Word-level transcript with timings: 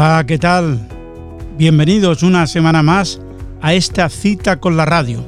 Hola, 0.00 0.24
¿qué 0.28 0.38
tal? 0.38 0.78
Bienvenidos 1.56 2.22
una 2.22 2.46
semana 2.46 2.84
más 2.84 3.20
a 3.60 3.74
esta 3.74 4.08
cita 4.08 4.60
con 4.60 4.76
la 4.76 4.84
radio. 4.84 5.24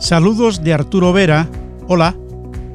Saludos 0.00 0.62
de 0.62 0.74
Arturo 0.74 1.14
Vera, 1.14 1.48
hola, 1.88 2.14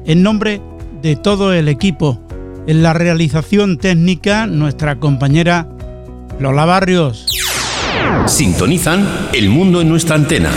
en 0.04 0.24
nombre 0.24 0.60
de 1.00 1.14
todo 1.14 1.52
el 1.52 1.68
equipo. 1.68 2.20
En 2.66 2.82
la 2.82 2.92
realización 2.92 3.78
técnica, 3.78 4.48
nuestra 4.48 4.98
compañera 4.98 5.68
Lola 6.40 6.64
Barrios. 6.64 7.26
Sintonizan 8.26 9.06
El 9.32 9.48
mundo 9.48 9.80
en 9.80 9.90
nuestra 9.90 10.16
antena. 10.16 10.50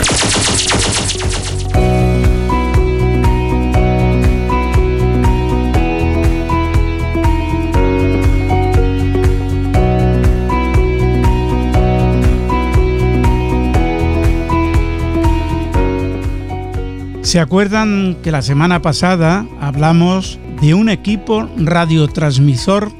¿Se 17.32 17.40
acuerdan 17.40 18.18
que 18.22 18.30
la 18.30 18.42
semana 18.42 18.82
pasada 18.82 19.46
hablamos 19.58 20.38
de 20.60 20.74
un 20.74 20.90
equipo 20.90 21.48
radiotransmisor 21.56 22.92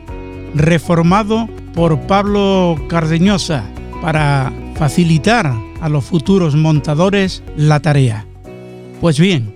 reformado 0.55 1.51
por 1.75 2.01
Pablo 2.07 2.83
Cardeñosa 2.89 3.63
para 4.01 4.51
facilitar 4.75 5.55
a 5.83 5.89
los 5.91 6.07
futuros 6.07 6.57
montadores 6.57 7.43
la 7.59 7.81
tarea? 7.81 8.25
Pues 9.03 9.21
bien, 9.21 9.55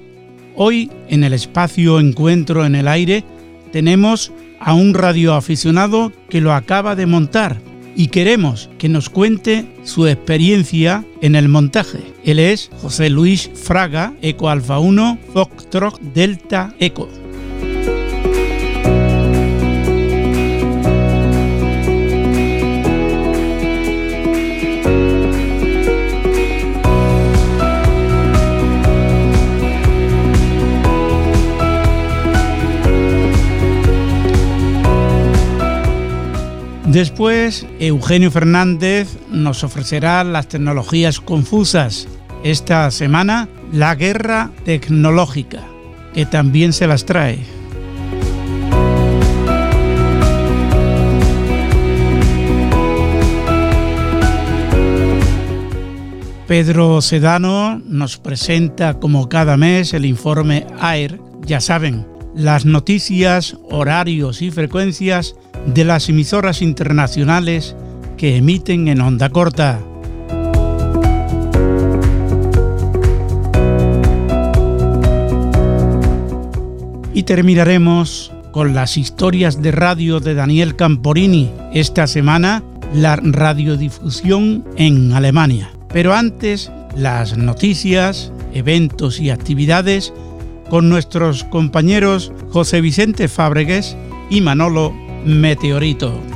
hoy 0.57 0.91
en 1.09 1.25
el 1.25 1.33
espacio 1.33 1.99
Encuentro 1.99 2.67
en 2.67 2.75
el 2.75 2.87
Aire 2.87 3.25
tenemos 3.73 4.31
a 4.61 4.75
un 4.75 4.93
radioaficionado 4.93 6.13
que 6.29 6.43
lo 6.43 6.53
acaba 6.53 6.95
de 6.95 7.07
montar 7.07 7.63
y 7.97 8.09
queremos 8.09 8.69
que 8.79 8.89
nos 8.89 9.09
cuente 9.09 9.65
su 9.83 10.07
experiencia 10.07 11.05
en 11.23 11.35
el 11.35 11.49
montaje. 11.49 12.01
Él 12.25 12.39
es 12.39 12.71
José 12.83 13.11
Luis 13.11 13.51
Fraga, 13.55 14.13
Eco 14.21 14.51
Alfa 14.51 14.79
1, 14.79 15.19
Foxtrot 15.33 16.01
Delta 16.01 16.75
Eco. 16.79 17.09
Después, 36.97 37.67
Eugenio 37.79 38.31
Fernández 38.31 39.19
nos 39.31 39.65
ofrecerá 39.65 40.25
las 40.25 40.49
tecnologías 40.49 41.21
confusas. 41.21 42.09
Esta 42.43 42.91
semana, 42.91 43.51
la 43.71 43.95
guerra 43.95 44.51
tecnológica, 44.65 45.61
que 46.15 46.25
también 46.25 46.73
se 46.73 46.87
las 46.87 47.05
trae. 47.05 47.41
Pedro 56.47 57.03
Sedano 57.03 57.79
nos 57.85 58.17
presenta 58.17 58.99
como 58.99 59.29
cada 59.29 59.59
mes 59.59 59.93
el 59.93 60.07
informe 60.07 60.67
AIR. 60.81 61.21
Ya 61.43 61.61
saben, 61.61 62.07
las 62.35 62.65
noticias, 62.65 63.59
horarios 63.69 64.41
y 64.41 64.51
frecuencias 64.51 65.37
de 65.67 65.85
las 65.85 66.09
emisoras 66.09 66.63
internacionales 66.63 67.77
que 68.17 68.37
emiten 68.37 68.89
en 68.89 69.01
onda 69.01 69.29
corta. 69.31 69.81
Y 77.13 77.23
terminaremos 77.23 78.33
con 78.53 78.75
las 78.75 78.97
historias 78.97 79.61
de 79.61 79.71
radio 79.73 80.21
de 80.21 80.35
Daniel 80.35 80.77
Camporini. 80.77 81.51
Esta 81.73 82.07
semana, 82.07 82.63
la 82.95 83.17
radiodifusión 83.17 84.65
en 84.77 85.13
Alemania. 85.13 85.71
Pero 85.93 86.15
antes, 86.15 86.71
las 86.95 87.37
noticias, 87.37 88.33
eventos 88.53 89.21
y 89.21 89.31
actividades 89.31 90.13
con 90.69 90.89
nuestros 90.89 91.45
compañeros 91.45 92.33
José 92.51 92.81
Vicente 92.81 93.29
Fábregues 93.29 93.97
y 94.31 94.41
Manolo 94.41 94.95
Meteorito. 95.27 96.36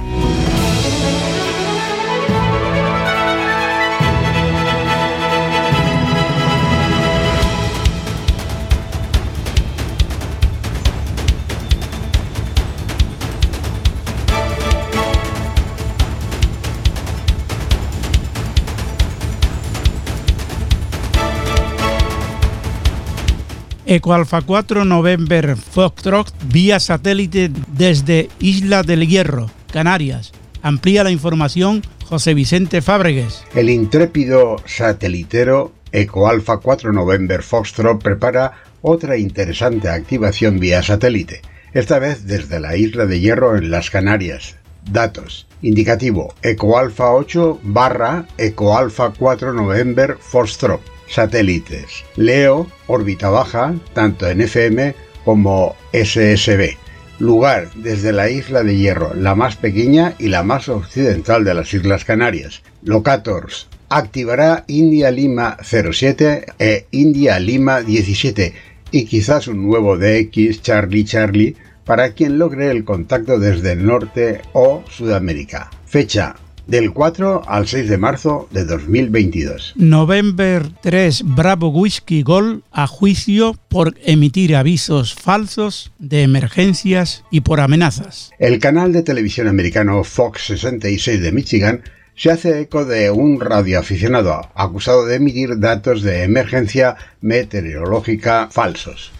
Eco 23.90 24.14
Alfa 24.14 24.40
4 24.42 24.84
November 24.84 25.56
Foxtrot 25.56 26.32
vía 26.44 26.78
satélite 26.78 27.50
desde 27.72 28.28
Isla 28.38 28.84
del 28.84 29.04
Hierro, 29.08 29.50
Canarias. 29.72 30.30
Amplía 30.62 31.02
la 31.02 31.10
información 31.10 31.82
José 32.04 32.34
Vicente 32.34 32.82
Fábregues. 32.82 33.42
El 33.52 33.68
intrépido 33.68 34.58
satelitero 34.64 35.72
Eco 35.90 36.28
Alfa 36.28 36.58
4 36.58 36.92
November 36.92 37.42
Foxtrot 37.42 38.00
prepara 38.00 38.62
otra 38.80 39.16
interesante 39.16 39.88
activación 39.88 40.60
vía 40.60 40.84
satélite, 40.84 41.42
esta 41.74 41.98
vez 41.98 42.28
desde 42.28 42.60
la 42.60 42.76
Isla 42.76 43.06
de 43.06 43.18
Hierro 43.18 43.56
en 43.56 43.72
las 43.72 43.90
Canarias. 43.90 44.54
Datos. 44.88 45.48
Indicativo 45.62 46.32
Eco 46.42 46.78
Alfa 46.78 47.10
8 47.10 47.58
barra 47.64 48.26
Eco 48.38 48.78
Alfa 48.78 49.12
4 49.18 49.52
November 49.52 50.16
Foxtrot 50.20 50.80
satélites. 51.10 52.04
Leo, 52.16 52.66
órbita 52.86 53.28
baja, 53.28 53.74
tanto 53.92 54.28
en 54.28 54.40
FM 54.40 54.94
como 55.24 55.76
SSB. 55.92 56.76
Lugar 57.18 57.68
desde 57.74 58.12
la 58.12 58.30
isla 58.30 58.62
de 58.62 58.78
Hierro, 58.78 59.14
la 59.14 59.34
más 59.34 59.56
pequeña 59.56 60.14
y 60.18 60.28
la 60.28 60.42
más 60.42 60.68
occidental 60.70 61.44
de 61.44 61.54
las 61.54 61.74
Islas 61.74 62.04
Canarias. 62.04 62.62
Locators. 62.82 63.68
Activará 63.90 64.64
India 64.68 65.10
Lima 65.10 65.58
07 65.62 66.46
e 66.58 66.86
India 66.92 67.38
Lima 67.40 67.82
17 67.82 68.54
y 68.92 69.04
quizás 69.04 69.48
un 69.48 69.66
nuevo 69.66 69.98
DX 69.98 70.62
Charlie 70.62 71.04
Charlie 71.04 71.56
para 71.84 72.12
quien 72.12 72.38
logre 72.38 72.70
el 72.70 72.84
contacto 72.84 73.38
desde 73.38 73.72
el 73.72 73.84
norte 73.84 74.42
o 74.52 74.84
Sudamérica. 74.88 75.70
Fecha 75.86 76.36
del 76.66 76.92
4 76.92 77.42
al 77.46 77.66
6 77.66 77.88
de 77.88 77.98
marzo 77.98 78.48
de 78.50 78.64
2022. 78.64 79.74
November 79.76 80.68
3 80.82 81.22
Bravo 81.24 81.68
Whisky 81.68 82.22
Gol 82.22 82.62
a 82.70 82.86
juicio 82.86 83.56
por 83.68 83.94
emitir 84.04 84.56
avisos 84.56 85.14
falsos 85.14 85.92
de 85.98 86.22
emergencias 86.22 87.24
y 87.30 87.40
por 87.40 87.60
amenazas. 87.60 88.30
El 88.38 88.58
canal 88.58 88.92
de 88.92 89.02
televisión 89.02 89.48
americano 89.48 90.04
Fox 90.04 90.46
66 90.46 91.20
de 91.20 91.32
Michigan 91.32 91.82
se 92.16 92.30
hace 92.30 92.60
eco 92.60 92.84
de 92.84 93.10
un 93.10 93.40
radioaficionado 93.40 94.50
acusado 94.54 95.06
de 95.06 95.16
emitir 95.16 95.58
datos 95.58 96.02
de 96.02 96.24
emergencia 96.24 96.96
meteorológica 97.22 98.48
falsos. 98.50 99.10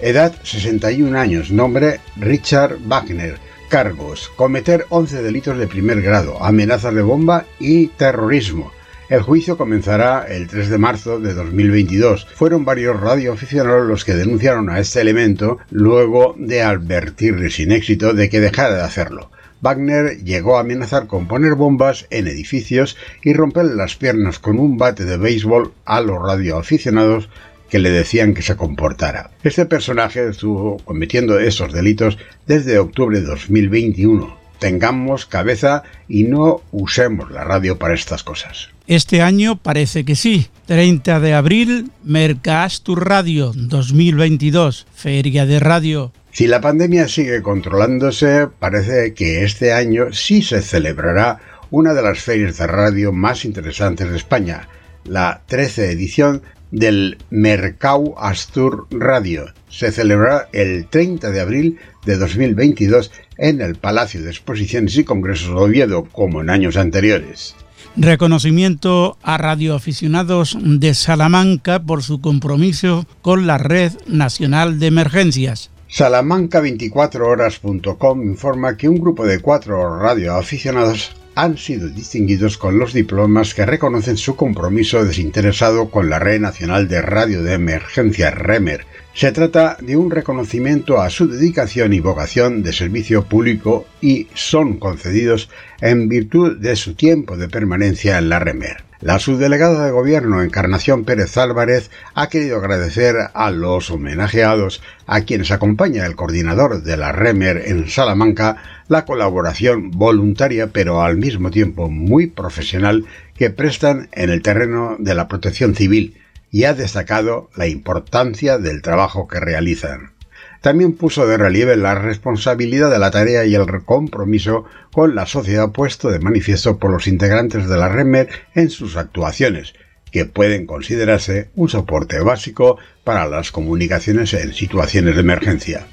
Edad 0.00 0.34
61 0.42 1.18
años, 1.18 1.50
nombre 1.50 2.00
Richard 2.16 2.78
Wagner, 2.86 3.38
Cargos. 3.68 4.30
Cometer 4.36 4.86
11 4.90 5.22
delitos 5.22 5.58
de 5.58 5.66
primer 5.66 6.02
grado, 6.02 6.42
amenazas 6.42 6.94
de 6.94 7.02
bomba 7.02 7.46
y 7.58 7.88
terrorismo. 7.88 8.72
El 9.08 9.22
juicio 9.22 9.56
comenzará 9.56 10.26
el 10.28 10.48
3 10.48 10.68
de 10.68 10.78
marzo 10.78 11.20
de 11.20 11.32
2022. 11.32 12.26
Fueron 12.34 12.64
varios 12.64 12.98
radioaficionados 13.00 13.86
los 13.86 14.04
que 14.04 14.14
denunciaron 14.14 14.68
a 14.68 14.80
este 14.80 15.00
elemento 15.00 15.58
luego 15.70 16.34
de 16.36 16.62
advertirle 16.62 17.50
sin 17.50 17.70
éxito 17.70 18.14
de 18.14 18.28
que 18.28 18.40
dejara 18.40 18.74
de 18.74 18.82
hacerlo. 18.82 19.30
Wagner 19.60 20.22
llegó 20.24 20.56
a 20.56 20.60
amenazar 20.60 21.06
con 21.06 21.28
poner 21.28 21.54
bombas 21.54 22.06
en 22.10 22.26
edificios 22.26 22.96
y 23.22 23.32
romper 23.32 23.66
las 23.66 23.96
piernas 23.96 24.38
con 24.38 24.58
un 24.58 24.76
bate 24.76 25.04
de 25.04 25.16
béisbol 25.16 25.72
a 25.84 26.00
los 26.00 26.20
radioaficionados 26.20 27.28
que 27.68 27.78
le 27.78 27.90
decían 27.90 28.34
que 28.34 28.42
se 28.42 28.56
comportara. 28.56 29.30
Este 29.42 29.66
personaje 29.66 30.28
estuvo 30.28 30.78
cometiendo 30.78 31.38
esos 31.38 31.72
delitos 31.72 32.18
desde 32.46 32.78
octubre 32.78 33.20
de 33.20 33.26
2021. 33.26 34.36
Tengamos 34.58 35.26
cabeza 35.26 35.82
y 36.08 36.24
no 36.24 36.62
usemos 36.72 37.30
la 37.30 37.44
radio 37.44 37.78
para 37.78 37.94
estas 37.94 38.22
cosas. 38.22 38.70
Este 38.86 39.20
año 39.20 39.56
parece 39.56 40.04
que 40.04 40.14
sí. 40.14 40.46
30 40.66 41.20
de 41.20 41.34
abril, 41.34 41.90
Mercastur 42.04 43.06
Radio 43.06 43.52
2022, 43.54 44.86
Feria 44.94 45.46
de 45.46 45.60
Radio. 45.60 46.12
Si 46.32 46.46
la 46.46 46.60
pandemia 46.60 47.08
sigue 47.08 47.40
controlándose, 47.42 48.48
parece 48.58 49.14
que 49.14 49.44
este 49.44 49.72
año 49.72 50.12
sí 50.12 50.42
se 50.42 50.62
celebrará 50.62 51.38
una 51.70 51.94
de 51.94 52.02
las 52.02 52.18
ferias 52.18 52.58
de 52.58 52.66
radio 52.66 53.12
más 53.12 53.44
interesantes 53.44 54.10
de 54.10 54.16
España, 54.16 54.68
la 55.04 55.42
13 55.46 55.90
edición 55.92 56.42
del 56.70 57.18
Mercau 57.30 58.14
Astur 58.18 58.86
Radio. 58.90 59.46
Se 59.68 59.92
celebrará 59.92 60.48
el 60.52 60.86
30 60.86 61.30
de 61.30 61.40
abril 61.40 61.78
de 62.04 62.16
2022 62.16 63.10
en 63.38 63.60
el 63.60 63.76
Palacio 63.76 64.22
de 64.22 64.30
Exposiciones 64.30 64.96
y 64.96 65.04
Congresos 65.04 65.48
de 65.48 65.54
Oviedo, 65.54 66.04
como 66.04 66.40
en 66.40 66.50
años 66.50 66.76
anteriores. 66.76 67.54
Reconocimiento 67.96 69.16
a 69.22 69.38
radioaficionados 69.38 70.58
de 70.60 70.92
Salamanca 70.92 71.80
por 71.80 72.02
su 72.02 72.20
compromiso 72.20 73.06
con 73.22 73.46
la 73.46 73.56
Red 73.56 73.92
Nacional 74.06 74.78
de 74.78 74.88
Emergencias. 74.88 75.70
Salamanca24horas.com 75.90 78.22
informa 78.22 78.76
que 78.76 78.90
un 78.90 78.98
grupo 78.98 79.24
de 79.24 79.40
cuatro 79.40 79.98
radioaficionados 79.98 81.16
han 81.36 81.58
sido 81.58 81.88
distinguidos 81.88 82.56
con 82.56 82.78
los 82.78 82.94
diplomas 82.94 83.52
que 83.54 83.66
reconocen 83.66 84.16
su 84.16 84.36
compromiso 84.36 85.04
desinteresado 85.04 85.90
con 85.90 86.08
la 86.08 86.18
Red 86.18 86.40
Nacional 86.40 86.88
de 86.88 87.02
Radio 87.02 87.42
de 87.42 87.52
Emergencia 87.52 88.30
REMER. 88.30 88.86
Se 89.12 89.32
trata 89.32 89.76
de 89.80 89.98
un 89.98 90.10
reconocimiento 90.10 90.98
a 90.98 91.10
su 91.10 91.28
dedicación 91.28 91.92
y 91.92 92.00
vocación 92.00 92.62
de 92.62 92.72
servicio 92.72 93.26
público 93.26 93.86
y 94.00 94.28
son 94.32 94.78
concedidos 94.78 95.50
en 95.82 96.08
virtud 96.08 96.56
de 96.56 96.74
su 96.74 96.94
tiempo 96.94 97.36
de 97.36 97.48
permanencia 97.48 98.16
en 98.16 98.30
la 98.30 98.38
REMER. 98.38 98.86
La 99.02 99.18
subdelegada 99.18 99.84
de 99.84 99.90
Gobierno 99.90 100.42
Encarnación 100.42 101.04
Pérez 101.04 101.36
Álvarez 101.36 101.90
ha 102.14 102.30
querido 102.30 102.56
agradecer 102.56 103.14
a 103.34 103.50
los 103.50 103.90
homenajeados, 103.90 104.82
a 105.06 105.20
quienes 105.20 105.50
acompaña 105.50 106.06
el 106.06 106.16
coordinador 106.16 106.82
de 106.82 106.96
la 106.96 107.12
REMER 107.12 107.64
en 107.66 107.90
Salamanca, 107.90 108.56
la 108.88 109.04
colaboración 109.04 109.90
voluntaria 109.90 110.68
pero 110.68 111.02
al 111.02 111.16
mismo 111.16 111.50
tiempo 111.50 111.90
muy 111.90 112.26
profesional 112.26 113.04
que 113.36 113.50
prestan 113.50 114.08
en 114.12 114.30
el 114.30 114.42
terreno 114.42 114.96
de 114.98 115.14
la 115.14 115.28
protección 115.28 115.74
civil 115.74 116.16
y 116.50 116.64
ha 116.64 116.74
destacado 116.74 117.50
la 117.56 117.66
importancia 117.66 118.58
del 118.58 118.82
trabajo 118.82 119.28
que 119.28 119.40
realizan. 119.40 120.12
También 120.60 120.94
puso 120.94 121.26
de 121.26 121.36
relieve 121.36 121.76
la 121.76 121.94
responsabilidad 121.94 122.90
de 122.90 122.98
la 122.98 123.10
tarea 123.10 123.44
y 123.44 123.54
el 123.54 123.66
compromiso 123.84 124.64
con 124.92 125.14
la 125.14 125.26
sociedad 125.26 125.70
puesto 125.70 126.10
de 126.10 126.18
manifiesto 126.18 126.78
por 126.78 126.90
los 126.90 127.06
integrantes 127.06 127.68
de 127.68 127.76
la 127.76 127.88
REMER 127.88 128.28
en 128.54 128.70
sus 128.70 128.96
actuaciones, 128.96 129.74
que 130.10 130.24
pueden 130.24 130.66
considerarse 130.66 131.50
un 131.54 131.68
soporte 131.68 132.20
básico 132.20 132.78
para 133.04 133.28
las 133.28 133.52
comunicaciones 133.52 134.32
en 134.34 134.54
situaciones 134.54 135.14
de 135.14 135.20
emergencia. 135.20 135.86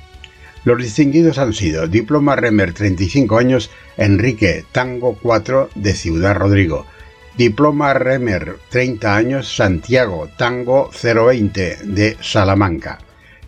Los 0.66 0.82
distinguidos 0.82 1.40
han 1.40 1.54
sido 1.54 1.88
Diploma 1.88 2.38
Remer 2.38 2.74
35 2.74 3.38
años 3.38 3.70
Enrique 3.98 4.64
Tango 4.72 5.18
4 5.22 5.70
de 5.76 5.94
Ciudad 5.94 6.36
Rodrigo, 6.36 6.86
Diploma 7.38 7.94
Remer 7.94 8.56
30 8.70 9.16
años 9.16 9.54
Santiago 9.54 10.30
Tango 10.38 10.90
020 10.92 11.80
de 11.84 12.16
Salamanca, 12.22 13.00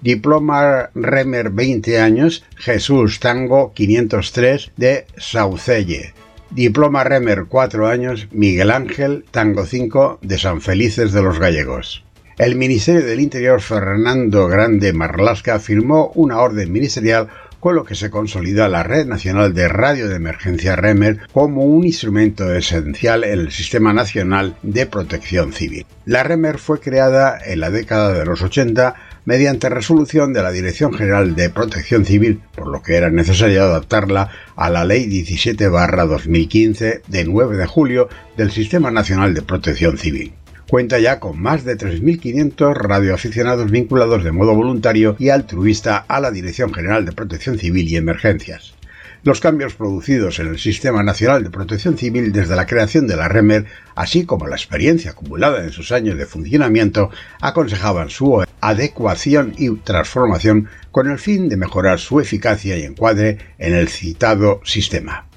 Diploma 0.01 0.89
Remer 0.93 1.51
20 1.51 1.99
años 1.99 2.43
Jesús 2.57 3.21
Tango 3.21 3.71
503 3.73 4.71
de 4.75 5.05
Saucelle, 5.15 6.13
Diploma 6.49 7.05
Remer 7.05 7.45
4 7.47 7.87
años 7.87 8.27
Miguel 8.31 8.71
Ángel 8.71 9.23
Tango 9.31 9.65
5 9.65 10.19
de 10.21 10.37
San 10.37 10.59
Felices 10.59 11.13
de 11.13 11.21
los 11.21 11.39
Gallegos. 11.39 12.03
El 12.37 12.57
Ministerio 12.57 13.05
del 13.05 13.21
Interior 13.21 13.61
Fernando 13.61 14.49
Grande 14.49 14.91
Marlasca 14.91 15.57
firmó 15.57 16.11
una 16.15 16.39
orden 16.39 16.69
ministerial 16.69 17.29
con 17.61 17.75
lo 17.75 17.85
que 17.85 17.95
se 17.95 18.09
consolida 18.09 18.67
la 18.67 18.83
Red 18.83 19.05
Nacional 19.05 19.53
de 19.53 19.69
Radio 19.69 20.09
de 20.09 20.17
Emergencia 20.17 20.75
REMER 20.75 21.29
como 21.31 21.63
un 21.63 21.85
instrumento 21.85 22.53
esencial 22.53 23.23
en 23.23 23.39
el 23.39 23.51
Sistema 23.53 23.93
Nacional 23.93 24.57
de 24.63 24.85
Protección 24.85 25.53
Civil. 25.53 25.85
La 26.03 26.23
REMER 26.23 26.57
fue 26.57 26.81
creada 26.81 27.39
en 27.41 27.61
la 27.61 27.69
década 27.69 28.11
de 28.11 28.25
los 28.25 28.41
80 28.41 28.95
mediante 29.23 29.69
resolución 29.69 30.33
de 30.33 30.43
la 30.43 30.51
Dirección 30.51 30.93
General 30.93 31.35
de 31.35 31.49
Protección 31.49 32.03
Civil, 32.03 32.41
por 32.53 32.67
lo 32.67 32.81
que 32.81 32.97
era 32.97 33.09
necesario 33.09 33.63
adaptarla 33.63 34.29
a 34.57 34.69
la 34.69 34.83
Ley 34.83 35.05
17-2015 35.05 37.01
de 37.07 37.23
9 37.23 37.55
de 37.55 37.65
julio 37.65 38.09
del 38.35 38.51
Sistema 38.51 38.91
Nacional 38.91 39.33
de 39.33 39.41
Protección 39.41 39.97
Civil. 39.97 40.33
Cuenta 40.69 40.97
ya 40.97 41.19
con 41.19 41.39
más 41.39 41.63
de 41.63 41.77
3.500 41.77 42.73
radioaficionados 42.73 43.69
vinculados 43.69 44.23
de 44.23 44.31
modo 44.31 44.55
voluntario 44.55 45.15
y 45.19 45.29
altruista 45.29 45.97
a 46.07 46.19
la 46.19 46.31
Dirección 46.31 46.73
General 46.73 47.05
de 47.05 47.11
Protección 47.11 47.59
Civil 47.59 47.87
y 47.87 47.97
Emergencias. 47.97 48.73
Los 49.21 49.41
cambios 49.41 49.75
producidos 49.75 50.39
en 50.39 50.47
el 50.47 50.57
Sistema 50.57 51.03
Nacional 51.03 51.43
de 51.43 51.51
Protección 51.51 51.97
Civil 51.97 52.31
desde 52.31 52.55
la 52.55 52.65
creación 52.65 53.05
de 53.05 53.15
la 53.15 53.27
REMER, 53.27 53.65
así 53.95 54.25
como 54.25 54.47
la 54.47 54.55
experiencia 54.55 55.11
acumulada 55.11 55.63
en 55.63 55.71
sus 55.71 55.91
años 55.91 56.17
de 56.17 56.25
funcionamiento, 56.25 57.11
aconsejaban 57.41 58.09
su 58.09 58.43
adecuación 58.59 59.53
y 59.57 59.69
transformación 59.77 60.67
con 60.91 61.11
el 61.11 61.19
fin 61.19 61.47
de 61.47 61.57
mejorar 61.57 61.99
su 61.99 62.19
eficacia 62.19 62.75
y 62.77 62.83
encuadre 62.83 63.37
en 63.59 63.75
el 63.75 63.87
citado 63.87 64.61
sistema. 64.63 65.27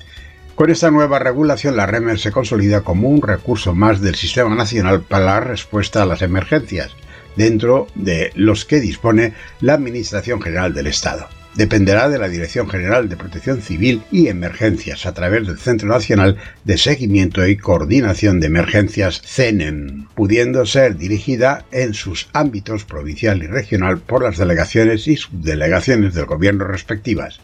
Con 0.59 0.71
esta 0.71 0.91
nueva 0.91 1.21
regulación, 1.21 1.77
la 1.77 1.87
REMER 1.87 2.19
se 2.19 2.33
consolida 2.33 2.81
como 2.81 3.09
un 3.09 3.23
recurso 3.23 3.77
más 3.77 4.01
del 4.01 4.17
Sistema 4.17 4.53
Nacional 4.57 5.03
para 5.03 5.25
la 5.25 5.39
respuesta 5.39 6.03
a 6.03 6.05
las 6.05 6.21
emergencias, 6.21 6.97
dentro 7.37 7.87
de 7.95 8.33
los 8.35 8.65
que 8.65 8.81
dispone 8.81 9.35
la 9.61 9.75
Administración 9.75 10.43
General 10.43 10.75
del 10.75 10.89
Estado. 10.89 11.29
Dependerá 11.55 12.09
de 12.09 12.19
la 12.19 12.29
Dirección 12.29 12.69
General 12.69 13.09
de 13.09 13.17
Protección 13.17 13.63
Civil 13.63 14.03
y 14.11 14.27
Emergencias 14.27 15.07
a 15.07 15.15
través 15.15 15.47
del 15.47 15.59
Centro 15.59 15.89
Nacional 15.89 16.39
de 16.65 16.77
Seguimiento 16.77 17.47
y 17.47 17.57
Coordinación 17.57 18.41
de 18.41 18.49
Emergencias 18.49 19.23
CENEM, 19.25 20.09
pudiendo 20.17 20.67
ser 20.67 20.97
dirigida 20.97 21.67
en 21.71 21.95
sus 21.95 22.31
ámbitos 22.33 22.85
provincial 22.85 23.45
y 23.45 23.47
regional 23.47 23.99
por 24.01 24.25
las 24.25 24.39
delegaciones 24.39 25.07
y 25.07 25.17
subdelegaciones 25.17 26.15
del 26.15 26.27
gobierno 26.27 26.65
respectivas. 26.65 27.39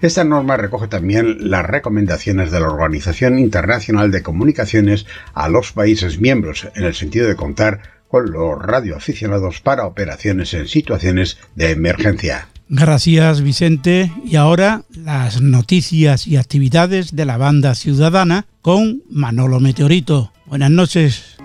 Esta 0.00 0.24
norma 0.24 0.56
recoge 0.56 0.88
también 0.88 1.50
las 1.50 1.66
recomendaciones 1.66 2.50
de 2.50 2.60
la 2.60 2.68
Organización 2.68 3.38
Internacional 3.38 4.10
de 4.10 4.22
Comunicaciones 4.22 5.06
a 5.34 5.48
los 5.48 5.72
países 5.72 6.20
miembros 6.20 6.68
en 6.74 6.84
el 6.84 6.94
sentido 6.94 7.28
de 7.28 7.36
contar 7.36 7.80
con 8.08 8.30
los 8.30 8.60
radioaficionados 8.60 9.60
para 9.60 9.86
operaciones 9.86 10.54
en 10.54 10.66
situaciones 10.66 11.38
de 11.54 11.70
emergencia. 11.70 12.48
Gracias 12.68 13.42
Vicente. 13.42 14.12
Y 14.24 14.36
ahora 14.36 14.82
las 14.90 15.40
noticias 15.40 16.26
y 16.26 16.36
actividades 16.36 17.16
de 17.16 17.24
la 17.24 17.38
banda 17.38 17.74
ciudadana 17.74 18.46
con 18.62 19.02
Manolo 19.08 19.60
Meteorito. 19.60 20.32
Buenas 20.46 20.70
noches. 20.70 21.38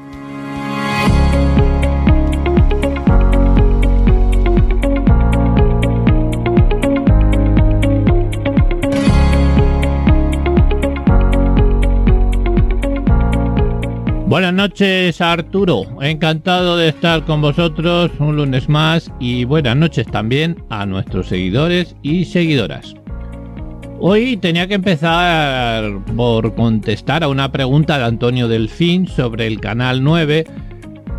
Buenas 14.33 14.55
noches 14.55 15.21
Arturo, 15.21 15.85
encantado 16.01 16.75
de 16.75 16.87
estar 16.87 17.23
con 17.23 17.39
vosotros 17.39 18.09
un 18.17 18.35
lunes 18.35 18.67
más 18.67 19.11
y 19.19 19.43
buenas 19.45 19.77
noches 19.77 20.07
también 20.07 20.57
a 20.71 20.87
nuestros 20.87 21.27
seguidores 21.27 21.95
y 22.01 22.25
seguidoras. 22.25 22.95
Hoy 23.99 24.37
tenía 24.37 24.67
que 24.67 24.73
empezar 24.73 26.03
por 26.15 26.55
contestar 26.55 27.23
a 27.23 27.27
una 27.27 27.51
pregunta 27.51 27.99
de 27.99 28.05
Antonio 28.05 28.47
Delfín 28.47 29.05
sobre 29.05 29.45
el 29.45 29.59
canal 29.59 30.03
9, 30.03 30.45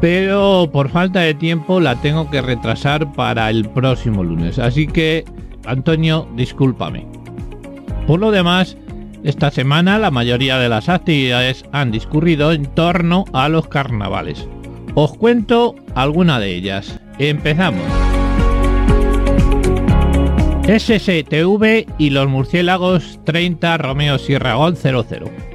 pero 0.01 0.69
por 0.73 0.89
falta 0.89 1.21
de 1.21 1.35
tiempo 1.35 1.79
la 1.79 1.95
tengo 2.01 2.29
que 2.29 2.43
retrasar 2.43 3.13
para 3.13 3.49
el 3.49 3.69
próximo 3.69 4.25
lunes, 4.25 4.59
así 4.59 4.89
que 4.89 5.25
Antonio, 5.67 6.29
discúlpame. 6.35 7.07
Por 8.09 8.19
lo 8.19 8.33
demás, 8.33 8.77
Esta 9.25 9.51
semana 9.51 9.99
la 9.99 10.11
mayoría 10.11 10.59
de 10.59 10.69
las 10.69 10.91
actividades 10.91 11.65
han 11.73 11.91
discurrido 11.91 12.53
en 12.53 12.67
torno 12.67 13.25
a 13.33 13.49
los 13.49 13.69
carnavales. 13.69 14.47
Os 14.95 15.17
cuento 15.17 15.75
alguna 15.95 16.39
de 16.39 16.55
ellas. 16.55 17.01
Empezamos. 17.19 17.83
SSTV 20.67 21.87
y 21.97 22.11
los 22.11 22.29
murciélagos 22.29 23.19
30 23.25 23.79
Romeo 23.79 24.19
Sierra 24.19 24.57
Gol 24.57 24.77
00. 24.77 25.54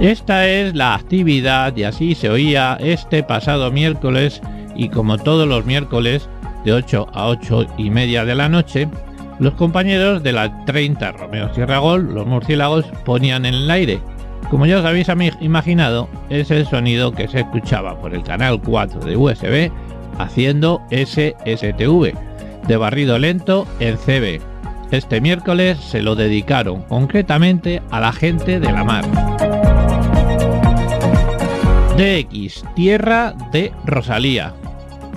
Esta 0.00 0.46
es 0.46 0.76
la 0.76 0.94
actividad 0.94 1.76
y 1.76 1.82
así 1.82 2.14
se 2.14 2.30
oía 2.30 2.78
este 2.80 3.24
pasado 3.24 3.72
miércoles 3.72 4.40
y 4.76 4.90
como 4.90 5.18
todos 5.18 5.48
los 5.48 5.66
miércoles 5.66 6.28
de 6.64 6.72
8 6.72 7.08
a 7.12 7.26
8 7.26 7.66
y 7.78 7.90
media 7.90 8.24
de 8.24 8.36
la 8.36 8.48
noche, 8.48 8.88
los 9.40 9.54
compañeros 9.54 10.22
de 10.22 10.32
la 10.32 10.64
30 10.66 11.12
Romeo 11.12 11.52
Sierra 11.52 11.78
Gol, 11.78 12.14
los 12.14 12.26
murciélagos, 12.26 12.84
ponían 13.04 13.44
en 13.44 13.54
el 13.54 13.70
aire. 13.70 14.00
Como 14.50 14.66
ya 14.66 14.78
os 14.78 14.84
habéis 14.84 15.08
imaginado, 15.40 16.08
es 16.30 16.52
el 16.52 16.64
sonido 16.66 17.10
que 17.10 17.26
se 17.26 17.40
escuchaba 17.40 18.00
por 18.00 18.14
el 18.14 18.22
canal 18.22 18.60
4 18.62 19.00
de 19.00 19.16
USB 19.16 19.70
haciendo 20.18 20.80
SSTV, 20.90 22.12
de 22.68 22.76
barrido 22.76 23.18
lento 23.18 23.66
en 23.80 23.96
CB. 23.96 24.40
Este 24.92 25.20
miércoles 25.20 25.76
se 25.78 26.02
lo 26.02 26.14
dedicaron 26.14 26.82
concretamente 26.84 27.82
a 27.90 27.98
la 27.98 28.12
gente 28.12 28.60
de 28.60 28.72
la 28.72 28.84
mar. 28.84 29.04
DX, 31.98 32.62
Tierra 32.76 33.34
de 33.50 33.72
Rosalía. 33.84 34.54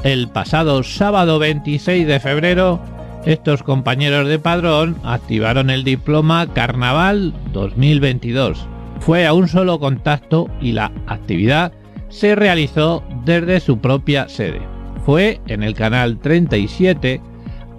El 0.02 0.28
pasado 0.30 0.82
sábado 0.82 1.38
26 1.38 2.08
de 2.08 2.20
febrero, 2.20 2.80
estos 3.24 3.62
compañeros 3.62 4.28
de 4.28 4.40
padrón 4.40 4.98
activaron 5.04 5.70
el 5.70 5.84
diploma 5.84 6.52
Carnaval 6.52 7.36
2022. 7.54 8.66
Fue 9.00 9.28
a 9.28 9.34
un 9.34 9.48
solo 9.48 9.80
contacto 9.80 10.50
y 10.60 10.72
la 10.72 10.92
actividad 11.06 11.72
se 12.10 12.34
realizó 12.34 13.04
desde 13.26 13.60
su 13.60 13.78
propia 13.78 14.28
sede. 14.28 14.62
Fue 15.06 15.40
en 15.46 15.62
el 15.62 15.76
canal 15.76 16.18
37 16.18 17.22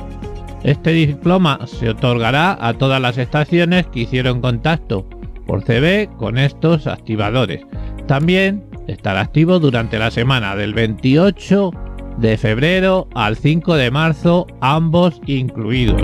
Este 0.61 0.91
diploma 0.91 1.59
se 1.65 1.89
otorgará 1.89 2.55
a 2.61 2.75
todas 2.75 3.01
las 3.01 3.17
estaciones 3.17 3.87
que 3.87 4.01
hicieron 4.01 4.41
contacto 4.41 5.07
por 5.47 5.63
CB 5.63 6.15
con 6.17 6.37
estos 6.37 6.85
activadores. 6.87 7.65
También 8.07 8.63
estará 8.87 9.21
activo 9.21 9.59
durante 9.59 9.97
la 9.97 10.11
semana 10.11 10.55
del 10.55 10.73
28 10.73 11.71
de 12.17 12.37
febrero 12.37 13.07
al 13.15 13.35
5 13.35 13.75
de 13.75 13.91
marzo, 13.91 14.47
ambos 14.61 15.21
incluidos. 15.25 16.01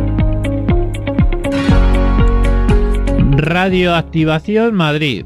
Radioactivación 3.38 4.76
Madrid. 4.76 5.26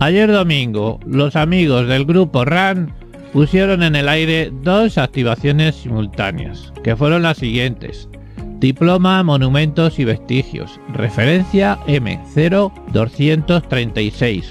Ayer 0.00 0.30
domingo, 0.32 0.98
los 1.06 1.36
amigos 1.36 1.86
del 1.88 2.04
grupo 2.04 2.44
RAN 2.44 2.94
pusieron 3.32 3.82
en 3.82 3.96
el 3.96 4.08
aire 4.08 4.52
dos 4.62 4.98
activaciones 4.98 5.76
simultáneas, 5.76 6.72
que 6.82 6.96
fueron 6.96 7.22
las 7.22 7.38
siguientes. 7.38 8.08
Diploma 8.62 9.22
Monumentos 9.24 9.98
y 9.98 10.04
Vestigios, 10.04 10.78
referencia 10.94 11.78
M0236, 11.88 14.44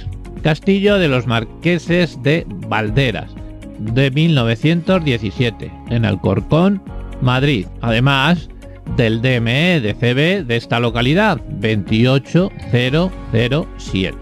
Castillo 0.44 0.98
de 0.98 1.08
los 1.08 1.28
Marqueses 1.28 2.22
de 2.22 2.46
Valderas, 2.68 3.34
de 3.80 4.12
1917, 4.12 5.72
en 5.90 6.04
Alcorcón, 6.04 6.84
Madrid. 7.22 7.68
Además 7.80 8.50
del 8.98 9.22
DME 9.22 9.80
de 9.80 9.94
CB 9.94 10.44
de 10.46 10.58
esta 10.58 10.82
localidad, 10.82 11.40
28007. 11.62 14.18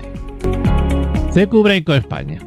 CQ 1.34 1.63
Breco 1.63 1.96
España. 1.96 2.38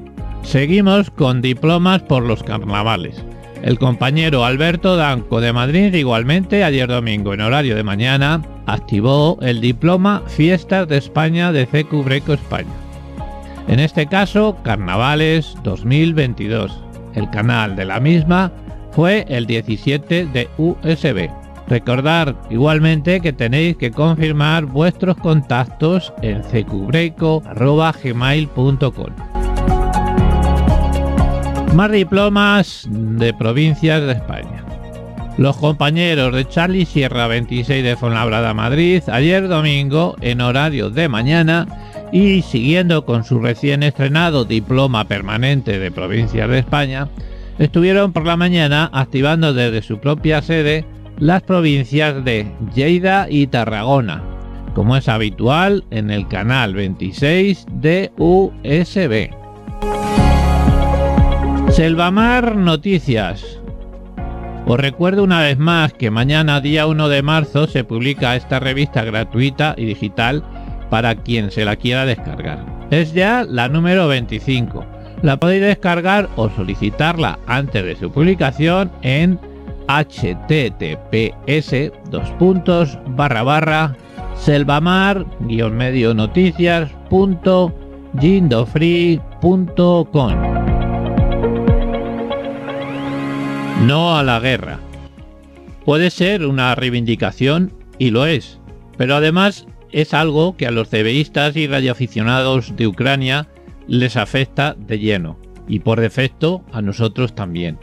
Seguimos 0.43 1.11
con 1.11 1.43
diplomas 1.43 2.03
por 2.03 2.23
los 2.23 2.45
carnavales. 2.45 3.25
El 3.63 3.79
compañero 3.79 4.45
Alberto 4.45 4.97
Danco 4.97 5.41
de 5.41 5.53
Madrid 5.53 5.95
igualmente 5.95 6.65
ayer 6.65 6.89
domingo 6.89 7.33
en 7.33 7.43
horario 7.43 7.77
de 7.77 7.85
mañana 7.85 8.43
activó 8.67 9.39
el 9.41 9.61
diploma 9.61 10.25
Fiestas 10.27 10.89
de 10.89 10.97
España 10.97 11.53
de 11.53 11.67
CQ 11.67 12.05
Breco 12.05 12.33
España. 12.33 12.73
En 13.69 13.79
este 13.79 14.07
caso, 14.07 14.57
Carnavales 14.65 15.55
2022. 15.63 16.77
El 17.15 17.31
canal 17.31 17.77
de 17.77 17.85
la 17.85 18.01
misma 18.01 18.51
fue 18.91 19.25
el 19.29 19.47
17 19.47 20.27
de 20.27 20.49
USB. 20.59 21.31
Recordad 21.69 22.35
igualmente 22.51 23.21
que 23.21 23.33
tenéis 23.33 23.77
que 23.77 23.93
confirmar 23.93 24.65
vuestros 24.65 25.17
contactos 25.17 26.13
en 26.23 26.43
cqbreco.gmail.com. 26.43 29.32
Más 31.75 31.91
diplomas 31.91 32.87
de 32.91 33.33
provincias 33.33 34.03
de 34.03 34.13
España. 34.13 34.63
Los 35.39 35.57
compañeros 35.57 36.35
de 36.35 36.47
Charlie 36.47 36.85
Sierra 36.85 37.27
26 37.27 37.83
de 37.83 37.97
Fonlabrada 37.97 38.53
Madrid 38.53 39.03
ayer 39.07 39.49
domingo 39.49 40.15
en 40.21 40.43
horario 40.43 40.91
de 40.91 41.09
mañana 41.09 41.67
y 42.13 42.43
siguiendo 42.43 43.07
con 43.07 43.25
su 43.25 43.41
recién 43.41 43.83
estrenado 43.83 44.45
diploma 44.45 45.09
permanente 45.09 45.79
de 45.79 45.91
provincias 45.91 46.51
de 46.51 46.59
España, 46.59 47.09
estuvieron 47.59 48.13
por 48.13 48.27
la 48.27 48.37
mañana 48.37 48.91
activando 48.93 49.55
desde 49.55 49.81
su 49.81 49.99
propia 49.99 50.43
sede 50.43 50.85
las 51.19 51.43
provincias 51.43 52.23
de 52.23 52.53
Lleida 52.75 53.29
y 53.31 53.47
Tarragona, 53.47 54.23
como 54.75 54.95
es 54.95 55.09
habitual 55.09 55.85
en 55.91 56.11
el 56.11 56.29
canal 56.29 56.75
26 56.75 57.65
de 57.73 58.13
USB. 58.19 59.31
Selvamar 61.73 62.55
Noticias. 62.55 63.59
Os 64.67 64.79
recuerdo 64.79 65.25
una 65.25 65.41
vez 65.41 65.57
más 65.57 65.95
que 65.95 66.11
mañana 66.11 66.61
día 66.61 66.87
1 66.87 67.09
de 67.09 67.23
marzo 67.23 67.67
se 67.67 67.83
publica 67.83 68.37
esta 68.37 68.61
revista 68.61 69.03
gratuita 69.05 69.75
y 69.79 69.87
digital 69.87 70.45
para 70.91 71.15
quien 71.15 71.51
se 71.51 71.65
la 71.65 71.77
quiera 71.77 72.05
descargar. 72.05 72.67
Es 72.91 73.15
ya 73.15 73.47
la 73.49 73.71
número 73.71 74.07
25. 74.07 74.85
La 75.23 75.39
podéis 75.39 75.63
descargar 75.63 76.29
o 76.37 76.51
solicitarla 76.51 77.39
antes 77.47 77.83
de 77.83 77.97
su 77.97 78.13
publicación 78.13 78.93
en 79.01 79.41
https 79.89 81.73
dos 82.11 82.29
puntos 82.39 82.99
barra 83.07 83.43
barra 83.43 83.97
selvamar 84.37 85.25
medio 85.41 86.13
no 93.83 94.17
a 94.17 94.23
la 94.23 94.39
guerra. 94.39 94.79
Puede 95.85 96.11
ser 96.11 96.47
una 96.47 96.75
reivindicación 96.75 97.73
y 97.99 98.11
lo 98.11 98.27
es, 98.27 98.61
pero 98.97 99.17
además 99.17 99.67
es 99.91 100.15
algo 100.15 100.57
que 100.57 100.67
a 100.67 100.71
los 100.71 100.89
CBistas 100.89 101.57
y 101.57 101.67
radioaficionados 101.67 102.77
de 102.77 102.87
Ucrania 102.87 103.49
les 103.89 104.17
afecta 104.17 104.75
de 104.79 104.99
lleno 104.99 105.39
y 105.67 105.81
por 105.81 106.01
defecto 106.01 106.63
a 106.73 106.81
nosotros 106.81 107.35
también. 107.35 107.79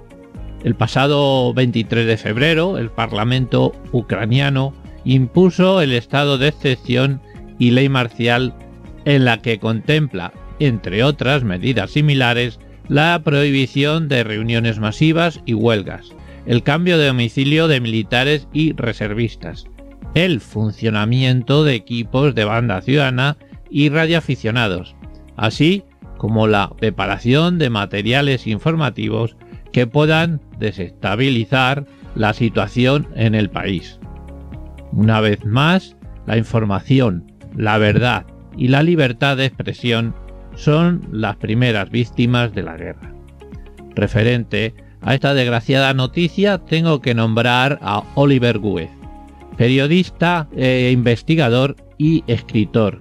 El 0.63 0.75
pasado 0.75 1.53
23 1.53 2.05
de 2.07 2.17
febrero 2.17 2.77
el 2.77 2.89
Parlamento 2.89 3.73
ucraniano 3.91 4.73
impuso 5.03 5.81
el 5.81 5.93
estado 5.93 6.37
de 6.37 6.47
excepción 6.49 7.21
y 7.57 7.71
ley 7.71 7.89
marcial 7.89 8.53
en 9.05 9.25
la 9.25 9.41
que 9.41 9.59
contempla, 9.59 10.31
entre 10.59 11.03
otras 11.03 11.43
medidas 11.43 11.91
similares, 11.91 12.59
la 12.89 13.21
prohibición 13.23 14.07
de 14.09 14.23
reuniones 14.23 14.79
masivas 14.79 15.41
y 15.45 15.53
huelgas, 15.53 16.11
el 16.45 16.63
cambio 16.63 16.97
de 16.97 17.07
domicilio 17.07 17.67
de 17.67 17.79
militares 17.79 18.47
y 18.51 18.73
reservistas, 18.73 19.65
el 20.15 20.41
funcionamiento 20.41 21.63
de 21.63 21.75
equipos 21.75 22.33
de 22.33 22.45
banda 22.45 22.81
ciudadana 22.81 23.37
y 23.69 23.89
radioaficionados, 23.89 24.95
así 25.37 25.83
como 26.17 26.47
la 26.47 26.69
preparación 26.69 27.59
de 27.59 27.69
materiales 27.69 28.47
informativos 28.47 29.37
que 29.71 29.85
puedan 29.85 30.41
desestabilizar 30.57 31.85
la 32.15 32.33
situación 32.33 33.07
en 33.15 33.35
el 33.35 33.51
país. 33.51 33.99
Una 34.91 35.21
vez 35.21 35.45
más, 35.45 35.95
la 36.25 36.37
información, 36.37 37.31
la 37.55 37.77
verdad 37.77 38.25
y 38.57 38.69
la 38.69 38.81
libertad 38.81 39.37
de 39.37 39.45
expresión 39.45 40.15
son 40.59 41.07
las 41.11 41.37
primeras 41.37 41.89
víctimas 41.89 42.53
de 42.53 42.63
la 42.63 42.75
guerra. 42.75 43.13
Referente 43.95 44.73
a 45.01 45.13
esta 45.13 45.33
desgraciada 45.33 45.93
noticia 45.93 46.57
tengo 46.57 47.01
que 47.01 47.15
nombrar 47.15 47.79
a 47.81 48.03
Oliver 48.15 48.59
Guez, 48.59 48.89
periodista 49.57 50.47
e 50.55 50.91
investigador 50.93 51.77
y 51.97 52.23
escritor. 52.27 52.99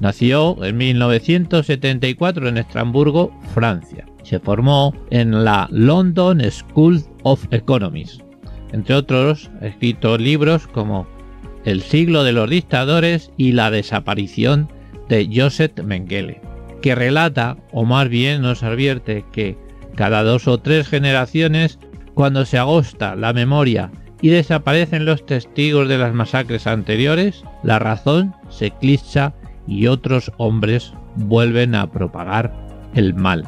Nació 0.00 0.62
en 0.62 0.76
1974 0.76 2.48
en 2.48 2.58
Estrasburgo, 2.58 3.32
Francia. 3.54 4.06
Se 4.22 4.38
formó 4.38 4.94
en 5.10 5.44
la 5.44 5.68
London 5.70 6.40
School 6.50 7.02
of 7.22 7.46
Economics. 7.50 8.22
Entre 8.72 8.94
otros, 8.94 9.50
ha 9.60 9.66
escrito 9.66 10.16
libros 10.16 10.66
como 10.66 11.06
El 11.64 11.82
siglo 11.82 12.24
de 12.24 12.32
los 12.32 12.48
dictadores 12.48 13.30
y 13.36 13.52
la 13.52 13.70
desaparición 13.70 14.68
de 15.08 15.28
Joseph 15.34 15.82
Mengele 15.82 16.49
que 16.80 16.94
relata, 16.94 17.56
o 17.72 17.84
más 17.84 18.08
bien 18.08 18.42
nos 18.42 18.62
advierte 18.62 19.24
que 19.32 19.56
cada 19.94 20.22
dos 20.22 20.48
o 20.48 20.58
tres 20.58 20.88
generaciones, 20.88 21.78
cuando 22.14 22.44
se 22.44 22.58
agosta 22.58 23.16
la 23.16 23.32
memoria 23.32 23.90
y 24.20 24.28
desaparecen 24.28 25.04
los 25.04 25.24
testigos 25.24 25.88
de 25.88 25.98
las 25.98 26.14
masacres 26.14 26.66
anteriores, 26.66 27.44
la 27.62 27.78
razón 27.78 28.34
se 28.48 28.66
eclipsa 28.66 29.34
y 29.66 29.86
otros 29.86 30.32
hombres 30.36 30.92
vuelven 31.16 31.74
a 31.74 31.90
propagar 31.90 32.52
el 32.94 33.14
mal. 33.14 33.44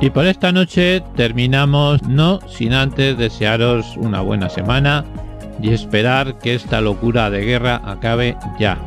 Y 0.00 0.10
por 0.10 0.26
esta 0.26 0.50
noche 0.50 1.02
terminamos 1.14 2.02
no 2.02 2.40
sin 2.48 2.72
antes 2.72 3.16
desearos 3.16 3.96
una 3.96 4.20
buena 4.20 4.48
semana 4.48 5.04
y 5.60 5.70
esperar 5.70 6.38
que 6.38 6.54
esta 6.54 6.80
locura 6.80 7.30
de 7.30 7.44
guerra 7.44 7.80
acabe 7.84 8.36
ya. 8.58 8.78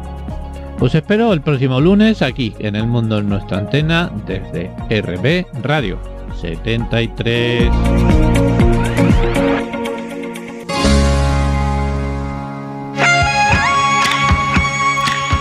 Os 0.80 0.94
espero 0.94 1.32
el 1.34 1.42
próximo 1.42 1.80
lunes 1.80 2.22
aquí 2.22 2.54
en 2.60 2.76
El 2.76 2.88
Mundo 2.88 3.20
en 3.20 3.30
nuestra 3.30 3.60
antena 3.60 4.12
desde 4.28 4.70
RB 4.90 5.46
Radio 5.64 5.98
73. 6.42 7.70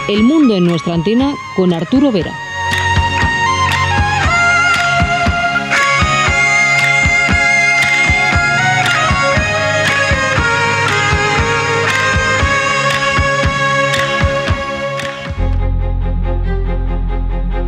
El 0.09 0.23
Mundo 0.23 0.57
en 0.57 0.67
nuestra 0.67 0.95
antena 0.95 1.35
con 1.57 1.73
Arturo 1.73 2.13
Vera. 2.13 2.44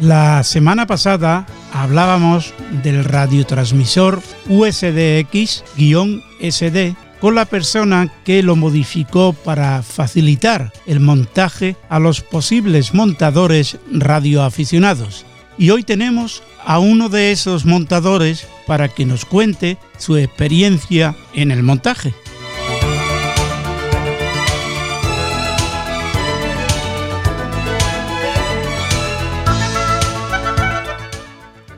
La 0.00 0.42
semana 0.44 0.86
pasada 0.86 1.46
hablábamos 1.74 2.54
del 2.82 3.04
radiotransmisor 3.04 4.22
USDX-SD 4.48 5.66
con 7.20 7.34
la 7.34 7.44
persona 7.44 8.10
que 8.24 8.42
lo 8.42 8.56
modificó 8.56 9.34
para 9.34 9.82
facilitar 9.82 10.72
el 10.86 11.00
montaje 11.00 11.76
a 11.90 11.98
los 11.98 12.22
posibles 12.22 12.94
montadores 12.94 13.76
radioaficionados. 13.92 15.26
Y 15.58 15.68
hoy 15.68 15.84
tenemos 15.84 16.42
a 16.64 16.78
uno 16.78 17.10
de 17.10 17.30
esos 17.30 17.66
montadores 17.66 18.48
para 18.66 18.88
que 18.88 19.04
nos 19.04 19.26
cuente 19.26 19.76
su 19.98 20.16
experiencia 20.16 21.14
en 21.34 21.50
el 21.50 21.62
montaje. 21.62 22.14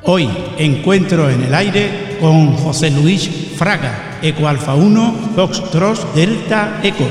Hoy 0.05 0.29
encuentro 0.59 1.31
en 1.31 1.45
el 1.45 1.55
aire 1.55 2.17
con 2.21 2.57
José 2.57 2.91
Luis 2.91 3.53
Fraga, 3.55 4.19
Eco 4.21 4.49
Alfa 4.49 4.75
1, 4.75 5.31
Fox 5.37 5.63
Delta 6.13 6.81
Eco. 6.83 7.09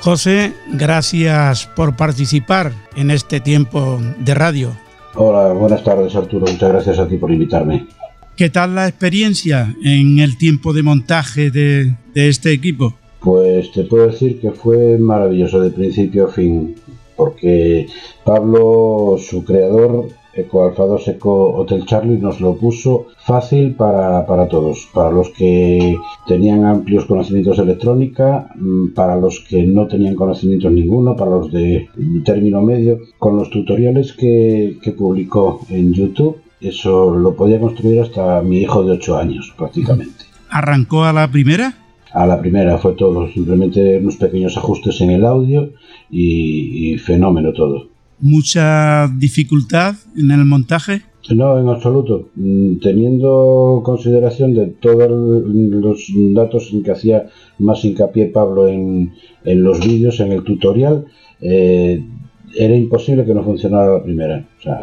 José, 0.00 0.54
gracias 0.72 1.66
por 1.66 1.94
participar 1.94 2.72
en 2.96 3.10
este 3.10 3.40
tiempo 3.40 4.00
de 4.18 4.34
radio. 4.34 4.74
Hola, 5.14 5.52
buenas 5.52 5.84
tardes 5.84 6.16
Arturo, 6.16 6.46
muchas 6.50 6.70
gracias 6.70 6.98
a 6.98 7.06
ti 7.06 7.18
por 7.18 7.30
invitarme. 7.30 7.86
¿Qué 8.34 8.48
tal 8.48 8.74
la 8.74 8.88
experiencia 8.88 9.76
en 9.84 10.20
el 10.20 10.38
tiempo 10.38 10.72
de 10.72 10.82
montaje 10.82 11.50
de, 11.50 11.94
de 12.14 12.28
este 12.30 12.50
equipo? 12.50 12.94
Pues 13.22 13.70
te 13.72 13.84
puedo 13.84 14.08
decir 14.08 14.40
que 14.40 14.50
fue 14.50 14.98
maravilloso 14.98 15.60
de 15.60 15.70
principio 15.70 16.26
a 16.26 16.28
fin, 16.28 16.74
porque 17.16 17.86
Pablo, 18.24 19.16
su 19.18 19.44
creador, 19.44 20.08
Eco 20.34 20.64
Alfa 20.64 20.84
2 20.84 21.08
Eco 21.08 21.54
Hotel 21.54 21.84
Charlie, 21.84 22.18
nos 22.18 22.40
lo 22.40 22.56
puso 22.56 23.06
fácil 23.18 23.74
para, 23.74 24.26
para, 24.26 24.48
todos, 24.48 24.88
para 24.92 25.10
los 25.10 25.30
que 25.30 25.96
tenían 26.26 26.64
amplios 26.64 27.04
conocimientos 27.04 27.58
de 27.58 27.64
electrónica, 27.64 28.50
mm, 28.56 28.88
para 28.88 29.16
los 29.16 29.40
que 29.48 29.62
no 29.64 29.86
tenían 29.86 30.14
conocimientos 30.14 30.72
ninguno, 30.72 31.14
para 31.14 31.30
los 31.32 31.52
de 31.52 31.88
término 32.24 32.62
medio, 32.62 32.98
con 33.18 33.36
los 33.36 33.50
tutoriales 33.50 34.14
que, 34.14 34.78
que 34.82 34.92
publicó 34.92 35.60
en 35.68 35.92
YouTube. 35.92 36.38
Eso 36.60 37.14
lo 37.14 37.34
podía 37.34 37.60
construir 37.60 38.00
hasta 38.00 38.40
mi 38.42 38.58
hijo 38.58 38.82
de 38.84 38.92
8 38.92 39.18
años 39.18 39.52
prácticamente. 39.56 40.24
¿Arrancó 40.48 41.04
a 41.04 41.12
la 41.12 41.30
primera? 41.30 41.81
A 42.12 42.26
la 42.26 42.40
primera 42.40 42.78
fue 42.78 42.94
todo, 42.94 43.28
simplemente 43.28 43.98
unos 43.98 44.16
pequeños 44.16 44.56
ajustes 44.56 45.00
en 45.00 45.10
el 45.10 45.24
audio 45.24 45.70
y, 46.10 46.96
fenómeno 46.98 47.52
todo. 47.52 47.88
¿Mucha 48.20 49.08
dificultad 49.08 49.94
en 50.16 50.30
el 50.30 50.44
montaje? 50.44 51.02
No, 51.30 51.58
en 51.58 51.68
absoluto. 51.68 52.28
Mm, 52.34 52.76
teniendo 52.76 53.80
consideración 53.84 54.54
de 54.54 54.66
todos 54.66 55.08
los 55.08 56.06
datos 56.34 56.70
en 56.72 56.82
que 56.82 56.92
hacía 56.92 57.26
más 57.58 57.84
hincapié 57.84 58.26
Pablo 58.26 58.68
en, 58.68 59.12
los 59.44 59.80
vídeos, 59.80 60.20
en 60.20 60.32
el 60.32 60.42
tutorial, 60.42 61.06
eh, 61.40 62.04
era 62.56 62.76
imposible 62.76 63.24
que 63.24 63.34
no 63.34 63.42
funcionara 63.42 63.94
la 63.94 64.02
primera. 64.02 64.46
O 64.58 64.62
sea, 64.62 64.82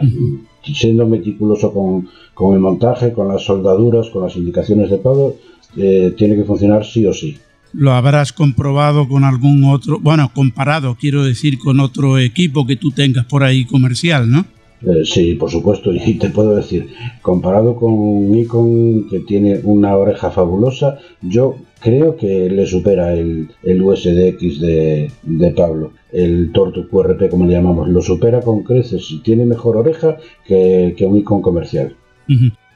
siendo 0.63 1.07
meticuloso 1.07 1.73
con, 1.73 2.53
el 2.53 2.59
montaje, 2.59 3.13
con 3.13 3.27
las 3.27 3.43
soldaduras, 3.43 4.09
con 4.09 4.23
las 4.23 4.35
indicaciones 4.35 4.89
de 4.89 4.97
Pablo, 4.97 5.35
eh, 5.77 6.13
tiene 6.17 6.35
que 6.35 6.43
funcionar 6.43 6.85
sí 6.85 7.05
o 7.05 7.13
sí. 7.13 7.37
lo 7.73 7.91
habrás 7.91 8.33
comprobado 8.33 9.07
con 9.07 9.23
algún 9.23 9.63
otro, 9.65 9.99
bueno, 9.99 10.31
comparado, 10.33 10.97
quiero 10.99 11.23
decir, 11.23 11.59
con 11.59 11.79
otro 11.79 12.17
equipo 12.17 12.65
que 12.65 12.75
tú 12.75 12.91
tengas 12.91 13.25
por 13.25 13.43
ahí 13.43 13.65
comercial, 13.65 14.29
¿no? 14.29 14.45
Eh, 14.81 15.03
sí, 15.03 15.35
por 15.35 15.51
supuesto, 15.51 15.91
y 15.93 16.13
te 16.13 16.29
puedo 16.29 16.55
decir, 16.55 16.87
comparado 17.21 17.75
con 17.75 17.91
un 17.91 18.31
Nikon 18.31 19.09
que 19.09 19.19
tiene 19.19 19.59
una 19.63 19.95
oreja 19.97 20.31
fabulosa, 20.31 20.99
yo 21.21 21.57
creo 21.81 22.15
que 22.15 22.49
le 22.49 22.65
supera 22.65 23.13
el, 23.13 23.49
el 23.63 23.81
USDX 23.81 24.61
de, 24.61 25.11
de 25.23 25.51
Pablo, 25.51 25.91
el 26.13 26.51
Tortu 26.53 26.87
QRP 26.87 27.29
como 27.29 27.45
le 27.45 27.53
llamamos, 27.53 27.89
lo 27.89 28.01
supera 28.01 28.39
con 28.39 28.63
creces 28.63 29.11
y 29.11 29.19
tiene 29.19 29.45
mejor 29.45 29.75
oreja 29.75 30.17
que, 30.45 30.95
que 30.97 31.05
un 31.05 31.15
Nikon 31.15 31.41
comercial. 31.41 31.95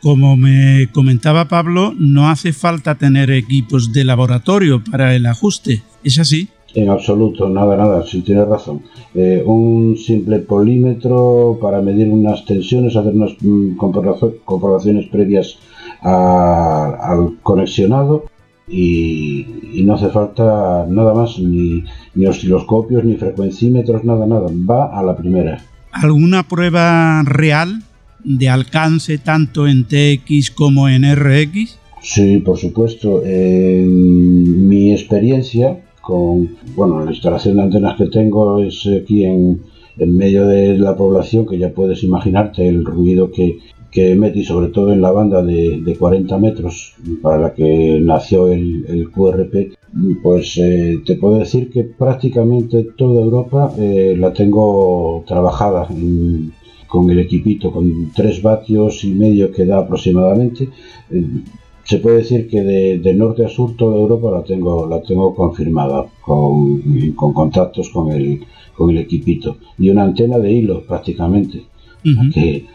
Como 0.04 0.36
me 0.36 0.90
comentaba 0.92 1.48
Pablo, 1.48 1.94
no 1.98 2.28
hace 2.28 2.52
falta 2.52 2.96
tener 2.96 3.32
equipos 3.32 3.94
de 3.94 4.04
laboratorio 4.04 4.84
para 4.84 5.16
el 5.16 5.26
ajuste, 5.26 5.82
¿es 6.04 6.20
así? 6.20 6.50
En 6.76 6.90
absoluto, 6.90 7.48
nada, 7.48 7.78
nada, 7.78 8.06
si 8.06 8.22
tienes 8.22 8.46
razón. 8.50 8.82
Eh, 9.16 9.42
un 9.46 9.96
simple 9.96 10.40
polímetro 10.40 11.58
para 11.62 11.82
medir 11.82 12.10
unas 12.10 12.44
tensiones, 12.44 12.98
hacer 12.98 13.14
unas 13.14 13.32
mm, 13.40 13.78
comprobaciones 13.78 15.08
previas 15.08 15.58
al 16.02 17.38
conexionado 17.42 18.26
y, 18.68 19.46
no 19.86 19.94
hace 19.94 20.10
falta 20.10 20.86
nada 20.90 21.14
más, 21.14 21.40
ni, 21.40 21.86
ni 22.14 22.26
osciloscopios, 22.26 23.06
ni 23.06 23.16
frecuencímetros, 23.16 24.04
nada, 24.04 24.26
nada. 24.26 24.48
Va 24.70 25.00
a 25.00 25.02
la 25.02 25.16
primera. 25.16 25.64
¿Alguna 25.94 26.44
prueba 26.44 27.24
real 27.24 27.84
de 28.24 28.50
alcance 28.50 29.18
tanto 29.18 29.68
en 29.68 29.86
TX 29.86 30.52
como 30.52 30.90
en 30.90 31.04
RX? 31.04 31.80
Sí, 32.02 32.40
por 32.40 32.58
supuesto. 32.58 33.24
En 33.26 34.68
mi 34.68 34.92
experiencia, 34.92 35.80
con 36.02 36.58
bueno 36.76 37.04
la 37.04 37.12
instalación 37.12 37.56
de 37.56 37.64
antenas 37.64 37.98
que 37.98 38.08
tengo 38.08 38.62
es 38.62 38.88
aquí 38.88 39.24
en, 39.24 39.62
en 39.98 40.18
medio 40.18 40.46
de 40.48 40.78
la 40.78 40.96
población 40.96 41.48
que 41.48 41.58
ya 41.58 41.74
puedes 41.74 42.04
imaginarte 42.04 42.68
el 42.68 42.84
ruido 42.84 43.32
que, 43.32 43.60
que 43.90 44.12
emite 44.12 44.40
y 44.40 44.44
sobre 44.44 44.68
todo 44.68 44.92
en 44.92 45.02
la 45.02 45.12
banda 45.12 45.42
de, 45.42 45.80
de 45.82 45.96
40 45.96 46.38
metros 46.40 46.96
para 47.22 47.38
la 47.40 47.54
que 47.54 48.00
nació 48.02 48.50
el, 48.50 48.86
el 48.90 49.10
QRP 49.12 49.78
pues 50.22 50.58
eh, 50.58 51.02
te 51.06 51.16
puedo 51.16 51.38
decir 51.38 51.70
que 51.70 51.84
prácticamente 51.84 52.88
toda 52.98 53.22
Europa 53.22 53.74
eh, 53.78 54.16
la 54.18 54.34
tengo 54.34 55.24
trabajada 55.28 55.88
con 56.94 57.10
el 57.10 57.18
equipito 57.18 57.72
con 57.72 58.12
3 58.12 58.44
vatios 58.44 59.04
y 59.04 59.12
medio 59.16 59.52
que 59.52 59.66
da 59.66 59.80
aproximadamente 59.80 60.70
eh, 61.10 61.26
se 61.86 61.98
puede 61.98 62.18
decir 62.18 62.48
que 62.48 62.62
de, 62.62 63.14
norte 63.16 63.44
a 63.44 63.50
sur 63.50 63.76
toda 63.76 63.98
Europa 63.98 64.30
la 64.30 64.44
tengo, 64.44 64.88
la 64.88 65.02
tengo 65.02 65.34
confirmada 65.34 66.06
con, 66.22 66.82
contactos 67.14 67.90
con 67.90 68.12
el, 68.12 68.42
con 68.78 68.92
el 68.92 69.00
equipito 69.00 69.58
y 69.80 69.90
una 69.90 70.04
antena 70.04 70.38
de 70.38 70.52
hilo 70.52 70.86
prácticamente, 70.86 71.64
que 72.34 72.66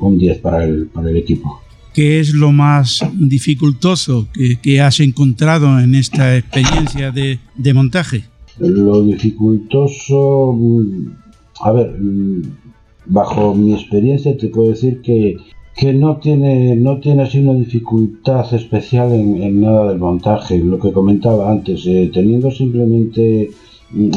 un 0.00 0.18
10 0.18 0.38
para 0.38 0.64
el, 0.64 0.86
para 0.86 1.10
el 1.10 1.18
equipo. 1.18 1.60
¿Qué 1.94 2.20
es 2.20 2.32
lo 2.32 2.52
más 2.52 3.06
dificultoso 3.12 4.26
que, 4.62 4.80
has 4.80 4.98
encontrado 5.00 5.78
en 5.78 5.94
esta 5.94 6.36
experiencia 6.36 7.10
de, 7.10 7.38
de 7.54 7.74
montaje? 7.74 8.24
Lo 8.58 9.02
dificultoso, 9.02 10.52
mm, 10.58 11.06
a 11.60 11.72
ver, 11.72 11.90
mm, 12.00 12.61
bajo 13.06 13.54
mi 13.54 13.74
experiencia 13.74 14.36
te 14.36 14.48
puedo 14.48 14.70
decir 14.70 15.00
que 15.02 15.36
que 15.74 15.92
no 15.92 16.18
tiene, 16.18 16.76
no 16.76 17.00
tiene 17.00 17.22
así 17.22 17.38
una 17.38 17.54
dificultad 17.54 18.52
especial 18.54 19.12
en, 19.12 19.60
nada 19.60 19.88
del 19.88 19.98
montaje, 19.98 20.58
lo 20.58 20.78
que 20.78 20.92
comentaba 20.92 21.50
antes, 21.50 21.86
eh, 21.86 22.10
teniendo 22.12 22.50
simplemente, 22.50 23.50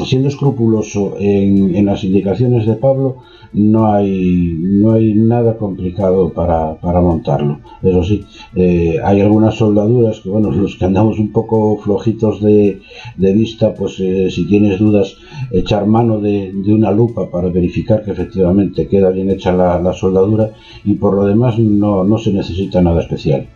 siendo 0.06 0.28
escrupuloso 0.28 1.16
en, 1.20 1.76
en 1.76 1.86
las 1.86 2.04
indicaciones 2.04 2.66
de 2.66 2.76
Pablo, 2.76 3.18
no 3.56 3.92
hay, 3.92 4.56
no 4.60 4.94
hay 4.94 5.14
nada 5.14 5.58
complicado 5.58 6.32
para, 6.34 6.76
para 6.76 7.02
montarlo. 7.02 7.60
Eso 7.82 8.04
sí, 8.04 8.26
eh, 8.56 8.98
hay 9.04 9.22
algunas 9.22 9.56
soldaduras 9.56 10.20
que, 10.20 10.30
bueno, 10.30 10.52
los 10.56 10.76
que 10.76 10.86
andamos 10.86 11.20
un 11.20 11.32
poco 11.32 11.78
flojitos 11.78 12.42
de, 12.42 12.82
de 13.18 13.34
vista, 13.34 13.74
pues 13.74 14.00
eh, 14.00 14.30
si 14.30 14.46
tienes 14.46 14.80
dudas, 14.80 15.16
echar 15.52 15.86
mano 15.86 16.20
de, 16.20 16.52
de, 16.54 16.74
una 16.74 16.92
lupa 16.92 17.30
para 17.30 17.50
verificar 17.50 18.04
que 18.04 18.12
efectivamente 18.12 18.88
queda 18.88 19.10
bien 19.10 19.30
hecha 19.30 19.54
la, 19.54 19.80
la 19.80 19.94
soldadura 19.94 20.52
y 20.84 20.94
por 20.96 21.14
lo 21.14 21.26
demás 21.26 21.58
no, 21.58 22.04
no 22.04 22.18
se 22.18 22.34
necesita 22.34 22.82
nada 22.82 23.02
especial. 23.02 23.48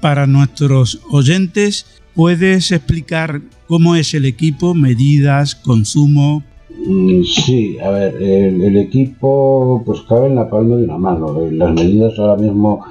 Para 0.00 0.26
nuestros 0.26 1.00
oyentes, 1.10 1.99
¿puedes 2.14 2.72
explicar 2.72 3.40
cómo 3.66 3.96
es 3.96 4.14
el 4.14 4.24
equipo, 4.24 4.74
medidas, 4.74 5.54
consumo, 5.54 6.42
Mm, 6.86 7.24
sí, 7.24 7.76
a 7.78 7.90
ver, 7.90 8.22
el, 8.22 8.76
equipo 8.76 9.82
pues 9.84 10.00
cabe 10.02 10.28
en 10.28 10.36
la 10.36 10.48
palma 10.48 10.76
de 10.76 10.84
una 10.84 10.98
mano. 10.98 11.42
Eh, 11.42 11.52
las 11.52 11.74
medidas 11.74 12.18
ahora 12.18 12.40
mismo 12.40 12.84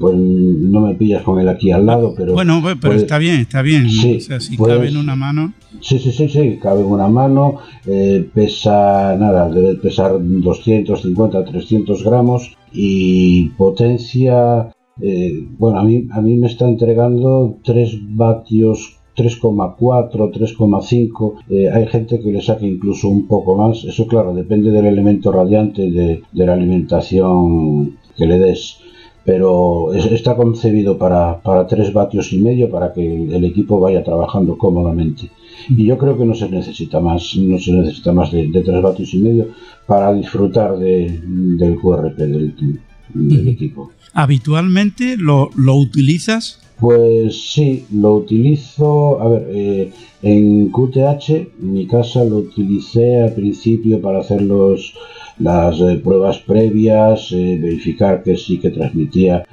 pues 0.00 0.16
no 0.16 0.80
me 0.80 0.94
pillas 0.94 1.22
con 1.22 1.38
él 1.38 1.48
aquí 1.48 1.70
al 1.70 1.86
lado, 1.86 2.12
pero... 2.16 2.32
Bueno, 2.32 2.60
pero 2.80 2.94
está 2.94 3.16
bien, 3.16 3.40
está 3.40 3.62
bien. 3.62 3.88
Sí, 3.88 4.16
o 4.16 4.20
sea, 4.20 4.40
si 4.40 4.56
cabe 4.56 4.88
en 4.88 4.96
una 4.96 5.14
mano... 5.14 5.52
Sí, 5.80 6.00
sí, 6.00 6.10
sí, 6.10 6.28
sí, 6.28 6.58
cabe 6.60 6.80
en 6.80 6.86
una 6.86 7.06
mano, 7.06 7.58
eh, 7.86 8.28
pesa, 8.34 9.14
nada, 9.16 9.48
debe 9.48 9.76
pesar 9.76 10.16
250, 10.18 11.44
300 11.44 12.02
gramos 12.02 12.56
y 12.72 13.50
potencia... 13.50 14.68
Eh, 15.00 15.46
bueno, 15.58 15.78
a 15.78 15.84
mí, 15.84 16.08
a 16.10 16.20
mí 16.20 16.36
me 16.36 16.46
está 16.46 16.68
entregando 16.68 17.56
3 17.62 18.16
vatios 18.16 18.98
3,4, 19.18 20.30
3,5, 20.30 21.34
eh, 21.50 21.68
hay 21.68 21.86
gente 21.88 22.20
que 22.20 22.30
le 22.30 22.40
saca 22.40 22.64
incluso 22.64 23.08
un 23.08 23.26
poco 23.26 23.56
más, 23.56 23.82
eso 23.82 24.06
claro, 24.06 24.32
depende 24.32 24.70
del 24.70 24.86
elemento 24.86 25.32
radiante 25.32 25.90
de, 25.90 26.22
la 26.32 26.52
alimentación 26.52 27.96
que 28.16 28.26
le 28.26 28.38
des 28.38 28.78
pero 29.24 29.92
está 29.92 30.36
concebido 30.36 30.96
para, 30.96 31.42
para 31.42 31.66
3 31.66 31.92
vatios 31.92 32.32
y 32.32 32.38
medio 32.38 32.70
para 32.70 32.94
que 32.94 33.04
el, 33.04 33.44
equipo 33.44 33.78
vaya 33.78 34.02
trabajando 34.02 34.56
cómodamente. 34.56 35.28
Y 35.68 35.84
yo 35.84 35.98
creo 35.98 36.16
que 36.16 36.24
no 36.24 36.32
se 36.32 36.48
necesita 36.48 36.98
más, 36.98 37.36
no 37.36 37.58
se 37.58 37.72
necesita 37.72 38.14
más 38.14 38.32
de, 38.32 38.46
de 38.46 38.62
3 38.62 38.80
vatios 38.80 39.12
y 39.12 39.18
medio 39.18 39.48
para 39.86 40.14
disfrutar 40.14 40.78
de, 40.78 41.20
del 41.22 41.78
QRP 41.78 42.16
del, 42.16 42.80
del 43.12 43.48
equipo. 43.48 43.90
¿Habitualmente 44.14 45.16
lo, 45.16 45.50
lo 45.54 45.76
utilizas 45.76 46.60
pues 46.80 47.50
sí, 47.50 47.86
lo 47.92 48.14
utilizo, 48.14 49.20
a 49.20 49.28
ver, 49.28 49.48
eh, 49.50 49.92
en 50.22 50.70
QTH, 50.70 51.30
en 51.30 51.72
mi 51.72 51.88
casa 51.88 52.22
lo 52.22 52.36
utilicé 52.36 53.20
al 53.20 53.32
principio 53.32 54.00
para 54.00 54.20
hacer 54.20 54.42
los, 54.42 54.94
las 55.40 55.80
eh, 55.80 56.00
pruebas 56.02 56.38
previas, 56.38 57.32
eh, 57.32 57.58
verificar 57.60 58.22
que 58.22 58.36
sí 58.36 58.58
que 58.58 58.70
transmitía 58.70 59.44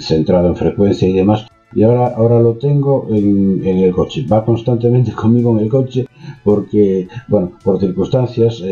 centrado 0.00 0.48
en 0.48 0.56
frecuencia 0.56 1.08
y 1.08 1.12
demás. 1.12 1.46
Y 1.74 1.84
ahora, 1.84 2.08
ahora 2.16 2.40
lo 2.40 2.54
tengo 2.54 3.08
en, 3.10 3.64
en, 3.64 3.78
el 3.78 3.92
coche. 3.92 4.26
Va 4.26 4.44
constantemente 4.44 5.12
conmigo 5.22 5.56
en 5.56 5.64
el 5.64 5.68
coche 5.68 6.06
porque, 6.42 7.06
bueno, 7.28 7.52
por 7.62 7.78
circunstancias, 7.78 8.62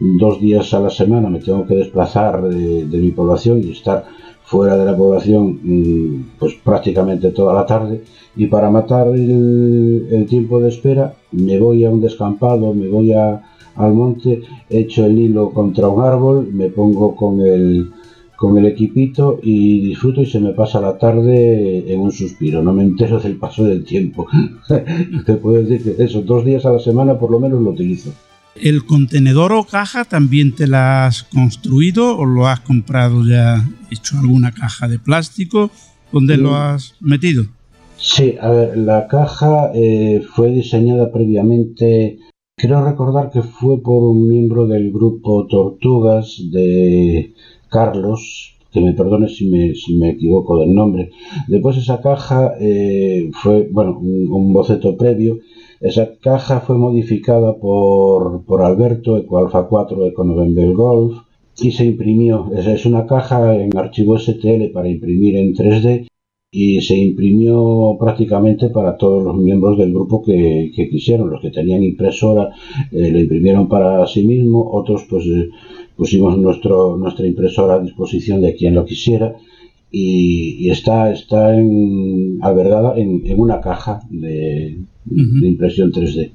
dos 0.00 0.40
días 0.40 0.74
a 0.74 0.80
la 0.80 0.90
semana 0.90 1.28
me 1.28 1.38
tengo 1.40 1.66
que 1.66 1.76
desplazar 1.76 2.42
de, 2.42 2.86
de 2.86 2.98
mi 2.98 3.12
población 3.12 3.62
y 3.62 3.70
estar 3.70 4.06
fuera 4.48 4.78
de 4.78 4.84
la 4.86 4.96
población 4.96 5.60
mm, 5.62 6.38
pues 6.38 6.54
prácticamente 6.64 7.32
toda 7.32 7.52
la 7.52 7.66
tarde 7.66 8.02
y 8.34 8.46
para 8.46 8.70
matar 8.70 9.08
el, 9.08 10.26
tiempo 10.26 10.58
de 10.58 10.70
espera 10.70 11.14
me 11.32 11.58
voy 11.58 11.84
a 11.84 11.90
un 11.90 12.00
descampado, 12.00 12.72
me 12.72 12.88
voy 12.88 13.12
a, 13.12 13.42
al 13.76 13.92
monte, 13.92 14.40
echo 14.70 15.04
el 15.04 15.18
hilo 15.18 15.50
contra 15.50 15.88
un 15.88 16.02
árbol, 16.02 16.48
me 16.50 16.70
pongo 16.70 17.14
con 17.14 17.40
el, 17.42 17.90
con 18.36 18.56
el 18.56 18.64
equipito 18.64 19.38
y 19.42 19.80
disfruto 19.80 20.22
y 20.22 20.26
se 20.26 20.40
me 20.40 20.54
pasa 20.54 20.80
la 20.80 20.96
tarde 20.96 21.92
en 21.92 22.00
un 22.00 22.12
suspiro, 22.12 22.62
no 22.62 22.72
me 22.72 22.84
entero 22.84 23.20
del 23.20 23.36
paso 23.36 23.64
del 23.64 23.84
tiempo. 23.84 24.26
Te 25.26 25.34
puedo 25.34 25.62
decir 25.62 25.96
que 25.96 26.02
esos 26.02 26.24
dos 26.24 26.46
días 26.46 26.64
a 26.64 26.72
la 26.72 26.78
semana 26.78 27.18
por 27.18 27.30
lo 27.30 27.38
menos 27.38 27.60
lo 27.60 27.70
utilizo. 27.70 28.12
¿El 28.60 28.84
contenedor 28.84 29.52
o 29.52 29.64
caja 29.64 30.04
también 30.04 30.54
te 30.54 30.66
la 30.66 31.06
has 31.06 31.22
construido 31.22 32.16
o 32.16 32.24
lo 32.24 32.46
has 32.46 32.60
comprado 32.60 33.24
ya 33.24 33.68
hecho 33.90 34.18
alguna 34.18 34.52
caja 34.52 34.88
de 34.88 34.98
plástico? 34.98 35.70
¿Dónde 36.12 36.36
lo 36.36 36.56
has 36.56 36.94
metido? 37.00 37.44
Sí, 37.98 38.36
a 38.40 38.50
ver, 38.50 38.78
la 38.78 39.06
caja 39.08 39.70
eh, 39.74 40.22
fue 40.34 40.52
diseñada 40.52 41.12
previamente, 41.12 42.18
creo 42.56 42.84
recordar 42.84 43.30
que 43.30 43.42
fue 43.42 43.82
por 43.82 44.02
un 44.04 44.28
miembro 44.28 44.66
del 44.66 44.92
grupo 44.92 45.46
Tortugas 45.46 46.40
de 46.50 47.34
Carlos, 47.68 48.54
que 48.72 48.80
me 48.80 48.92
perdone 48.92 49.28
si 49.28 49.48
me, 49.48 49.74
si 49.74 49.96
me 49.96 50.10
equivoco 50.10 50.60
del 50.60 50.74
nombre. 50.74 51.10
Después 51.48 51.76
esa 51.76 52.00
caja 52.00 52.52
eh, 52.60 53.30
fue, 53.32 53.68
bueno, 53.70 53.98
un 53.98 54.52
boceto 54.52 54.96
previo 54.96 55.38
esa 55.80 56.16
caja 56.18 56.60
fue 56.60 56.76
modificada 56.76 57.56
por, 57.56 58.44
por 58.44 58.62
Alberto, 58.62 59.16
Eco 59.16 59.38
Alpha 59.38 59.66
4, 59.68 60.06
Eco 60.06 60.24
November 60.24 60.72
Golf, 60.72 61.18
y 61.60 61.72
se 61.72 61.84
imprimió. 61.84 62.50
Es, 62.56 62.66
es 62.66 62.86
una 62.86 63.06
caja 63.06 63.54
en 63.56 63.76
archivo 63.76 64.18
STL 64.18 64.70
para 64.72 64.88
imprimir 64.88 65.36
en 65.36 65.54
3D 65.54 66.08
y 66.50 66.80
se 66.80 66.96
imprimió 66.96 67.96
prácticamente 68.00 68.70
para 68.70 68.96
todos 68.96 69.22
los 69.22 69.36
miembros 69.36 69.76
del 69.76 69.92
grupo 69.92 70.22
que, 70.22 70.70
quisieron. 70.90 71.30
Los 71.30 71.42
que 71.42 71.50
tenían 71.50 71.82
impresora 71.82 72.50
eh, 72.90 73.10
lo 73.10 73.18
imprimieron 73.18 73.68
para 73.68 74.06
sí 74.06 74.26
mismo, 74.26 74.70
otros 74.72 75.04
pues 75.08 75.26
eh, 75.26 75.50
pusimos 75.96 76.38
nuestro, 76.38 76.96
nuestra 76.96 77.26
impresora 77.26 77.74
a 77.74 77.80
disposición 77.80 78.40
de 78.40 78.54
quien 78.54 78.74
lo 78.74 78.84
quisiera 78.84 79.36
y, 79.90 80.70
está, 80.70 81.10
está 81.12 81.54
en, 81.58 82.38
albergada 82.42 82.98
en, 82.98 83.22
una 83.40 83.60
caja 83.60 84.00
de, 84.10 84.78
impresión 85.10 85.92
3D. 85.92 86.30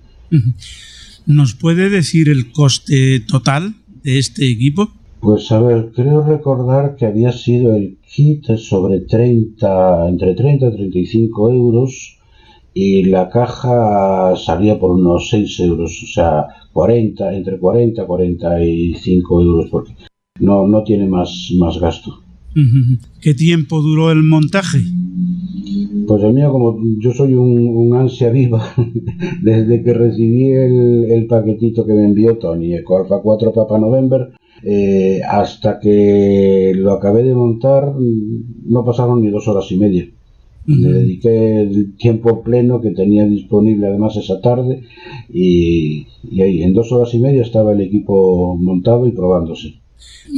¿Nos 1.26 1.54
puede 1.54 1.90
decir 1.90 2.30
el 2.30 2.52
coste 2.52 3.20
total 3.22 3.76
de 4.04 4.20
este 4.20 4.50
equipo? 4.50 4.92
Pues 5.22 5.50
a 5.54 5.62
ver, 5.62 5.92
creo 5.96 6.22
recordar 6.22 6.98
que 6.98 7.06
había 7.06 7.32
sido 7.32 7.76
el 7.76 7.98
kit 8.14 8.46
sobre 8.58 9.00
30, 9.00 10.10
entre 10.10 10.36
30 10.36 10.68
y 10.68 10.72
35 10.72 11.50
euros 11.50 12.18
y 12.74 13.04
la 13.06 13.30
caja 13.30 14.36
salía 14.36 14.78
por 14.78 14.92
unos 14.92 15.30
6 15.30 15.60
euros, 15.62 16.04
o 16.04 16.08
sea, 16.08 16.48
40, 16.74 17.34
entre 17.36 17.58
40 17.58 18.04
y 18.04 18.06
45 18.06 19.42
euros, 19.42 19.70
porque 19.70 19.94
no, 20.40 20.68
no 20.68 20.84
tiene 20.84 21.08
más, 21.08 21.52
más 21.58 21.78
gasto. 21.80 22.22
¿Qué 23.22 23.34
tiempo 23.34 23.82
duró 23.82 24.12
el 24.12 24.24
montaje? 24.24 24.80
Pues 26.14 26.26
el 26.26 26.34
mío, 26.34 26.52
como 26.52 26.80
yo 27.00 27.12
soy 27.12 27.34
un, 27.34 27.96
ansia 27.96 28.30
viva, 28.30 28.64
desde 29.42 29.82
que 29.82 29.96
recibí 29.96 30.52
el, 30.52 31.26
paquetito 31.28 31.88
que 31.88 31.94
me 31.94 32.06
envió 32.06 32.38
Tony, 32.38 32.76
Eco 32.76 33.00
Alpha 33.00 33.20
4 33.20 33.52
Papa 33.52 33.80
November, 33.80 34.32
eh, 34.62 35.22
hasta 35.28 35.80
que 35.80 36.72
lo 36.76 36.92
acabé 36.92 37.24
de 37.24 37.34
montar, 37.34 37.96
no 37.98 38.86
pasaron 38.86 39.24
ni 39.24 39.32
dos 39.32 39.48
horas 39.48 39.72
y 39.72 39.78
media. 39.78 40.08
Le 40.68 40.92
dediqué 40.92 41.62
el 41.62 41.96
tiempo 41.96 42.44
pleno 42.44 42.80
que 42.80 42.92
tenía 42.92 43.26
disponible 43.26 43.88
además 43.88 44.16
esa 44.16 44.40
tarde 44.40 44.84
y, 45.34 46.06
y 46.30 46.42
ahí 46.44 46.62
en 46.62 46.76
dos 46.76 46.92
horas 46.92 47.12
y 47.16 47.20
media 47.22 47.42
estaba 47.42 47.74
el 47.74 47.82
equipo 47.82 48.56
montado 48.56 49.08
y 49.08 49.14
probándose. 49.14 49.82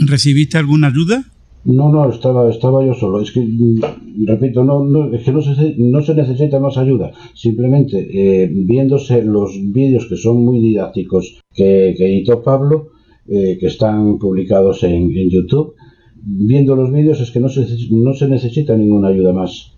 ¿Recibiste 0.07 0.57
alguna 0.57 0.87
ayuda? 0.87 1.25
No, 1.65 1.89
no, 1.89 2.07
estaba, 2.11 2.49
estaba 2.49 2.85
yo 2.85 2.93
solo. 2.93 3.21
Es 3.21 3.31
que, 3.31 3.41
mm, 3.41 4.25
repito, 4.27 4.63
no, 4.63 4.85
no, 4.85 5.11
es 5.13 5.23
que 5.23 5.31
no 5.31 5.41
se, 5.41 5.75
no 5.79 6.01
se 6.01 6.13
necesita 6.13 6.59
más 6.59 6.77
ayuda. 6.77 7.11
Simplemente 7.33 7.97
eh, 8.13 8.49
viéndose 8.53 9.23
los 9.23 9.51
vídeos 9.73 10.05
que 10.07 10.15
son 10.15 10.45
muy 10.45 10.59
didácticos 10.61 11.39
que, 11.53 11.89
editó 11.89 12.43
Pablo, 12.43 12.89
eh, 13.27 13.57
que 13.59 13.67
están 13.67 14.19
publicados 14.19 14.83
en, 14.83 15.17
en, 15.17 15.29
YouTube, 15.31 15.73
viendo 16.15 16.75
los 16.75 16.91
vídeos 16.91 17.19
es 17.19 17.31
que 17.31 17.39
no 17.39 17.49
se, 17.49 17.65
no 17.89 18.13
se 18.13 18.27
necesita 18.27 18.77
ninguna 18.77 19.07
ayuda 19.07 19.33
más. 19.33 19.73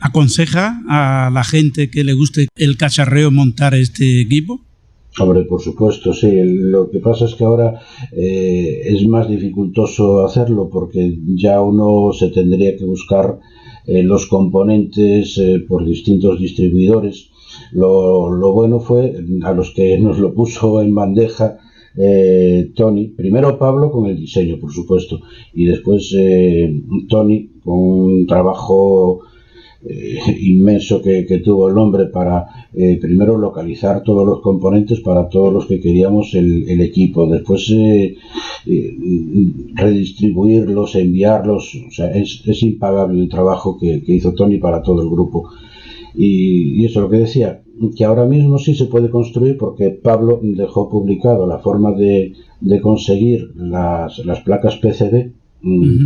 ¿Aconseja 0.00 0.80
a 0.88 1.30
la 1.30 1.44
gente 1.44 1.90
que 1.90 2.04
le 2.04 2.14
guste 2.14 2.48
el 2.56 2.78
cacharreo 2.78 3.30
montar 3.30 3.74
este 3.74 4.22
equipo? 4.22 4.62
Hombre, 5.20 5.44
por 5.44 5.60
supuesto, 5.60 6.14
sí. 6.14 6.40
Lo 6.42 6.90
que 6.90 6.98
pasa 6.98 7.26
es 7.26 7.34
que 7.34 7.44
ahora 7.44 7.80
eh, 8.12 8.82
es 8.86 9.06
más 9.06 9.28
dificultoso 9.28 10.24
hacerlo 10.24 10.70
porque 10.70 11.18
ya 11.34 11.60
uno 11.60 12.12
se 12.12 12.30
tendría 12.30 12.76
que 12.76 12.84
buscar 12.84 13.38
eh, 13.86 14.02
los 14.02 14.26
componentes 14.26 15.36
eh, 15.36 15.64
por 15.68 15.84
distintos 15.84 16.38
distribuidores. 16.38 17.28
Lo, 17.72 18.30
lo, 18.30 18.52
bueno 18.52 18.80
fue 18.80 19.14
a 19.42 19.52
los 19.52 19.72
que 19.74 19.98
nos 19.98 20.18
lo 20.18 20.32
puso 20.32 20.80
en 20.80 20.94
bandeja 20.94 21.58
Tony, 22.74 23.08
primero 23.08 23.58
Pablo 23.58 23.90
con 23.90 24.06
el 24.06 24.16
diseño, 24.16 24.58
por 24.58 24.72
supuesto, 24.72 25.20
y 25.52 25.66
después 25.66 26.16
Tony 27.10 27.50
con 27.62 27.78
un 27.78 28.26
trabajo 28.26 29.20
eh, 29.84 30.18
inmenso 30.40 31.02
que, 31.02 31.24
tuvo 31.44 31.68
el 31.68 31.76
hombre 31.76 32.06
para 32.06 32.68
eh, 32.72 32.98
primero 33.00 33.36
localizar 33.36 34.02
todos 34.04 34.24
los 34.24 34.40
componentes 34.40 35.00
para 35.00 35.28
todos 35.28 35.52
los 35.52 35.66
que 35.66 35.80
queríamos 35.80 36.34
el, 36.34 36.80
equipo, 36.80 37.26
después 37.26 37.68
eh, 37.70 38.16
redistribuirlos, 39.74 40.94
enviarlos, 40.94 41.74
o 41.88 41.90
sea, 41.90 42.12
es, 42.12 42.62
impagable 42.62 43.22
el 43.22 43.28
trabajo 43.28 43.76
que, 43.76 44.02
hizo 44.06 44.34
Tony 44.34 44.58
para 44.58 44.82
todo 44.82 45.02
el 45.02 45.10
grupo. 45.10 45.48
Y, 46.14 46.84
eso 46.84 47.00
es 47.00 47.02
lo 47.02 47.10
que 47.10 47.18
decía, 47.18 47.62
que 47.96 48.04
ahora 48.04 48.26
mismo 48.26 48.58
sí 48.58 48.74
se 48.74 48.86
puede 48.86 49.10
construir 49.10 49.56
porque 49.56 49.90
Pablo 49.90 50.38
dejó 50.42 50.88
publicado 50.88 51.46
la 51.46 51.58
forma 51.58 51.92
de, 51.92 52.34
conseguir 52.80 53.50
las, 53.56 54.24
las 54.24 54.40
placas 54.42 54.76
PCD 54.76 55.32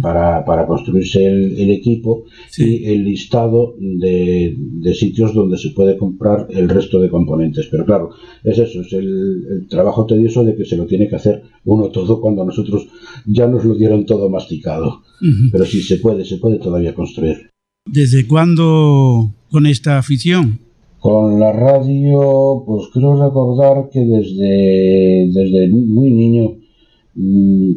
Para, 0.02 0.44
para, 0.44 0.66
construirse 0.66 1.24
el, 1.24 1.70
equipo 1.70 2.24
y 2.58 2.84
el 2.84 3.04
listado 3.04 3.74
de, 3.78 4.54
de, 4.58 4.94
sitios 4.94 5.32
donde 5.32 5.56
se 5.56 5.70
puede 5.70 5.96
comprar 5.96 6.46
el 6.50 6.68
resto 6.68 7.00
de 7.00 7.08
componentes. 7.08 7.66
Pero 7.70 7.86
claro, 7.86 8.10
es 8.44 8.58
eso, 8.58 8.82
es 8.82 8.92
el, 8.92 9.66
trabajo 9.70 10.04
tedioso 10.04 10.44
de 10.44 10.54
que 10.54 10.66
se 10.66 10.76
lo 10.76 10.84
tiene 10.84 11.08
que 11.08 11.16
hacer 11.16 11.42
uno 11.64 11.88
todo 11.88 12.20
cuando 12.20 12.44
nosotros 12.44 12.86
ya 13.24 13.46
nos 13.46 13.64
lo 13.64 13.74
dieron 13.74 14.04
todo 14.04 14.28
masticado. 14.28 15.02
Pero 15.50 15.64
sí, 15.64 15.80
se 15.80 15.96
puede, 15.96 16.26
se 16.26 16.36
puede 16.36 16.58
todavía 16.58 16.94
construir. 16.94 17.50
¿Desde 17.86 18.26
cuándo 18.26 19.32
con 19.50 19.64
esta 19.64 19.96
afición? 19.96 20.58
Con 20.98 21.40
la 21.40 21.52
radio, 21.52 22.62
pues 22.66 22.88
creo 22.92 23.14
recordar 23.22 23.88
que 23.90 24.00
desde, 24.00 25.30
desde 25.32 25.68
muy 25.68 26.10
niño 26.10 26.56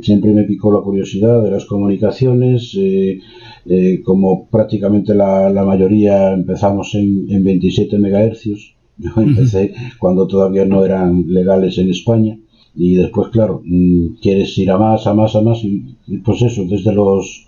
siempre 0.02 0.34
me 0.34 0.43
picó 0.43 0.71
la 0.71 0.82
curiosidad 0.82 1.41
de 1.41 1.52
las 1.52 1.65
comunicaciones, 1.65 2.75
eh, 2.78 3.19
eh, 3.65 4.02
como 4.04 4.49
prácticamente 4.49 5.15
la, 5.15 5.63
mayoría 5.65 6.34
empezamos 6.34 6.93
en, 6.95 7.43
27 7.43 7.97
MHz, 7.97 8.43
yo 8.97 9.12
empecé 9.17 9.73
cuando 9.97 10.28
todavía 10.28 10.65
no 10.65 10.84
eran 10.86 11.25
legales 11.28 11.78
en 11.78 11.89
España. 11.89 12.38
Y 12.75 12.95
después, 12.95 13.30
claro, 13.30 13.62
mm, 13.65 14.19
quieres 14.21 14.58
ir 14.58 14.71
a 14.71 14.78
más, 14.78 15.08
a 15.08 15.13
más, 15.13 15.36
a 15.36 15.41
más. 15.41 15.63
Y, 15.63 15.95
pues 16.23 16.41
eso, 16.41 16.65
desde 16.65 16.93
los 16.93 17.47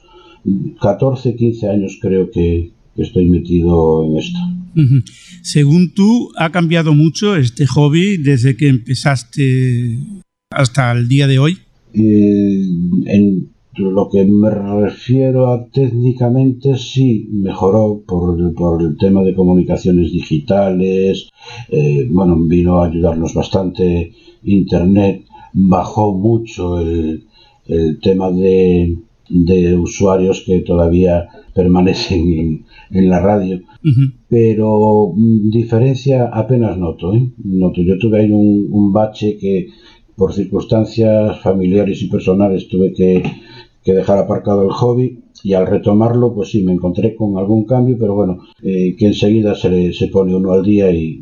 14, 0.82 1.36
15 1.36 1.70
años 1.70 1.98
creo 2.02 2.30
que, 2.32 2.72
estoy 2.98 3.30
metido 3.30 4.06
en 4.06 4.18
esto. 4.18 4.38
Según 5.42 5.94
tú, 5.94 6.30
¿ha 6.38 6.52
cambiado 6.52 6.94
mucho 6.94 7.36
este 7.36 7.66
hobby 7.66 8.18
desde 8.18 8.56
que 8.56 8.68
empezaste 8.68 9.98
hasta 10.52 10.92
el 10.92 11.08
día 11.08 11.26
de 11.26 11.40
hoy? 11.40 11.58
En 11.94 13.50
lo 13.78 14.10
que 14.10 14.26
me 14.26 14.50
refiero 14.50 15.48
a 15.48 15.66
técnicamente, 15.70 16.78
sí 16.78 17.28
mejoró 17.32 18.02
por, 18.06 18.54
por 18.54 18.82
el 18.82 18.98
tema 18.98 19.24
de 19.24 19.34
comunicaciones 19.34 20.12
digitales. 20.12 21.30
Eh, 21.70 22.08
bueno, 22.12 22.38
vino 22.40 22.78
a 22.78 22.88
ayudarnos 22.88 23.34
bastante 23.34 24.12
Internet. 24.44 25.24
Bajó 25.54 26.14
mucho 26.14 26.80
el, 26.82 27.24
el 27.68 28.00
tema 28.00 28.32
de, 28.32 28.98
de 29.30 29.76
usuarios 29.78 30.44
que 30.46 30.60
todavía 30.62 31.28
permanecen 31.54 32.34
en, 32.34 32.66
en 32.92 33.10
la 33.10 33.20
radio. 33.20 33.62
Pero 34.28 35.14
mm, 35.16 35.50
diferencia 35.50 36.30
apenas 36.32 36.78
noto, 36.78 37.14
¿eh? 37.14 37.32
noto. 37.44 37.82
Yo 37.82 37.98
tuve 37.98 38.22
ahí 38.22 38.32
un, 38.32 38.68
un 38.72 38.94
bache 38.94 39.38
que, 39.38 39.68
por 40.22 40.36
circunstancias 40.36 41.42
familiares 41.42 42.00
y 42.04 42.08
personales 42.08 42.68
tuve 42.68 42.94
que, 42.94 43.24
dejar 43.84 44.20
aparcado 44.20 44.62
el 44.62 44.70
hobby 44.70 45.18
y 45.42 45.54
al 45.54 45.66
retomarlo 45.66 46.36
pues 46.36 46.52
sí 46.52 46.62
me 46.62 46.74
encontré 46.74 47.16
con 47.16 47.40
algún 47.40 47.66
cambio 47.66 47.98
pero 48.00 48.14
bueno 48.14 48.38
eh, 48.62 48.96
que 48.96 49.08
enseguida 49.08 49.56
se, 49.56 49.92
se 49.94 50.08
pone 50.10 50.36
uno 50.36 50.54
al 50.54 50.62
día 50.62 50.92
y 50.92 51.20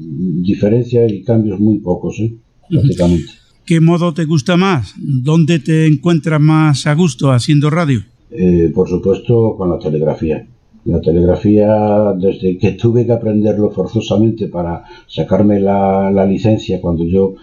diferencia 0.51 1.07
y 1.07 1.23
cambios 1.23 1.61
muy 1.61 1.79
pocos 1.79 2.19
¿eh? 2.19 2.33
prácticamente 2.69 3.31
¿Qué 3.65 3.79
modo 3.79 4.13
te 4.13 4.25
gusta 4.25 4.57
más? 4.57 4.95
¿Dónde 4.97 5.59
te 5.59 5.87
encuentras 5.87 6.41
más 6.41 6.85
a 6.85 6.93
gusto 6.93 7.31
haciendo 7.31 7.69
radio? 7.69 8.01
Eh, 8.31 8.69
por 8.75 8.89
supuesto 8.89 9.55
con 9.57 9.69
la 9.69 9.79
telegrafía 9.79 10.45
la 10.83 10.99
telegrafía 10.99 12.13
desde 12.17 12.57
que 12.57 12.71
tuve 12.73 13.05
que 13.05 13.13
aprenderlo 13.13 13.69
forzosamente 13.69 14.47
para 14.47 14.83
sacarme 15.07 15.59
la, 15.59 16.11
la 16.11 16.25
licencia 16.25 16.81
cuando 16.81 17.05
yo 17.05 17.35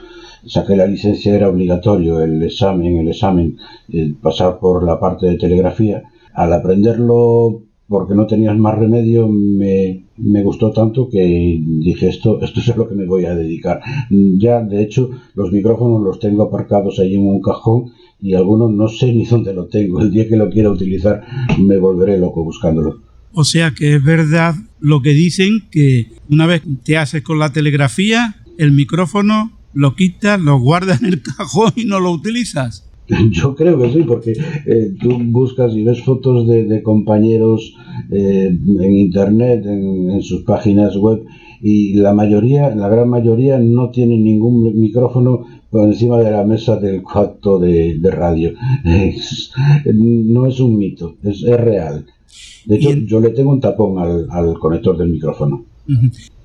saqué 0.46 0.76
la 0.76 0.86
licencia 0.86 1.34
era 1.34 1.48
obligatorio 1.48 2.20
el 2.20 2.42
examen, 2.42 2.98
el 2.98 3.08
examen, 3.08 3.56
pasar 4.20 4.58
por 4.58 4.84
la 4.84 4.98
parte 4.98 5.26
de 5.26 5.36
telegrafía. 5.36 6.02
Al 6.34 6.52
aprenderlo 6.52 7.62
porque 7.88 8.14
no 8.14 8.26
tenías 8.26 8.56
más 8.56 8.76
remedio, 8.76 9.28
me, 9.28 10.06
me, 10.16 10.42
gustó 10.42 10.72
tanto 10.72 11.08
que 11.08 11.62
dije 11.64 12.08
esto, 12.08 12.42
esto 12.42 12.60
es 12.60 12.68
a 12.68 12.76
lo 12.76 12.88
que 12.88 12.96
me 12.96 13.06
voy 13.06 13.24
a 13.26 13.34
dedicar. 13.34 13.80
Ya, 14.10 14.60
de 14.60 14.82
hecho, 14.82 15.10
los 15.34 15.52
micrófonos 15.52 16.02
los 16.02 16.18
tengo 16.18 16.42
aparcados 16.42 16.98
ahí 16.98 17.14
en 17.14 17.26
un 17.26 17.40
cajón 17.40 17.92
y 18.20 18.34
algunos 18.34 18.72
no 18.72 18.88
sé 18.88 19.12
ni 19.12 19.24
dónde 19.24 19.54
lo 19.54 19.66
tengo. 19.66 20.00
El 20.00 20.10
día 20.10 20.28
que 20.28 20.36
lo 20.36 20.50
quiera 20.50 20.70
utilizar 20.70 21.22
me 21.58 21.78
volveré 21.78 22.18
loco 22.18 22.42
buscándolo. 22.42 23.02
O 23.32 23.44
sea 23.44 23.72
que 23.72 23.94
es 23.96 24.02
verdad 24.02 24.54
lo 24.80 25.02
que 25.02 25.10
dicen 25.10 25.68
que 25.70 26.06
una 26.30 26.46
vez 26.46 26.62
te 26.84 26.96
haces 26.96 27.22
con 27.22 27.38
la 27.38 27.52
telegrafía, 27.52 28.36
el 28.58 28.72
micrófono 28.72 29.55
lo 29.76 29.94
quitas, 29.94 30.40
lo 30.40 30.58
guardas 30.58 31.02
en 31.02 31.08
el 31.08 31.22
cajón 31.22 31.72
y 31.76 31.84
no 31.84 32.00
lo 32.00 32.10
utilizas. 32.10 32.86
Yo 33.30 33.54
creo 33.54 33.78
que 33.78 33.92
sí, 33.92 34.02
porque 34.06 34.32
eh, 34.32 34.94
tú 35.00 35.18
buscas 35.26 35.74
y 35.74 35.84
ves 35.84 36.02
fotos 36.02 36.46
de, 36.46 36.82
compañeros 36.82 37.74
eh, 38.10 38.48
en 38.48 38.94
internet, 38.94 39.64
en, 39.66 40.22
sus 40.22 40.42
páginas 40.42 40.96
web, 40.96 41.24
y 41.62 41.94
la 41.94 42.12
mayoría, 42.12 42.74
la 42.74 42.88
gran 42.88 43.08
mayoría, 43.08 43.58
no 43.58 43.90
tienen 43.90 44.24
ningún 44.24 44.78
micrófono 44.78 45.46
por 45.70 45.84
encima 45.84 46.18
de 46.18 46.30
la 46.30 46.44
mesa 46.44 46.76
del 46.76 47.02
cuarto 47.02 47.58
de, 47.58 47.98
radio. 48.10 48.52
no 49.94 50.46
es 50.46 50.60
un 50.60 50.78
mito, 50.78 51.16
es, 51.22 51.42
real. 51.42 52.06
De 52.66 52.76
hecho, 52.76 52.90
yo 52.90 53.20
le 53.20 53.30
tengo 53.30 53.52
un 53.52 53.60
tapón 53.60 53.98
al, 54.30 54.58
conector 54.58 54.98
del 54.98 55.10
micrófono. 55.10 55.64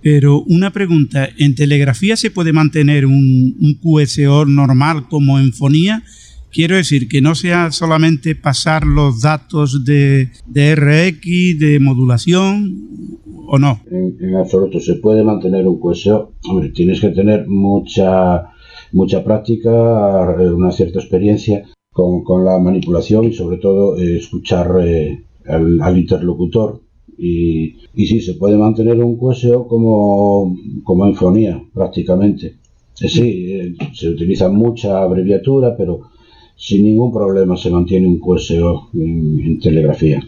Pero 0.01 0.41
una 0.41 0.71
pregunta, 0.71 1.29
¿en 1.37 1.55
telegrafía 1.55 2.15
se 2.15 2.31
puede 2.31 2.53
mantener 2.53 3.05
un, 3.05 3.55
un 3.59 3.79
QSO 3.81 4.45
normal 4.45 5.07
como 5.09 5.39
en 5.39 5.53
fonía? 5.53 6.03
Quiero 6.51 6.75
decir 6.75 7.07
que 7.07 7.21
no 7.21 7.33
sea 7.33 7.71
solamente 7.71 8.35
pasar 8.35 8.85
los 8.85 9.21
datos 9.21 9.85
de, 9.85 10.29
de 10.47 10.75
RX, 10.75 11.59
de 11.59 11.79
modulación, 11.79 13.19
o 13.53 13.59
no. 13.59 13.81
En, 13.91 14.35
absoluto, 14.35 14.79
se 14.79 14.95
puede 14.95 15.23
mantener 15.23 15.67
un 15.67 15.77
QSO. 15.77 16.31
Hombre, 16.49 16.69
tienes 16.69 17.01
que 17.01 17.09
tener 17.09 17.47
mucha, 17.49 18.45
mucha 18.93 19.23
práctica, 19.25 19.69
una 19.69 20.71
cierta 20.71 20.99
experiencia 20.99 21.65
con, 21.91 22.23
con 22.23 22.45
la 22.45 22.57
manipulación 22.59 23.25
y 23.25 23.33
sobre 23.33 23.57
todo 23.57 23.97
eh, 23.97 24.17
escuchar 24.17 24.71
eh, 24.81 25.25
al, 25.45 25.97
interlocutor. 25.97 26.81
Y, 27.23 27.75
y 27.93 28.07
sí, 28.07 28.19
se 28.19 28.33
puede 28.33 28.57
mantener 28.57 28.97
un 28.97 29.15
QSO 29.15 29.67
como, 29.67 30.57
como 30.83 31.05
en 31.05 31.13
fonía, 31.13 31.61
prácticamente. 31.71 32.55
Eh, 32.99 33.09
sí, 33.09 33.75
se 33.93 34.09
utiliza 34.09 34.49
mucha 34.49 35.01
abreviatura, 35.01 35.77
pero 35.77 36.09
sin 36.55 36.83
ningún 36.83 37.11
problema 37.11 37.57
se 37.57 37.69
mantiene 37.69 38.07
un 38.07 38.19
QSO 38.19 38.89
en, 38.93 39.59
telegrafía. 39.59 40.19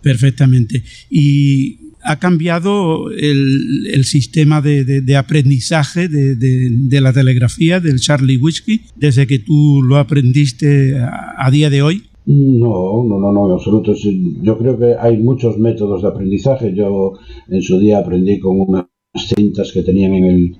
Perfectamente. 0.00 0.82
¿Y 1.10 1.78
ha 2.02 2.18
cambiado 2.18 3.10
el, 3.10 4.04
sistema 4.04 4.60
de, 4.60 5.16
aprendizaje 5.16 6.08
de, 6.08 7.00
la 7.00 7.12
telegrafía 7.12 7.80
del 7.80 8.00
Charlie 8.00 8.36
Whiskey 8.36 8.82
desde 8.96 9.26
que 9.26 9.40
tú 9.40 9.82
lo 9.82 9.98
aprendiste 9.98 10.96
a, 10.96 11.50
día 11.50 11.68
de 11.68 11.82
hoy? 11.82 12.04
No, 12.30 13.04
no, 13.04 13.18
no, 13.18 13.32
no, 13.32 13.46
en 13.46 13.52
absoluto. 13.52 13.94
Yo 14.42 14.58
creo 14.58 14.78
que 14.78 14.94
hay 15.00 15.16
muchos 15.16 15.58
métodos 15.58 16.02
de 16.02 16.08
aprendizaje. 16.08 16.74
Yo 16.74 17.14
en 17.48 17.62
su 17.62 17.78
día 17.78 17.98
aprendí 17.98 18.38
con 18.38 18.60
unas 18.60 18.86
cintas 19.16 19.72
que 19.72 19.82
tenían 19.82 20.12
en 20.12 20.24
el, 20.24 20.56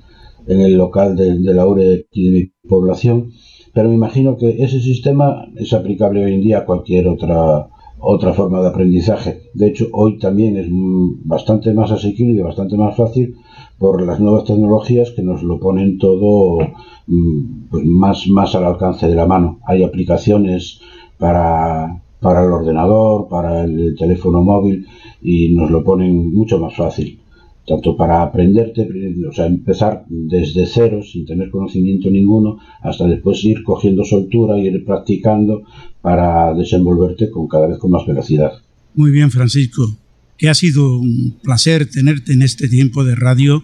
en 0.46 0.60
el 0.62 0.78
local 0.78 1.14
de, 1.14 1.34
la 1.40 1.66
URE 1.66 1.84
de 1.84 2.06
mi 2.14 2.52
población 2.66 3.32
pero 3.74 3.90
me 3.90 3.94
imagino 3.94 4.36
que 4.36 4.62
ese 4.64 4.80
sistema 4.80 5.46
es 5.54 5.72
aplicable 5.72 6.24
hoy 6.24 6.34
en 6.34 6.40
día 6.40 6.58
a 6.58 6.64
cualquier 6.64 7.06
otra 7.06 7.68
otra 8.00 8.32
forma 8.32 8.60
de 8.60 8.68
aprendizaje. 8.68 9.42
De 9.54 9.68
hecho, 9.68 9.86
hoy 9.92 10.18
también 10.18 10.56
es 10.56 10.66
bastante 10.70 11.72
más 11.72 11.90
asequible 11.92 12.40
y 12.40 12.42
bastante 12.42 12.76
más 12.76 12.96
fácil 12.96 13.36
por 13.78 14.04
las 14.04 14.20
nuevas 14.20 14.44
tecnologías 14.44 15.10
que 15.12 15.22
nos 15.22 15.42
lo 15.42 15.58
ponen 15.60 15.98
todo 15.98 16.58
mm, 17.06 17.68
pues, 17.70 17.84
más, 17.84 18.28
más 18.28 18.54
al 18.54 18.64
alcance 18.64 19.08
de 19.08 19.14
la 19.14 19.26
mano. 19.26 19.60
Hay 19.66 19.82
aplicaciones 19.82 20.80
para, 21.18 22.00
para 22.20 22.44
el 22.44 22.52
ordenador, 22.52 23.28
para 23.28 23.64
el 23.64 23.96
teléfono 23.98 24.42
móvil 24.42 24.86
y 25.22 25.50
nos 25.50 25.70
lo 25.70 25.82
ponen 25.84 26.32
mucho 26.32 26.58
más 26.58 26.74
fácil 26.74 27.20
tanto 27.68 27.96
para 27.96 28.22
aprenderte, 28.22 28.88
o 29.28 29.32
sea, 29.32 29.46
empezar 29.46 30.04
desde 30.08 30.66
cero, 30.66 31.00
sin 31.02 31.26
tener 31.26 31.50
conocimiento 31.50 32.10
ninguno, 32.10 32.58
hasta 32.82 33.06
después 33.06 33.44
ir 33.44 33.62
cogiendo 33.62 34.04
soltura 34.04 34.58
y 34.58 34.68
ir 34.68 34.84
practicando 34.84 35.62
para 36.00 36.54
desenvolverte 36.54 37.30
con 37.30 37.46
cada 37.46 37.66
vez 37.66 37.78
con 37.78 37.90
más 37.90 38.06
velocidad. 38.06 38.52
Muy 38.94 39.10
bien, 39.10 39.30
Francisco, 39.30 39.96
que 40.38 40.48
ha 40.48 40.54
sido 40.54 40.98
un 40.98 41.36
placer 41.42 41.88
tenerte 41.90 42.32
en 42.32 42.42
este 42.42 42.68
tiempo 42.68 43.04
de 43.04 43.14
radio 43.14 43.62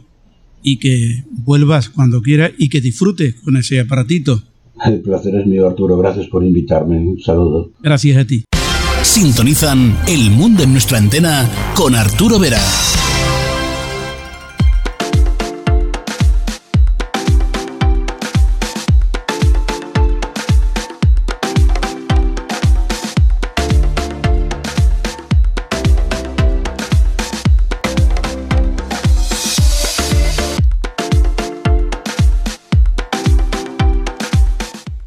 y 0.62 0.79
que 0.79 1.25
vuelvas 1.31 1.88
cuando 1.88 2.21
quieras 2.21 2.53
y 2.59 2.69
que 2.69 2.83
disfrutes 2.83 3.35
con 3.37 3.57
ese 3.57 3.81
aparatito. 3.81 4.43
El 4.85 5.01
placer 5.01 5.35
es 5.37 5.47
mío, 5.47 5.67
Arturo. 5.67 5.97
Gracias 5.97 6.27
por 6.29 6.45
invitarme. 6.45 6.99
Un 6.99 7.21
saludo. 7.21 7.71
Gracias 7.81 8.17
a 8.17 8.25
ti. 8.25 8.45
Sintonizan 9.03 9.97
El 10.09 10.31
Mundo 10.31 10.63
en 10.63 10.73
nuestra 10.73 10.99
antena 10.99 11.49
con 11.75 11.95
Arturo 11.95 12.39
Vera. 12.39 12.61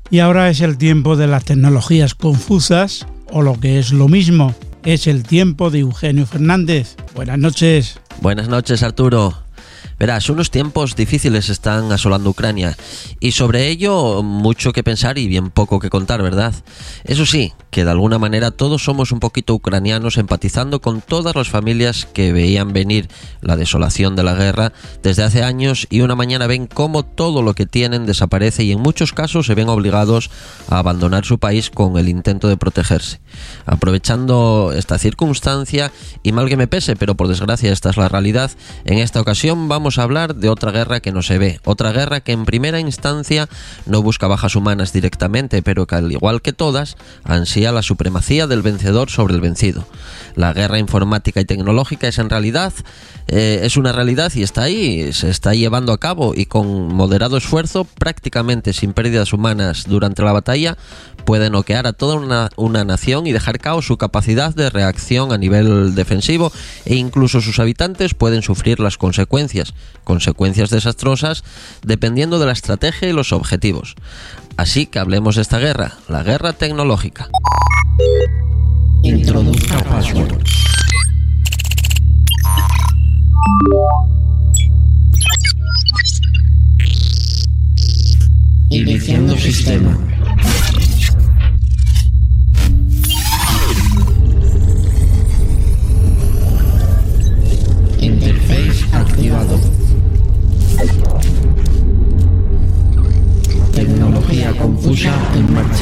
Y 0.10 0.20
ahora 0.20 0.50
es 0.50 0.62
el 0.62 0.78
tiempo 0.78 1.16
de 1.16 1.28
las 1.28 1.44
tecnologías 1.44 2.16
confusas, 2.16 3.06
o 3.30 3.42
lo 3.42 3.60
que 3.60 3.80
es 3.80 3.92
lo 3.92 4.08
mismo, 4.08 4.56
es 4.86 5.08
el 5.08 5.24
tiempo 5.24 5.70
de 5.70 5.80
Eugenio 5.80 6.26
Fernández. 6.26 6.96
Buenas 7.14 7.38
noches. 7.40 8.00
Buenas 8.22 8.48
noches, 8.48 8.84
Arturo. 8.84 9.47
Verás, 10.00 10.30
unos 10.30 10.52
tiempos 10.52 10.96
difíciles 10.96 11.50
están 11.50 11.92
asolando 11.92 12.30
Ucrania 12.30 12.78
y 13.20 13.32
sobre 13.32 13.68
ello 13.68 14.22
mucho 14.22 14.72
que 14.72 14.84
pensar 14.84 15.18
y 15.18 15.28
bien 15.28 15.50
poco 15.50 15.80
que 15.80 15.90
contar, 15.90 16.22
¿verdad? 16.22 16.54
Eso 17.04 17.26
sí, 17.26 17.54
que 17.72 17.84
de 17.84 17.90
alguna 17.90 18.20
manera 18.20 18.52
todos 18.52 18.84
somos 18.84 19.12
un 19.12 19.20
poquito 19.20 19.56
ucranianos 19.56 20.18
empatizando 20.18 20.82
con 20.82 21.02
todas 21.02 21.36
las 21.36 21.50
familias 21.50 22.08
que 22.14 22.32
veían 22.32 22.74
venir 22.74 23.08
la 23.42 23.58
desolación 23.58 24.16
de 24.16 24.24
la 24.24 24.36
guerra 24.36 24.72
desde 25.02 25.24
hace 25.24 25.44
años 25.44 25.88
y 25.90 26.02
una 26.02 26.16
mañana 26.16 26.46
ven 26.46 26.68
cómo 26.68 27.04
todo 27.04 27.42
lo 27.42 27.56
que 27.56 27.66
tienen 27.66 28.06
desaparece 28.06 28.64
y 28.64 28.74
en 28.74 28.80
muchos 28.80 29.14
casos 29.14 29.48
se 29.48 29.56
ven 29.56 29.70
obligados 29.70 30.30
a 30.70 30.78
abandonar 30.78 31.26
su 31.26 31.40
país 31.40 31.72
con 31.72 31.98
el 31.98 32.08
intento 32.08 32.48
de 32.48 32.58
protegerse. 32.58 33.20
Aprovechando 33.66 34.74
esta 34.76 35.00
circunstancia, 35.00 35.92
y 36.22 36.34
mal 36.34 36.50
que 36.50 36.58
me 36.58 36.68
pese, 36.68 36.96
pero 36.96 37.16
por 37.16 37.28
desgracia 37.28 37.72
esta 37.72 37.90
es 37.90 37.98
la 37.98 38.10
realidad, 38.10 38.52
en 38.86 39.00
esta 39.00 39.22
ocasión 39.22 39.68
vamos 39.68 39.87
a 39.96 40.04
hablar 40.04 40.36
de 40.36 40.50
otra 40.50 40.72
guerra 40.72 41.00
que 41.00 41.14
no 41.14 41.22
se 41.22 41.38
ve, 41.38 41.62
otra 41.64 41.94
guerra 41.94 42.20
que 42.20 42.34
en 42.34 42.46
primera 42.46 42.80
instancia 42.80 43.48
no 43.86 44.02
busca 44.02 44.28
bajas 44.28 44.56
humanas 44.56 44.92
directamente, 44.92 45.62
pero 45.62 45.88
que 45.88 45.96
al 45.96 46.12
igual 46.12 46.42
que 46.42 46.52
todas, 46.52 46.98
ansía 47.24 47.72
la 47.72 47.82
supremacía 47.82 48.48
del 48.48 48.62
vencedor 48.62 49.10
sobre 49.10 49.36
el 49.36 49.42
vencido. 49.42 49.88
La 50.36 50.54
guerra 50.54 50.78
informática 50.78 51.40
y 51.40 51.46
tecnológica 51.46 52.08
es 52.08 52.20
en 52.20 52.30
realidad, 52.30 52.74
eh, 53.28 53.62
es 53.64 53.78
una 53.78 53.94
realidad 53.94 54.32
y 54.36 54.44
está 54.44 54.64
ahí, 54.64 55.14
se 55.14 55.30
está 55.30 55.54
llevando 55.54 55.94
a 55.94 56.00
cabo 56.00 56.34
y 56.36 56.46
con 56.46 56.94
moderado 56.94 57.38
esfuerzo, 57.38 57.86
prácticamente 57.86 58.74
sin 58.74 58.94
pérdidas 58.94 59.32
humanas 59.32 59.86
durante 59.88 60.24
la 60.24 60.34
batalla, 60.34 60.78
puede 61.26 61.50
noquear 61.50 61.88
a 61.88 61.94
toda 61.94 62.16
una, 62.16 62.50
una, 62.56 62.86
nación 62.86 63.28
y 63.28 63.34
dejar 63.34 63.60
caos 63.60 63.86
su 63.86 63.98
capacidad 63.98 64.56
de 64.56 64.70
reacción 64.70 65.34
a 65.34 65.38
nivel 65.38 65.94
defensivo 65.94 66.54
e 66.86 66.96
incluso 66.96 67.42
sus 67.42 67.60
habitantes 67.60 68.14
pueden 68.14 68.42
sufrir 68.42 68.80
las 68.80 68.98
consecuencias, 68.98 69.74
consecuencias 70.04 70.70
desastrosas 70.70 71.44
dependiendo 71.84 72.40
de 72.40 72.46
la 72.46 72.54
estrategia 72.54 73.10
y 73.10 73.14
los 73.14 73.34
objetivos. 73.34 73.96
Así 74.56 74.86
que 74.86 75.00
hablemos 75.00 75.36
de 75.36 75.42
esta 75.42 75.60
guerra, 75.60 75.94
la 76.08 76.24
guerra 76.24 76.54
tecnológica. 76.54 77.30
Introduzca 79.04 79.84
password. 79.84 80.42
Iniciando 88.70 89.38
sistema. 89.38 89.98
Rougeard 104.88 105.36
in 105.36 105.54
Max. 105.54 105.77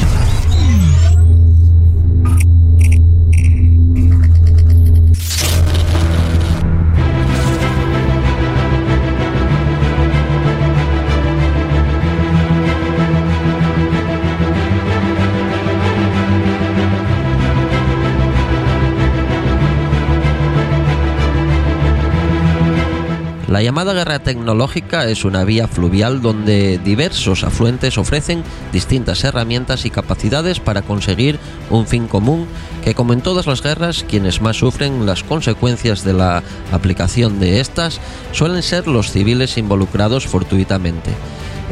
Llamada 23.76 23.92
guerra 23.92 24.20
tecnológica 24.20 25.04
es 25.04 25.26
una 25.26 25.44
vía 25.44 25.68
fluvial 25.68 26.22
donde 26.22 26.78
diversos 26.78 27.44
afluentes 27.44 27.98
ofrecen 27.98 28.42
distintas 28.72 29.22
herramientas 29.22 29.84
y 29.84 29.90
capacidades 29.90 30.60
para 30.60 30.80
conseguir 30.80 31.38
un 31.68 31.86
fin 31.86 32.08
común 32.08 32.46
que 32.82 32.94
como 32.94 33.12
en 33.12 33.20
todas 33.20 33.46
las 33.46 33.62
guerras 33.62 34.02
quienes 34.08 34.40
más 34.40 34.56
sufren 34.56 35.04
las 35.04 35.24
consecuencias 35.24 36.04
de 36.04 36.14
la 36.14 36.42
aplicación 36.72 37.38
de 37.38 37.60
estas 37.60 38.00
suelen 38.32 38.62
ser 38.62 38.86
los 38.86 39.10
civiles 39.10 39.58
involucrados 39.58 40.26
fortuitamente. 40.26 41.10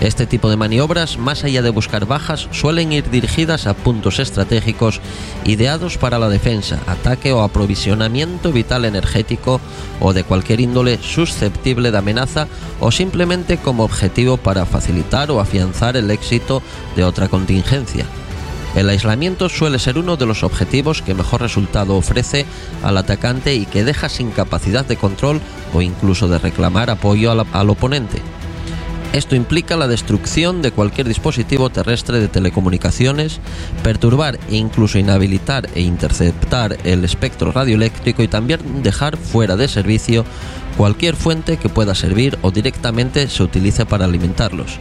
Este 0.00 0.26
tipo 0.26 0.50
de 0.50 0.56
maniobras, 0.56 1.18
más 1.18 1.44
allá 1.44 1.62
de 1.62 1.70
buscar 1.70 2.04
bajas, 2.04 2.48
suelen 2.50 2.92
ir 2.92 3.10
dirigidas 3.10 3.66
a 3.66 3.74
puntos 3.74 4.18
estratégicos 4.18 5.00
ideados 5.44 5.98
para 5.98 6.18
la 6.18 6.28
defensa, 6.28 6.80
ataque 6.86 7.32
o 7.32 7.42
aprovisionamiento 7.42 8.52
vital 8.52 8.84
energético 8.84 9.60
o 10.00 10.12
de 10.12 10.24
cualquier 10.24 10.60
índole 10.60 10.98
susceptible 11.00 11.90
de 11.90 11.98
amenaza 11.98 12.48
o 12.80 12.90
simplemente 12.90 13.56
como 13.56 13.84
objetivo 13.84 14.36
para 14.36 14.66
facilitar 14.66 15.30
o 15.30 15.40
afianzar 15.40 15.96
el 15.96 16.10
éxito 16.10 16.60
de 16.96 17.04
otra 17.04 17.28
contingencia. 17.28 18.04
El 18.74 18.88
aislamiento 18.88 19.48
suele 19.48 19.78
ser 19.78 19.98
uno 19.98 20.16
de 20.16 20.26
los 20.26 20.42
objetivos 20.42 21.00
que 21.00 21.14
mejor 21.14 21.40
resultado 21.40 21.94
ofrece 21.94 22.44
al 22.82 22.98
atacante 22.98 23.54
y 23.54 23.66
que 23.66 23.84
deja 23.84 24.08
sin 24.08 24.32
capacidad 24.32 24.84
de 24.84 24.96
control 24.96 25.40
o 25.72 25.80
incluso 25.80 26.26
de 26.26 26.38
reclamar 26.38 26.90
apoyo 26.90 27.30
al, 27.30 27.46
al 27.52 27.70
oponente. 27.70 28.20
Esto 29.14 29.36
implica 29.36 29.76
la 29.76 29.86
destrucción 29.86 30.60
de 30.60 30.72
cualquier 30.72 31.06
dispositivo 31.06 31.70
terrestre 31.70 32.18
de 32.18 32.26
telecomunicaciones, 32.26 33.38
perturbar 33.84 34.40
e 34.50 34.56
incluso 34.56 34.98
inhabilitar 34.98 35.68
e 35.76 35.82
interceptar 35.82 36.76
el 36.82 37.04
espectro 37.04 37.52
radioeléctrico 37.52 38.24
y 38.24 38.28
también 38.28 38.82
dejar 38.82 39.16
fuera 39.16 39.54
de 39.54 39.68
servicio 39.68 40.24
cualquier 40.76 41.14
fuente 41.14 41.58
que 41.58 41.68
pueda 41.68 41.94
servir 41.94 42.36
o 42.42 42.50
directamente 42.50 43.28
se 43.28 43.44
utilice 43.44 43.86
para 43.86 44.06
alimentarlos. 44.06 44.80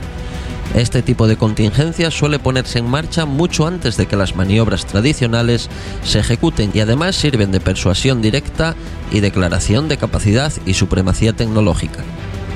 Este 0.73 1.03
tipo 1.03 1.27
de 1.27 1.37
contingencia 1.37 2.09
suele 2.09 2.39
ponerse 2.39 2.79
en 2.79 2.89
marcha 2.89 3.27
mucho 3.27 3.67
antes 3.67 3.97
de 3.97 4.07
que 4.07 4.15
las 4.15 4.35
maniobras 4.35 4.87
tradicionales 4.87 5.69
se 6.03 6.17
ejecuten 6.17 6.71
y 6.73 6.79
además 6.79 7.15
sirven 7.15 7.51
de 7.51 7.59
persuasión 7.59 8.23
directa 8.23 8.73
y 9.11 9.19
declaración 9.19 9.87
de 9.87 9.97
capacidad 9.97 10.51
y 10.65 10.73
supremacía 10.73 11.33
tecnológica. 11.33 12.03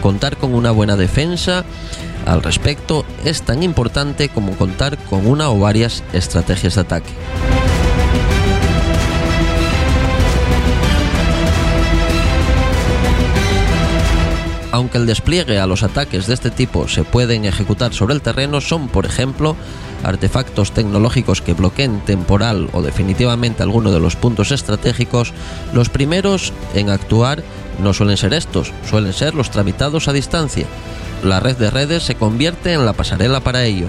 Contar 0.02 0.38
con 0.38 0.54
una 0.54 0.72
buena 0.72 0.96
defensa 0.96 1.66
al 2.26 2.44
respecto 2.44 3.06
es 3.26 3.42
tan 3.42 3.64
importante 3.64 4.30
como 4.30 4.54
contar 4.54 4.98
con 4.98 5.26
una 5.28 5.50
o 5.50 5.60
varias 5.60 6.04
estrategias 6.14 6.76
de 6.76 6.82
ataque. 6.82 7.14
Aunque 14.78 15.00
el 15.00 15.08
despliegue 15.08 15.58
a 15.58 15.66
los 15.66 15.82
ataques 15.82 16.28
de 16.28 16.36
este 16.36 16.52
tipo 16.52 16.88
se 16.88 17.04
pueden 17.04 17.46
ejecutar 17.46 17.96
sobre 17.96 18.14
el 18.14 18.22
terreno, 18.22 18.62
son, 18.62 18.90
por 18.90 19.08
ejemplo, 19.08 19.56
artefactos 20.04 20.72
tecnológicos 20.72 21.42
que 21.42 21.56
bloqueen 21.56 22.00
temporal 22.02 22.70
o 22.74 22.84
definitivamente 22.84 23.64
alguno 23.64 23.92
de 23.92 24.00
los 24.00 24.16
puntos 24.16 24.52
estratégicos, 24.52 25.34
los 25.74 25.90
primeros 25.90 26.54
en 26.76 26.92
actuar 26.92 27.42
no 27.82 27.92
suelen 27.92 28.18
ser 28.18 28.36
estos, 28.36 28.72
suelen 28.88 29.14
ser 29.14 29.34
los 29.34 29.50
tramitados 29.50 30.08
a 30.08 30.14
distancia. 30.14 30.68
La 31.24 31.40
red 31.40 31.58
de 31.58 31.72
redes 31.72 32.04
se 32.04 32.14
convierte 32.14 32.74
en 32.74 32.86
la 32.86 32.94
pasarela 32.94 33.40
para 33.40 33.66
ello. 33.66 33.88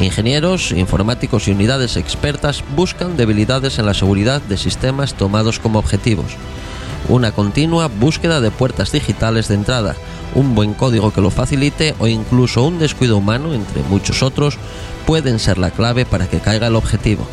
Ingenieros, 0.00 0.72
informáticos 0.72 1.48
y 1.48 1.52
unidades 1.52 1.96
expertas 1.96 2.62
buscan 2.76 3.16
debilidades 3.16 3.78
en 3.78 3.86
la 3.86 3.94
seguridad 3.94 4.42
de 4.42 4.58
sistemas 4.58 5.14
tomados 5.14 5.58
como 5.58 5.78
objetivos. 5.78 6.36
Una 7.08 7.32
continua 7.32 7.88
búsqueda 7.88 8.42
de 8.42 8.50
puertas 8.50 8.92
digitales 8.92 9.48
de 9.48 9.54
entrada, 9.54 9.96
un 10.34 10.54
buen 10.54 10.74
código 10.74 11.12
que 11.12 11.20
lo 11.20 11.30
facilite 11.30 11.94
o 11.98 12.06
incluso 12.06 12.64
un 12.64 12.78
descuido 12.78 13.16
humano, 13.16 13.54
entre 13.54 13.82
muchos 13.82 14.22
otros, 14.22 14.58
pueden 15.06 15.38
ser 15.38 15.58
la 15.58 15.70
clave 15.70 16.04
para 16.04 16.28
que 16.28 16.40
caiga 16.40 16.68
el 16.68 16.76
objetivo 16.76 17.26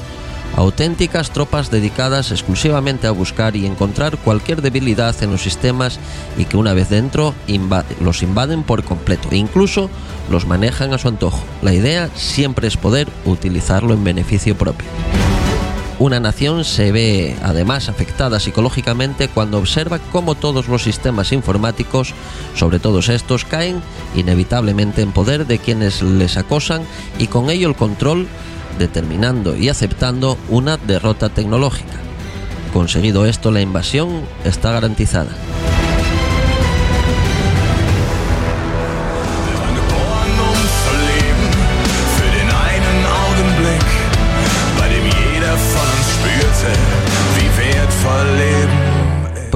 auténticas 0.56 1.32
tropas 1.32 1.70
dedicadas 1.70 2.32
exclusivamente 2.32 3.08
a 3.08 3.12
buscar 3.12 3.56
y 3.56 3.66
encontrar 3.66 4.18
cualquier 4.18 4.62
debilidad 4.62 5.16
en 5.22 5.32
los 5.32 5.44
sistemas 5.44 6.00
y 6.38 6.46
que 6.46 6.58
una 6.58 6.74
vez 6.74 6.90
dentro 6.90 7.34
los 8.02 8.24
invaden 8.24 8.64
por 8.64 8.84
completo 8.84 9.30
e 9.32 9.38
incluso 9.38 9.90
los 10.30 10.48
manejan 10.48 10.94
a 10.94 10.98
su 10.98 11.08
antojo. 11.08 11.44
La 11.62 11.74
idea 11.74 12.10
siempre 12.16 12.68
es 12.68 12.76
poder 12.76 13.08
utilizarlo 13.26 13.94
en 13.94 14.04
beneficio 14.04 14.58
propio. 14.58 14.88
Una 16.00 16.20
nación 16.20 16.64
se 16.64 16.92
ve 16.92 17.36
además 17.42 17.90
afectada 17.90 18.40
psicológicamente 18.40 19.30
cuando 19.30 19.58
observa 19.58 19.98
cómo 19.98 20.36
todos 20.36 20.68
los 20.68 20.84
sistemas 20.84 21.32
informáticos, 21.32 22.14
sobre 22.54 22.78
todos 22.78 23.10
estos, 23.10 23.46
caen 23.46 23.82
inevitablemente 24.16 25.02
en 25.02 25.12
poder 25.12 25.48
de 25.48 25.58
quienes 25.58 26.04
les 26.04 26.38
acosan 26.38 26.84
y 27.18 27.28
con 27.28 27.50
ello 27.50 27.68
el 27.68 27.76
control 27.76 28.28
determinando 28.78 29.58
y 29.58 29.70
aceptando 29.70 30.38
una 30.50 30.78
derrota 30.78 31.30
tecnológica. 31.30 31.98
Conseguido 32.74 33.26
esto, 33.26 33.50
la 33.50 33.62
invasión 33.62 34.22
está 34.46 34.72
garantizada. 34.72 35.32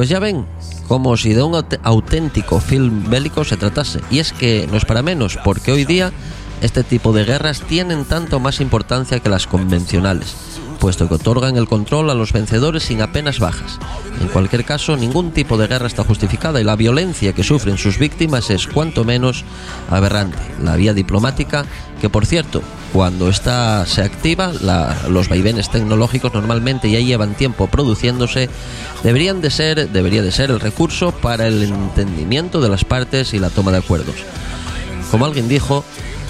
Pues 0.02 0.10
ya 0.10 0.18
ven, 0.18 0.48
como 0.88 1.16
si 1.16 1.32
de 1.34 1.44
un 1.44 1.64
auténtico 1.84 2.60
film 2.60 3.08
bélico 3.08 3.44
se 3.44 3.56
tratase. 3.56 4.00
Y 4.10 4.18
es 4.18 4.34
que 4.34 4.68
no 4.72 4.78
es 4.78 4.84
para 4.84 5.04
menos, 5.04 5.38
porque 5.44 5.72
hoy 5.72 5.86
día 5.86 6.12
este 6.60 6.84
tipo 6.84 7.14
de 7.14 7.24
guerras 7.24 7.62
tienen 7.62 8.06
tanto 8.06 8.40
más 8.40 8.62
importancia 8.62 9.20
que 9.20 9.30
las 9.30 9.46
convencionales, 9.46 10.36
puesto 10.80 11.08
que 11.08 11.14
otorgan 11.14 11.56
el 11.56 11.68
control 11.68 12.10
a 12.10 12.16
los 12.16 12.34
vencedores 12.34 12.82
sin 12.82 13.04
apenas 13.04 13.38
bajas. 13.38 13.78
En 14.20 14.30
cualquier 14.30 14.66
caso, 14.66 14.98
ningún 14.98 15.34
tipo 15.34 15.56
de 15.56 15.68
guerra 15.68 15.86
está 15.86 16.04
justificada 16.04 16.60
y 16.60 16.64
la 16.64 16.76
violencia 16.76 17.34
que 17.34 17.44
sufren 17.44 17.78
sus 17.78 18.00
víctimas 18.00 18.50
es 18.50 18.66
cuanto 18.66 19.06
menos 19.06 19.46
aberrante. 19.88 20.40
La 20.64 20.78
vía 20.78 20.96
diplomática, 20.96 21.64
que 22.02 22.10
por 22.10 22.26
cierto, 22.26 22.64
cuando 22.94 23.30
esta 23.30 23.86
se 23.86 24.02
activa, 24.02 24.52
los 25.08 25.30
vaivenes 25.30 25.70
tecnológicos 25.70 26.34
normalmente 26.34 26.92
ya 26.92 27.00
llevan 27.00 27.36
tiempo 27.36 27.68
produciéndose, 27.68 28.50
deberían 29.04 29.42
de 29.42 29.50
ser, 29.50 29.90
debería 29.90 30.22
de 30.22 30.32
ser 30.32 30.52
el 30.52 30.60
recurso 30.60 31.12
para 31.12 31.48
el 31.48 31.64
entendimiento 31.64 32.60
de 32.60 32.70
las 32.70 32.84
partes 32.84 33.34
y 33.34 33.40
la 33.40 33.50
toma 33.50 33.72
de 33.72 33.78
acuerdos. 33.78 34.16
Como 35.10 35.26
alguien 35.26 35.48
dijo, 35.48 35.86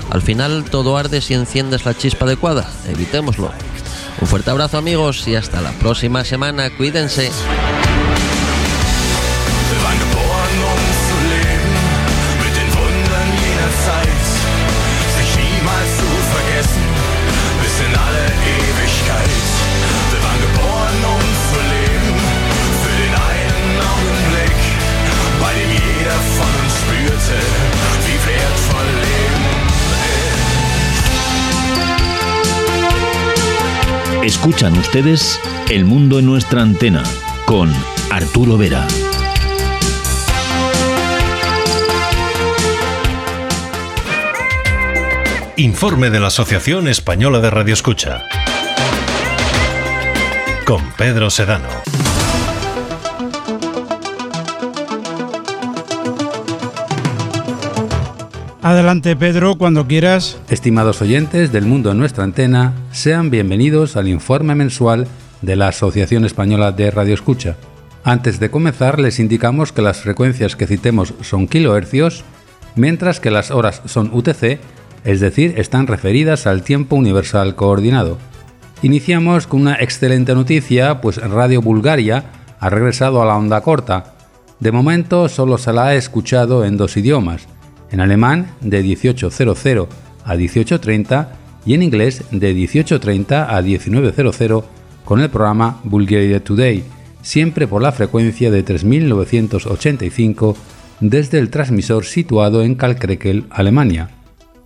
al 0.09 0.21
final 0.21 0.65
todo 0.65 0.97
arde 0.97 1.21
si 1.21 1.33
enciendes 1.33 1.85
la 1.85 1.95
chispa 1.95 2.25
adecuada. 2.25 2.69
Evitémoslo. 2.89 3.51
Un 4.19 4.27
fuerte 4.27 4.51
abrazo 4.51 4.77
amigos 4.77 5.27
y 5.27 5.35
hasta 5.35 5.61
la 5.61 5.71
próxima 5.71 6.23
semana. 6.23 6.69
Cuídense. 6.69 7.31
Escuchan 34.31 34.77
ustedes 34.77 35.41
El 35.69 35.83
Mundo 35.83 36.17
en 36.17 36.25
nuestra 36.25 36.61
antena 36.61 37.03
con 37.45 37.69
Arturo 38.09 38.57
Vera. 38.57 38.87
Informe 45.57 46.09
de 46.09 46.21
la 46.21 46.27
Asociación 46.27 46.87
Española 46.87 47.41
de 47.41 47.49
Radioescucha. 47.49 48.23
Con 50.65 50.91
Pedro 50.91 51.29
Sedano. 51.29 51.67
Adelante 58.71 59.17
Pedro, 59.17 59.57
cuando 59.57 59.85
quieras. 59.85 60.39
Estimados 60.49 61.01
oyentes 61.01 61.51
del 61.51 61.65
mundo 61.65 61.91
en 61.91 61.97
nuestra 61.97 62.23
antena, 62.23 62.73
sean 62.93 63.29
bienvenidos 63.29 63.97
al 63.97 64.07
informe 64.07 64.55
mensual 64.55 65.07
de 65.41 65.57
la 65.57 65.67
Asociación 65.67 66.23
Española 66.23 66.71
de 66.71 66.89
Radio 66.89 67.13
Escucha. 67.13 67.57
Antes 68.05 68.39
de 68.39 68.49
comenzar 68.49 68.97
les 68.97 69.19
indicamos 69.19 69.73
que 69.73 69.81
las 69.81 69.99
frecuencias 69.99 70.55
que 70.55 70.67
citemos 70.67 71.13
son 71.19 71.49
kilohercios, 71.49 72.23
mientras 72.77 73.19
que 73.19 73.29
las 73.29 73.51
horas 73.51 73.81
son 73.87 74.09
UTC, 74.13 74.61
es 75.03 75.19
decir, 75.19 75.55
están 75.57 75.85
referidas 75.87 76.47
al 76.47 76.63
tiempo 76.63 76.95
universal 76.95 77.55
coordinado. 77.55 78.19
Iniciamos 78.83 79.47
con 79.47 79.63
una 79.63 79.75
excelente 79.81 80.33
noticia, 80.33 81.01
pues 81.01 81.17
Radio 81.17 81.61
Bulgaria 81.61 82.23
ha 82.61 82.69
regresado 82.69 83.21
a 83.21 83.25
la 83.25 83.35
onda 83.35 83.59
corta, 83.59 84.15
De 84.61 84.71
momento 84.71 85.27
solo 85.27 85.57
se 85.57 85.73
la 85.73 85.87
ha 85.87 85.95
escuchado 85.95 86.63
en 86.63 86.77
dos 86.77 86.95
idiomas, 86.95 87.47
en 87.91 87.99
alemán 87.99 88.47
de 88.61 88.83
18.00 88.83 89.87
a 90.23 90.35
18.30 90.35 91.27
y 91.65 91.73
en 91.73 91.83
inglés 91.83 92.23
de 92.31 92.55
18.30 92.55 93.47
a 93.49 93.61
19.00 93.61 94.63
con 95.05 95.21
el 95.21 95.29
programa 95.29 95.79
Bulgaria 95.83 96.43
Today, 96.43 96.83
siempre 97.21 97.67
por 97.67 97.81
la 97.81 97.91
frecuencia 97.91 98.51
de 98.51 98.63
3985 98.63 100.55
desde 100.99 101.39
el 101.39 101.49
transmisor 101.49 102.05
situado 102.05 102.61
en 102.61 102.75
Kalkrekel, 102.75 103.45
Alemania. 103.49 104.09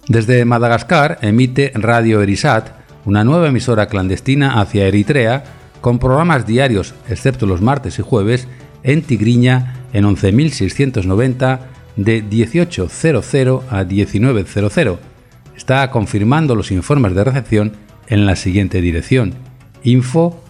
Desde 0.07 0.45
Madagascar 0.45 1.17
emite 1.21 1.71
Radio 1.73 2.21
Erisat, 2.21 2.69
una 3.05 3.23
nueva 3.23 3.47
emisora 3.47 3.87
clandestina 3.87 4.59
hacia 4.59 4.87
Eritrea, 4.87 5.43
con 5.81 5.99
programas 5.99 6.45
diarios, 6.45 6.93
excepto 7.09 7.45
los 7.45 7.61
martes 7.61 7.99
y 7.99 8.01
jueves, 8.01 8.47
en 8.83 9.01
Tigriña 9.01 9.87
en 9.93 10.05
11.690 10.05 11.59
de 11.95 12.23
18.00 12.23 13.63
a 13.69 13.83
19.00. 13.83 14.97
Está 15.55 15.89
confirmando 15.91 16.55
los 16.55 16.71
informes 16.71 17.15
de 17.15 17.23
recepción 17.23 17.73
en 18.07 18.25
la 18.25 18.35
siguiente 18.35 18.81
dirección 18.81 19.33
info 19.85 20.41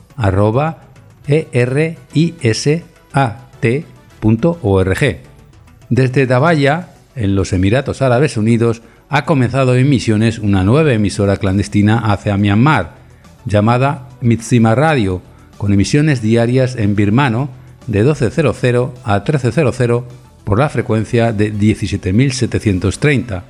Desde 5.90 6.26
Dabaya, 6.26 6.90
en 7.16 7.36
los 7.36 7.54
Emiratos 7.54 8.02
Árabes 8.02 8.38
Unidos, 8.38 8.82
ha 9.10 9.26
comenzado 9.26 9.76
emisiones 9.76 10.40
una 10.40 10.64
nueva 10.64 10.94
emisora 10.94 11.38
clandestina 11.38 12.00
hacia 12.12 12.38
Myanmar, 12.38 12.96
llamada 13.46 14.10
Mitsima 14.22 14.74
Radio, 14.74 15.22
con 15.58 15.74
emisiones 15.74 16.22
diarias 16.22 16.76
en 16.76 16.96
birmano 16.96 17.50
de 17.88 18.04
12.00 18.04 18.92
a 19.04 19.24
13.00 19.24 20.04
por 20.46 20.60
la 20.60 20.70
frecuencia 20.70 21.34
de 21.34 21.54
17.730. 21.54 23.44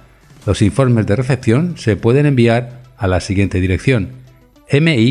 Los 0.48 0.64
informes 0.64 1.06
de 1.06 1.16
recepción 1.16 1.78
se 1.78 1.96
pueden 1.96 2.26
enviar 2.26 2.82
a 2.98 3.08
la 3.08 3.20
siguiente 3.20 3.60
dirección: 3.60 4.10
mizzima.com. 4.72 5.10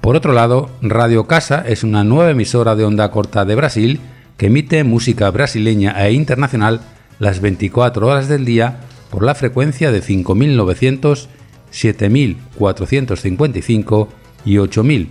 Por 0.00 0.16
otro 0.16 0.32
lado, 0.32 0.70
Radio 0.80 1.26
Casa 1.26 1.64
es 1.66 1.82
una 1.84 2.04
nueva 2.04 2.30
emisora 2.30 2.76
de 2.76 2.84
onda 2.84 3.10
corta 3.10 3.44
de 3.44 3.54
Brasil 3.54 4.00
que 4.38 4.46
emite 4.46 4.84
música 4.84 5.28
brasileña 5.30 5.92
e 6.06 6.12
internacional 6.12 6.80
las 7.18 7.40
24 7.40 8.06
horas 8.06 8.28
del 8.28 8.44
día 8.44 8.80
por 9.10 9.24
la 9.24 9.34
frecuencia 9.34 9.90
de 9.90 10.00
5900, 10.00 11.28
7455 11.70 14.08
y 14.44 14.58
8000. 14.58 15.08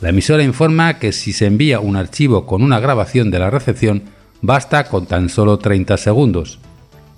La 0.00 0.10
emisora 0.10 0.42
informa 0.42 0.98
que 0.98 1.12
si 1.12 1.32
se 1.32 1.46
envía 1.46 1.80
un 1.80 1.96
archivo 1.96 2.46
con 2.46 2.62
una 2.62 2.80
grabación 2.80 3.30
de 3.30 3.38
la 3.38 3.50
recepción, 3.50 4.02
basta 4.42 4.84
con 4.84 5.06
tan 5.06 5.28
solo 5.28 5.58
30 5.58 5.96
segundos. 5.96 6.60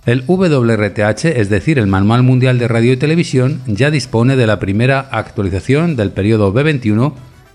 El 0.09 0.25
WRTH, 0.27 1.27
es 1.39 1.51
decir, 1.51 1.79
el 1.79 1.87
Manual 1.87 2.23
Mundial 2.23 2.59
de 2.59 2.67
Radio 2.67 2.95
y 2.95 2.97
Televisión, 2.97 3.61
ya 3.67 3.91
dispone 3.91 4.37
de 4.37 4.47
la 4.47 4.59
primera 4.59 5.01
actualización 5.01 5.97
del 5.97 6.13
periodo 6.13 6.51
B21, 6.51 7.13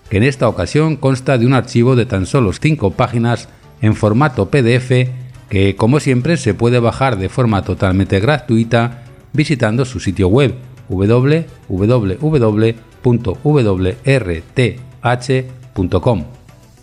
que 0.08 0.18
en 0.18 0.22
esta 0.22 0.48
ocasión 0.48 0.94
consta 0.94 1.36
de 1.36 1.46
un 1.46 1.52
archivo 1.52 1.96
de 1.96 2.06
tan 2.06 2.26
solo 2.26 2.52
5 2.52 2.92
páginas 2.92 3.48
en 3.80 3.96
formato 3.96 4.50
PDF 4.50 5.08
que, 5.48 5.74
como 5.76 5.98
siempre, 5.98 6.36
se 6.36 6.54
puede 6.54 6.78
bajar 6.78 7.18
de 7.18 7.28
forma 7.28 7.64
totalmente 7.64 8.20
gratuita 8.20 9.02
visitando 9.32 9.84
su 9.84 9.98
sitio 9.98 10.28
web 10.28 10.54
www.wrth.com. 10.88 11.64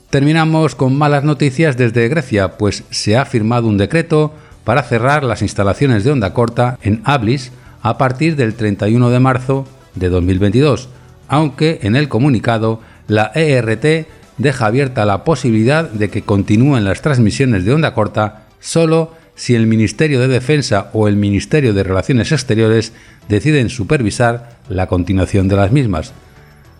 Terminamos 0.09 0.75
con 0.75 0.97
malas 0.97 1.23
noticias 1.23 1.77
desde 1.77 2.09
Grecia, 2.09 2.57
pues 2.57 2.83
se 2.89 3.15
ha 3.15 3.23
firmado 3.23 3.69
un 3.69 3.77
decreto 3.77 4.33
para 4.63 4.83
cerrar 4.83 5.23
las 5.23 5.41
instalaciones 5.41 6.03
de 6.03 6.11
onda 6.11 6.33
corta 6.33 6.77
en 6.81 7.01
Ablis 7.03 7.51
a 7.81 7.97
partir 7.97 8.35
del 8.35 8.53
31 8.53 9.09
de 9.09 9.19
marzo 9.19 9.67
de 9.95 10.09
2022, 10.09 10.89
aunque 11.27 11.79
en 11.83 11.95
el 11.95 12.09
comunicado 12.09 12.81
la 13.07 13.31
ERT 13.33 14.07
deja 14.37 14.65
abierta 14.65 15.05
la 15.05 15.23
posibilidad 15.23 15.89
de 15.89 16.09
que 16.09 16.23
continúen 16.23 16.83
las 16.83 17.01
transmisiones 17.01 17.65
de 17.65 17.73
onda 17.73 17.93
corta 17.93 18.43
solo 18.59 19.13
si 19.35 19.55
el 19.55 19.67
Ministerio 19.67 20.19
de 20.19 20.27
Defensa 20.27 20.89
o 20.93 21.07
el 21.07 21.15
Ministerio 21.15 21.73
de 21.73 21.83
Relaciones 21.83 22.31
Exteriores 22.31 22.93
deciden 23.27 23.69
supervisar 23.69 24.57
la 24.69 24.87
continuación 24.87 25.47
de 25.47 25.55
las 25.55 25.71
mismas. 25.71 26.13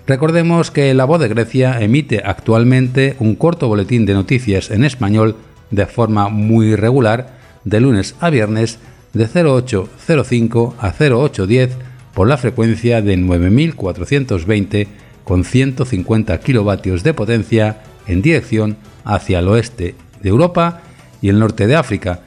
Recordemos 0.08 0.72
que 0.72 0.94
La 0.94 1.06
Voz 1.06 1.22
de 1.22 1.28
Grecia 1.28 1.80
emite 1.80 2.22
actualmente 2.24 3.16
un 3.20 3.36
corto 3.36 3.68
boletín 3.68 4.06
de 4.06 4.14
noticias 4.14 4.70
en 4.70 4.84
español 4.84 5.38
de 5.70 5.86
forma 5.86 6.30
muy 6.30 6.76
regular 6.76 7.41
de 7.64 7.80
lunes 7.80 8.16
a 8.20 8.30
viernes 8.30 8.80
de 9.14 9.26
0805 9.26 10.76
a 10.80 10.92
0810 10.92 11.78
por 12.14 12.28
la 12.28 12.38
frecuencia 12.38 13.02
de 13.02 13.18
9420 13.18 14.88
con 15.24 15.44
150 15.44 16.40
kilovatios 16.40 17.04
de 17.04 17.14
potencia 17.14 17.82
en 18.08 18.22
dirección 18.22 18.78
hacia 19.04 19.40
el 19.40 19.48
oeste 19.48 19.96
de 20.22 20.30
Europa 20.30 20.82
y 21.22 21.30
el 21.30 21.40
norte 21.40 21.68
de 21.68 21.76
África. 21.76 22.22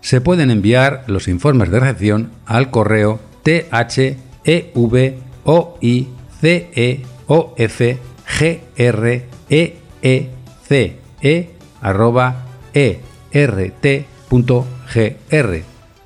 Se 0.00 0.20
pueden 0.20 0.50
enviar 0.50 1.04
los 1.06 1.28
informes 1.28 1.70
de 1.70 1.80
recepción 1.80 2.30
al 2.46 2.70
correo 2.70 3.20
theoviceoefgreece 14.30 15.64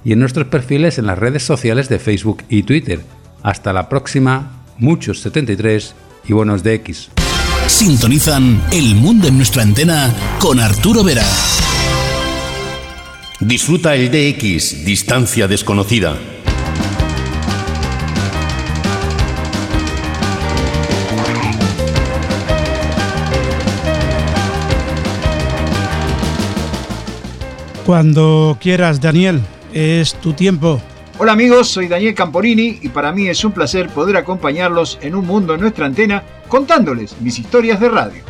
y 0.04 0.14
en 0.14 0.20
nuestros 0.20 0.48
perfiles 0.48 0.98
en 0.98 1.06
las 1.06 1.20
redes 1.20 1.44
sociales 1.44 1.90
de 1.90 2.00
Facebook 2.00 2.44
y 2.50 2.64
Twitter. 2.64 3.02
Hasta 3.44 3.74
la 3.74 3.90
próxima, 3.90 4.64
muchos 4.78 5.20
73 5.20 5.94
y 6.28 6.34
buenos 6.34 6.64
DX. 6.64 7.10
Sintonizan 7.68 8.62
El 8.72 8.96
Mundo 8.96 9.28
en 9.28 9.38
nuestra 9.38 9.64
antena 9.64 10.14
con 10.40 10.60
Arturo 10.60 11.04
Vera. 11.04 11.26
Disfruta 13.40 13.96
el 13.96 14.12
DX, 14.12 14.86
distancia 14.86 15.48
desconocida. 15.48 16.16
Cuando 27.92 28.58
quieras, 28.62 29.02
Daniel, 29.02 29.42
es 29.74 30.14
tu 30.14 30.32
tiempo. 30.32 30.80
Hola 31.18 31.34
amigos, 31.34 31.68
soy 31.68 31.90
Daniel 31.90 32.16
Camporini 32.16 32.80
y 32.82 32.88
para 32.88 33.12
mí 33.12 33.28
es 33.28 33.44
un 33.44 33.52
placer 33.52 33.90
poder 33.90 34.16
acompañarlos 34.16 34.98
en 35.02 35.14
un 35.14 35.28
mundo 35.28 35.56
en 35.56 35.60
nuestra 35.60 35.88
antena 35.88 36.24
contándoles 36.48 37.20
mis 37.20 37.38
historias 37.38 37.82
de 37.82 37.90
radio. 37.90 38.24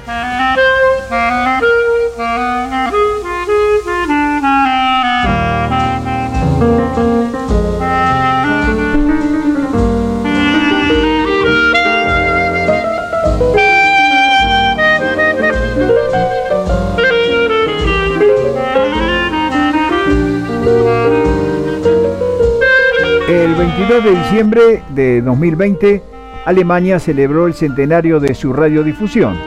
22 24.02 24.04
de 24.04 24.24
diciembre 24.24 24.84
de 24.90 25.22
2020, 25.22 26.04
Alemania 26.46 27.00
celebró 27.00 27.48
el 27.48 27.54
centenario 27.54 28.20
de 28.20 28.34
su 28.34 28.54
radiodifusión. 28.54 29.38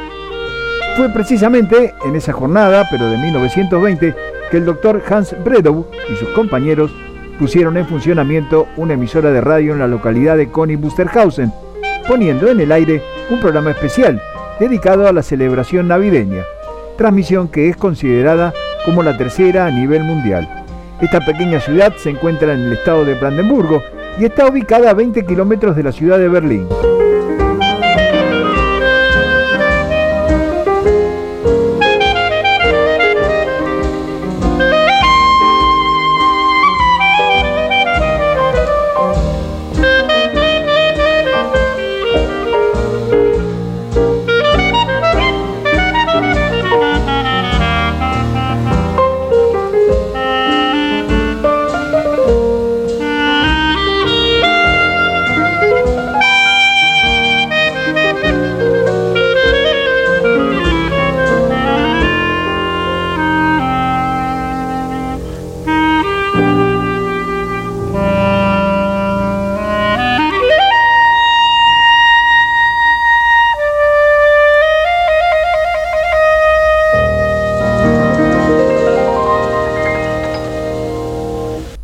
Fue 0.97 1.09
precisamente 1.09 1.95
en 2.07 2.15
esa 2.15 2.33
jornada, 2.33 2.87
pero 2.91 3.07
de 3.07 3.19
1920, 3.19 4.15
que 4.51 4.57
el 4.57 4.65
doctor 4.65 5.03
Hans 5.09 5.35
Bredow 5.45 5.87
y 6.13 6.17
sus 6.17 6.29
compañeros 6.31 6.93
pusieron 7.39 7.77
en 7.77 7.87
funcionamiento 7.87 8.69
una 8.77 8.95
emisora 8.95 9.31
de 9.31 9.41
radio 9.41 9.73
en 9.73 9.81
la 9.81 9.89
localidad 9.89 10.37
de 10.37 10.51
Conny 10.51 10.77
Busterhausen, 10.77 11.53
poniendo 12.07 12.49
en 12.49 12.61
el 12.61 12.71
aire 12.71 13.03
un 13.31 13.41
programa 13.41 13.73
especial 13.73 14.21
dedicado 14.61 15.09
a 15.09 15.13
la 15.13 15.23
celebración 15.23 15.89
navideña, 15.89 16.43
transmisión 16.97 17.49
que 17.49 17.69
es 17.69 17.77
considerada 17.77 18.53
como 18.85 19.03
la 19.03 19.17
tercera 19.17 19.67
a 19.67 19.71
nivel 19.71 20.05
mundial. 20.05 20.49
Esta 21.01 21.25
pequeña 21.25 21.59
ciudad 21.61 21.93
se 21.97 22.11
encuentra 22.11 22.55
en 22.55 22.61
el 22.61 22.75
estado 22.75 23.05
de 23.05 23.15
Brandenburgo 23.15 23.83
y 24.19 24.25
está 24.25 24.47
ubicada 24.47 24.91
a 24.91 24.95
20 24.95 25.25
kilómetros 25.25 25.77
de 25.77 25.83
la 25.83 25.93
ciudad 25.93 26.19
de 26.19 26.29
Berlín. 26.29 26.69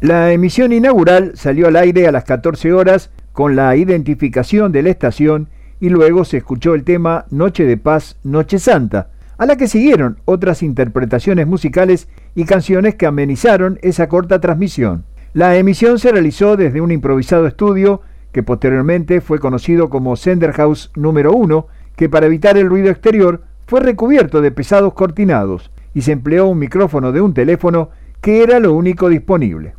La 0.01 0.33
emisión 0.33 0.73
inaugural 0.73 1.33
salió 1.35 1.69
al 1.69 1.77
aire 1.77 2.09
a 2.09 2.13
las 2.13 2.25
14 2.25 2.73
horas 2.73 3.11
con 3.35 3.55
la 3.55 3.77
identificación 3.77 4.73
de 4.73 4.83
la 4.83 4.89
estación 4.89 5.49
y 5.79 5.91
luego 5.91 6.25
se 6.25 6.39
escuchó 6.39 6.75
el 6.75 6.85
tema 6.85 7.27
Noche 7.29 7.67
de 7.67 7.77
Paz, 7.77 8.17
Noche 8.25 8.59
Santa, 8.59 9.11
a 9.37 9.45
la 9.45 9.57
que 9.57 9.69
siguieron 9.69 10.17
otras 10.25 10.63
interpretaciones 10.63 11.47
musicales 11.47 12.09
y 12.35 12.45
canciones 12.45 12.95
que 12.95 13.05
amenizaron 13.05 13.79
esa 13.83 14.09
corta 14.09 14.41
transmisión. 14.41 15.05
La 15.35 15.59
emisión 15.59 15.99
se 15.99 16.13
realizó 16.13 16.57
desde 16.57 16.81
un 16.81 16.93
improvisado 16.93 17.47
estudio 17.47 18.01
que 18.33 18.43
posteriormente 18.43 19.21
fue 19.21 19.39
conocido 19.39 19.91
como 19.91 20.17
Senderhaus 20.17 20.93
número 20.97 21.33
1, 21.33 21.67
que 21.97 22.09
para 22.09 22.25
evitar 22.25 22.57
el 22.57 22.71
ruido 22.71 22.89
exterior 22.89 23.43
fue 23.67 23.81
recubierto 23.81 24.41
de 24.41 24.51
pesados 24.51 24.95
cortinados 24.95 25.71
y 25.93 26.01
se 26.01 26.13
empleó 26.13 26.47
un 26.47 26.59
micrófono 26.59 27.13
de 27.13 27.21
un 27.21 27.35
teléfono 27.35 27.91
que 28.23 28.43
era 28.43 28.61
lo 28.61 28.73
único 28.73 29.11
disponible. 29.11 29.75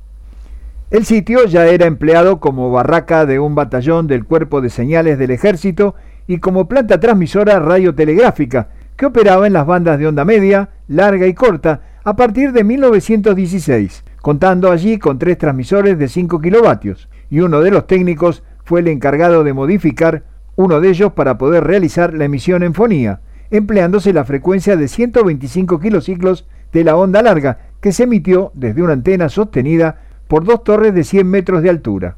El 0.91 1.05
sitio 1.05 1.45
ya 1.45 1.67
era 1.67 1.85
empleado 1.85 2.41
como 2.41 2.69
barraca 2.69 3.25
de 3.25 3.39
un 3.39 3.55
batallón 3.55 4.07
del 4.07 4.25
Cuerpo 4.25 4.59
de 4.59 4.69
Señales 4.69 5.17
del 5.17 5.31
Ejército 5.31 5.95
y 6.27 6.39
como 6.39 6.67
planta 6.67 6.99
transmisora 6.99 7.59
radiotelegráfica, 7.59 8.67
que 8.97 9.05
operaba 9.05 9.47
en 9.47 9.53
las 9.53 9.65
bandas 9.65 9.97
de 9.97 10.07
onda 10.07 10.25
media, 10.25 10.67
larga 10.89 11.27
y 11.27 11.33
corta 11.33 11.79
a 12.03 12.17
partir 12.17 12.51
de 12.51 12.65
1916, 12.65 14.03
contando 14.21 14.69
allí 14.69 14.99
con 14.99 15.17
tres 15.17 15.37
transmisores 15.37 15.97
de 15.97 16.09
5 16.09 16.41
kilovatios, 16.41 17.07
y 17.29 17.39
uno 17.39 17.61
de 17.61 17.71
los 17.71 17.87
técnicos 17.87 18.43
fue 18.65 18.81
el 18.81 18.89
encargado 18.89 19.45
de 19.45 19.53
modificar 19.53 20.23
uno 20.57 20.81
de 20.81 20.89
ellos 20.89 21.13
para 21.13 21.37
poder 21.37 21.63
realizar 21.63 22.13
la 22.13 22.25
emisión 22.25 22.63
en 22.63 22.73
fonía, 22.73 23.21
empleándose 23.49 24.11
la 24.11 24.25
frecuencia 24.25 24.75
de 24.75 24.89
125 24.89 25.79
kilociclos 25.79 26.49
de 26.73 26.83
la 26.83 26.97
onda 26.97 27.21
larga, 27.21 27.59
que 27.79 27.93
se 27.93 28.03
emitió 28.03 28.51
desde 28.55 28.83
una 28.83 28.91
antena 28.91 29.29
sostenida 29.29 30.10
por 30.31 30.45
dos 30.45 30.63
torres 30.63 30.93
de 30.93 31.03
100 31.03 31.27
metros 31.27 31.61
de 31.61 31.69
altura. 31.69 32.15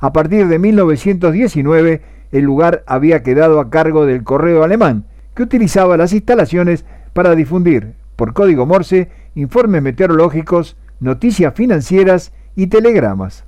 A 0.00 0.10
partir 0.10 0.48
de 0.48 0.58
1919, 0.58 2.00
el 2.32 2.42
lugar 2.42 2.82
había 2.86 3.22
quedado 3.22 3.60
a 3.60 3.68
cargo 3.68 4.06
del 4.06 4.24
correo 4.24 4.64
alemán, 4.64 5.04
que 5.34 5.42
utilizaba 5.42 5.98
las 5.98 6.14
instalaciones 6.14 6.86
para 7.12 7.34
difundir, 7.34 7.92
por 8.16 8.32
código 8.32 8.64
Morse, 8.64 9.10
informes 9.34 9.82
meteorológicos, 9.82 10.78
noticias 10.98 11.52
financieras 11.52 12.32
y 12.54 12.68
telegramas. 12.68 13.44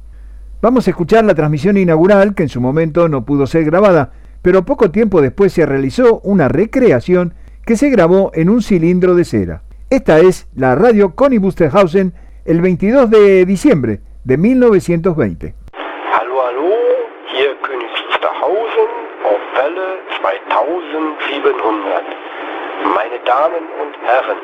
Vamos 0.61 0.86
a 0.86 0.91
escuchar 0.91 1.24
la 1.24 1.34
transmisión 1.34 1.78
inaugural, 1.78 2.34
que 2.34 2.43
en 2.43 2.51
su 2.51 2.61
momento 2.61 3.09
no 3.09 3.24
pudo 3.24 3.47
ser 3.47 3.64
grabada, 3.64 4.12
pero 4.43 4.66
poco 4.66 4.91
tiempo 4.91 5.22
después 5.22 5.55
se 5.55 5.64
realizó 5.64 6.20
una 6.24 6.49
recreación 6.49 7.32
que 7.64 7.78
se 7.78 7.89
grabó 7.89 8.32
en 8.34 8.51
un 8.51 8.61
cilindro 8.61 9.14
de 9.14 9.24
cera. 9.24 9.62
Esta 9.89 10.18
es 10.18 10.47
la 10.55 10.74
radio 10.74 11.14
Connie 11.14 11.39
Busterhausen 11.39 12.12
el 12.49 12.62
22 12.62 13.11
de 13.11 13.44
diciembre 13.44 14.01
de 14.24 14.38
1920. 14.38 15.53
Hallo, 16.18 16.42
hallo, 16.46 16.72
hier 17.26 17.55
König 17.61 17.90
Wusterhausen 18.09 18.88
auf 19.22 19.40
Welle 19.55 19.99
2700. 20.18 22.03
Meine 22.94 23.18
Damen 23.26 23.64
und 23.82 23.94
Herren, 24.03 24.38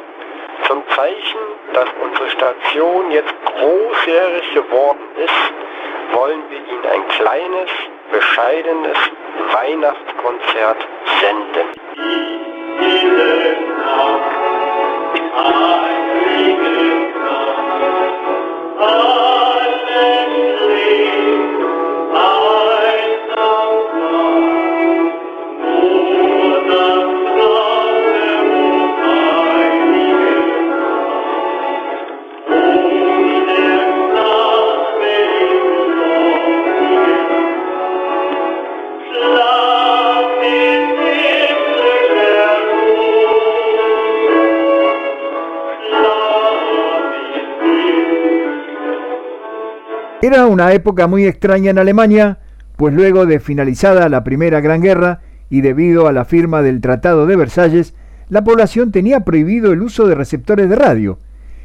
zum 0.69 0.83
Zeichen, 0.95 1.45
dass 1.73 1.89
unsere 2.05 2.29
Station 2.29 3.11
jetzt 3.11 3.35
großjährig 3.57 4.53
geworden 4.53 5.05
ist, 5.17 5.53
wollen 6.13 6.43
wir 6.51 6.59
Ihnen 6.59 6.85
ein 6.93 7.09
kleines, 7.09 7.71
bescheidenes 8.13 8.99
Weihnachtskonzert 9.51 10.87
senden. 11.23 11.73
Era 50.25 50.47
una 50.47 50.73
época 50.73 51.07
muy 51.07 51.27
extraña 51.27 51.71
en 51.71 51.79
Alemania, 51.79 52.39
pues 52.77 52.95
luego 52.95 53.27
de 53.27 53.41
finalizada 53.41 54.09
la 54.09 54.25
Primera 54.25 54.63
Gran 54.63 54.81
Guerra 54.81 55.21
y 55.51 55.61
debido 55.61 56.09
a 56.09 56.13
la 56.13 56.25
firma 56.25 56.63
del 56.63 56.81
Tratado 56.81 57.27
de 57.27 57.37
Versalles, 57.37 57.95
la 58.31 58.43
población 58.43 58.91
tenía 58.91 59.21
prohibido 59.21 59.71
el 59.71 59.83
uso 59.83 60.07
de 60.07 60.15
receptores 60.15 60.71
de 60.71 60.77
radio, 60.77 61.19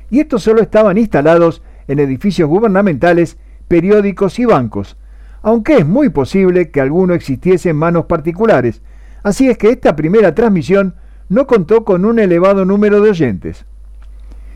y 0.09 0.19
estos 0.19 0.43
solo 0.43 0.61
estaban 0.61 0.97
instalados 0.97 1.63
en 1.87 1.99
edificios 1.99 2.49
gubernamentales, 2.49 3.37
periódicos 3.69 4.39
y 4.39 4.43
bancos, 4.43 4.97
aunque 5.41 5.77
es 5.77 5.87
muy 5.87 6.09
posible 6.09 6.69
que 6.69 6.81
alguno 6.81 7.13
existiese 7.13 7.69
en 7.69 7.77
manos 7.77 8.07
particulares, 8.07 8.81
así 9.23 9.47
es 9.47 9.57
que 9.57 9.69
esta 9.69 9.95
primera 9.95 10.35
transmisión 10.35 10.95
no 11.29 11.47
contó 11.47 11.85
con 11.85 12.03
un 12.03 12.19
elevado 12.19 12.65
número 12.65 12.99
de 12.99 13.11
oyentes. 13.11 13.65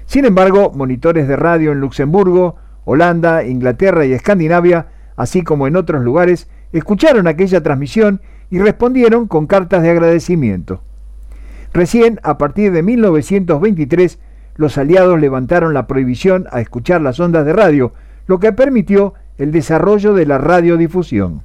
Sin 0.08 0.26
embargo, 0.26 0.74
monitores 0.76 1.26
de 1.30 1.38
radio 1.38 1.72
en 1.72 1.80
Luxemburgo, 1.80 2.58
Holanda, 2.86 3.43
Inglaterra 3.43 4.05
y 4.05 4.13
Escandinavia, 4.13 4.88
así 5.15 5.43
como 5.43 5.67
en 5.67 5.75
otros 5.75 6.03
lugares, 6.03 6.47
escucharon 6.71 7.27
aquella 7.27 7.61
transmisión 7.61 8.21
y 8.49 8.59
respondieron 8.59 9.27
con 9.27 9.47
cartas 9.47 9.81
de 9.84 9.89
agradecimiento. 9.89 10.81
Recién, 11.73 12.19
a 12.23 12.38
partir 12.38 12.71
de 12.71 12.84
1923, 12.84 14.19
los 14.55 14.77
aliados 14.77 15.19
levantaron 15.19 15.73
la 15.73 15.88
prohibición 15.88 16.45
a 16.51 16.61
escuchar 16.61 17.01
las 17.01 17.19
ondas 17.19 17.45
de 17.45 17.53
radio, 17.53 17.93
lo 18.27 18.39
que 18.39 18.53
permitió 18.53 19.15
el 19.38 19.51
desarrollo 19.51 20.13
de 20.13 20.25
la 20.25 20.38
radiodifusión. 20.38 21.41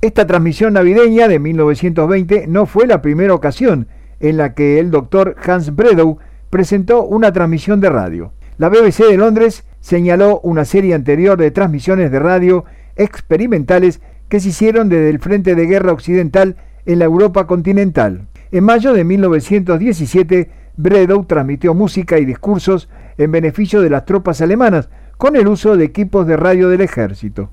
Esta 0.00 0.26
transmisión 0.26 0.74
navideña 0.74 1.26
de 1.28 1.38
1920 1.38 2.46
no 2.46 2.66
fue 2.66 2.86
la 2.86 3.02
primera 3.02 3.34
ocasión 3.34 3.88
en 4.20 4.36
la 4.36 4.54
que 4.54 4.78
el 4.78 4.90
doctor 4.90 5.36
Hans 5.44 5.74
Bredow 5.74 6.18
presentó 6.50 7.04
una 7.04 7.32
transmisión 7.32 7.80
de 7.80 7.90
radio. 7.90 8.32
La 8.58 8.68
BBC 8.68 9.04
de 9.08 9.16
Londres 9.16 9.62
señaló 9.78 10.40
una 10.40 10.64
serie 10.64 10.92
anterior 10.92 11.38
de 11.38 11.52
transmisiones 11.52 12.10
de 12.10 12.18
radio 12.18 12.64
experimentales 12.96 14.00
que 14.28 14.40
se 14.40 14.48
hicieron 14.48 14.88
desde 14.88 15.10
el 15.10 15.20
Frente 15.20 15.54
de 15.54 15.66
Guerra 15.66 15.92
Occidental 15.92 16.56
en 16.84 16.98
la 16.98 17.04
Europa 17.04 17.46
continental. 17.46 18.26
En 18.50 18.64
mayo 18.64 18.92
de 18.94 19.04
1917, 19.04 20.50
Bredow 20.76 21.24
transmitió 21.24 21.72
música 21.72 22.18
y 22.18 22.24
discursos 22.24 22.88
en 23.16 23.30
beneficio 23.30 23.80
de 23.80 23.90
las 23.90 24.04
tropas 24.06 24.40
alemanas 24.40 24.88
con 25.18 25.36
el 25.36 25.46
uso 25.46 25.76
de 25.76 25.84
equipos 25.84 26.26
de 26.26 26.36
radio 26.36 26.68
del 26.68 26.80
ejército. 26.80 27.50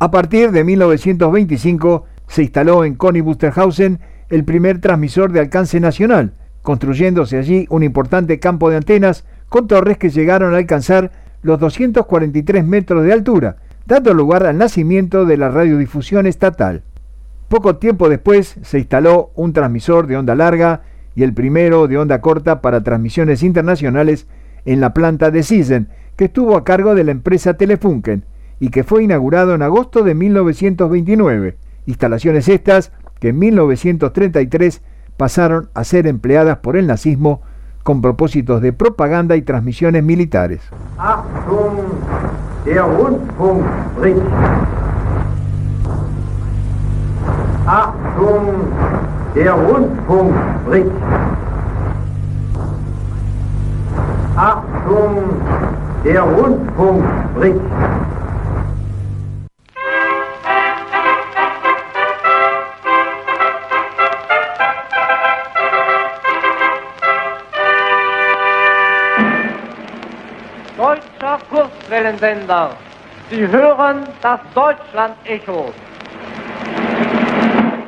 A 0.00 0.10
partir 0.10 0.50
de 0.50 0.64
1925 0.64 2.04
se 2.28 2.42
instaló 2.42 2.84
en 2.84 2.96
Connie 2.96 3.22
Busterhausen 3.22 4.00
el 4.28 4.44
primer 4.44 4.82
transmisor 4.82 5.32
de 5.32 5.40
alcance 5.40 5.80
nacional, 5.80 6.34
construyéndose 6.60 7.38
allí 7.38 7.66
un 7.70 7.82
importante 7.82 8.38
campo 8.38 8.68
de 8.68 8.76
antenas 8.76 9.24
con 9.48 9.66
torres 9.66 9.98
que 9.98 10.10
llegaron 10.10 10.54
a 10.54 10.58
alcanzar 10.58 11.12
los 11.42 11.58
243 11.60 12.66
metros 12.66 13.04
de 13.04 13.12
altura, 13.12 13.56
dando 13.86 14.14
lugar 14.14 14.46
al 14.46 14.58
nacimiento 14.58 15.24
de 15.24 15.36
la 15.36 15.48
radiodifusión 15.48 16.26
estatal. 16.26 16.82
Poco 17.48 17.76
tiempo 17.76 18.08
después 18.08 18.56
se 18.62 18.78
instaló 18.78 19.30
un 19.36 19.52
transmisor 19.52 20.08
de 20.08 20.16
onda 20.16 20.34
larga 20.34 20.82
y 21.14 21.22
el 21.22 21.32
primero 21.32 21.86
de 21.86 21.96
onda 21.96 22.20
corta 22.20 22.60
para 22.60 22.82
transmisiones 22.82 23.42
internacionales 23.42 24.26
en 24.64 24.80
la 24.80 24.92
planta 24.92 25.30
de 25.30 25.44
Sisen, 25.44 25.88
que 26.16 26.24
estuvo 26.24 26.56
a 26.56 26.64
cargo 26.64 26.94
de 26.94 27.04
la 27.04 27.12
empresa 27.12 27.54
Telefunken 27.54 28.24
y 28.58 28.70
que 28.70 28.82
fue 28.84 29.04
inaugurado 29.04 29.54
en 29.54 29.62
agosto 29.62 30.02
de 30.02 30.14
1929. 30.14 31.56
Instalaciones 31.86 32.48
estas 32.48 32.92
que 33.20 33.28
en 33.28 33.38
1933 33.38 34.82
pasaron 35.16 35.70
a 35.74 35.84
ser 35.84 36.06
empleadas 36.06 36.58
por 36.58 36.76
el 36.76 36.86
nazismo 36.86 37.42
con 37.86 38.02
propósitos 38.02 38.60
de 38.62 38.72
propaganda 38.72 39.36
y 39.36 39.42
transmisiones 39.42 40.02
militares. 40.02 40.60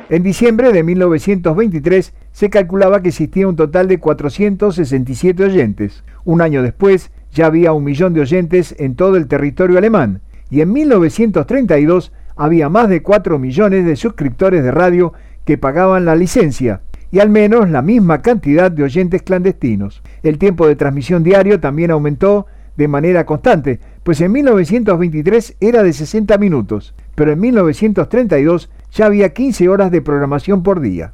En 0.09 0.23
diciembre 0.23 0.71
de 0.71 0.83
1923 0.83 2.13
se 2.31 2.49
calculaba 2.49 3.01
que 3.01 3.09
existía 3.09 3.47
un 3.47 3.55
total 3.55 3.87
de 3.89 3.99
467 3.99 5.43
oyentes. 5.43 6.03
Un 6.23 6.41
año 6.41 6.63
después 6.63 7.11
ya 7.31 7.47
había 7.47 7.73
un 7.73 7.83
millón 7.83 8.13
de 8.13 8.21
oyentes 8.21 8.73
en 8.79 8.95
todo 8.95 9.17
el 9.17 9.27
territorio 9.27 9.77
alemán 9.77 10.21
y 10.49 10.61
en 10.61 10.71
1932 10.71 12.13
había 12.35 12.69
más 12.69 12.87
de 12.87 13.03
4 13.03 13.37
millones 13.37 13.85
de 13.85 13.95
suscriptores 13.97 14.63
de 14.63 14.71
radio 14.71 15.13
que 15.45 15.57
pagaban 15.57 16.05
la 16.05 16.15
licencia 16.15 16.81
y 17.11 17.19
al 17.19 17.29
menos 17.29 17.69
la 17.69 17.81
misma 17.81 18.21
cantidad 18.21 18.71
de 18.71 18.83
oyentes 18.83 19.23
clandestinos. 19.23 20.01
El 20.23 20.37
tiempo 20.37 20.67
de 20.67 20.75
transmisión 20.75 21.21
diario 21.21 21.59
también 21.59 21.91
aumentó 21.91 22.47
de 22.79 22.87
manera 22.87 23.25
constante, 23.25 23.81
pues 24.03 24.21
en 24.21 24.31
1923 24.31 25.57
era 25.59 25.83
de 25.83 25.91
60 25.91 26.37
minutos, 26.37 26.95
pero 27.13 27.33
en 27.33 27.41
1932 27.41 28.69
ya 28.93 29.05
había 29.05 29.33
15 29.33 29.67
horas 29.67 29.91
de 29.91 30.01
programación 30.01 30.63
por 30.63 30.79
día. 30.79 31.11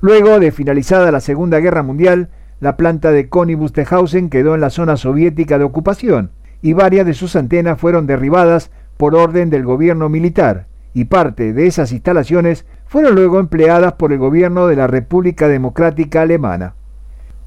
Luego 0.00 0.38
de 0.38 0.52
finalizada 0.52 1.10
la 1.10 1.18
Segunda 1.18 1.58
Guerra 1.58 1.82
Mundial, 1.82 2.28
la 2.60 2.76
planta 2.76 3.10
de 3.10 3.28
Connie 3.28 3.56
Busterhausen 3.56 4.30
quedó 4.30 4.54
en 4.54 4.60
la 4.60 4.70
zona 4.70 4.96
soviética 4.96 5.58
de 5.58 5.64
ocupación 5.64 6.30
y 6.62 6.74
varias 6.74 7.06
de 7.06 7.14
sus 7.14 7.34
antenas 7.34 7.80
fueron 7.80 8.06
derribadas 8.06 8.70
por 8.96 9.16
orden 9.16 9.50
del 9.50 9.64
gobierno 9.64 10.08
militar, 10.08 10.68
y 10.94 11.06
parte 11.06 11.52
de 11.52 11.66
esas 11.66 11.90
instalaciones 11.90 12.66
fueron 12.86 13.16
luego 13.16 13.40
empleadas 13.40 13.94
por 13.94 14.12
el 14.12 14.20
gobierno 14.20 14.68
de 14.68 14.76
la 14.76 14.86
República 14.86 15.48
Democrática 15.48 16.22
Alemana. 16.22 16.76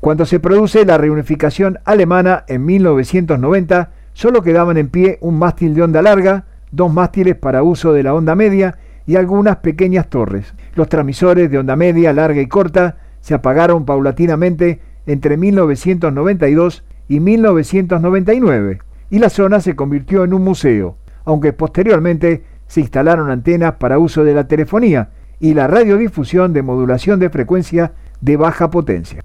Cuando 0.05 0.27
se 0.27 0.39
produce 0.39 0.85
la 0.85 0.99
reunificación 0.99 1.79
alemana 1.83 2.43
en 2.47 2.63
1990, 2.63 3.89
solo 4.13 4.43
quedaban 4.43 4.77
en 4.77 4.89
pie 4.89 5.17
un 5.19 5.39
mástil 5.39 5.73
de 5.73 5.81
onda 5.81 6.03
larga, 6.03 6.45
dos 6.69 6.93
mástiles 6.93 7.35
para 7.35 7.63
uso 7.63 7.91
de 7.91 8.03
la 8.03 8.13
onda 8.13 8.35
media 8.35 8.77
y 9.07 9.15
algunas 9.15 9.55
pequeñas 9.55 10.07
torres. 10.07 10.53
Los 10.75 10.89
transmisores 10.89 11.49
de 11.49 11.57
onda 11.57 11.75
media, 11.75 12.13
larga 12.13 12.39
y 12.39 12.45
corta 12.45 12.97
se 13.19 13.33
apagaron 13.33 13.85
paulatinamente 13.85 14.79
entre 15.07 15.37
1992 15.37 16.83
y 17.07 17.19
1999 17.19 18.77
y 19.09 19.17
la 19.17 19.31
zona 19.31 19.59
se 19.59 19.75
convirtió 19.75 20.23
en 20.23 20.35
un 20.35 20.43
museo, 20.43 20.97
aunque 21.23 21.51
posteriormente 21.51 22.43
se 22.67 22.81
instalaron 22.81 23.31
antenas 23.31 23.73
para 23.79 23.97
uso 23.97 24.23
de 24.23 24.35
la 24.35 24.47
telefonía 24.47 25.09
y 25.39 25.55
la 25.55 25.65
radiodifusión 25.65 26.53
de 26.53 26.61
modulación 26.61 27.19
de 27.19 27.31
frecuencia 27.31 27.93
de 28.21 28.37
baja 28.37 28.69
potencia. 28.69 29.23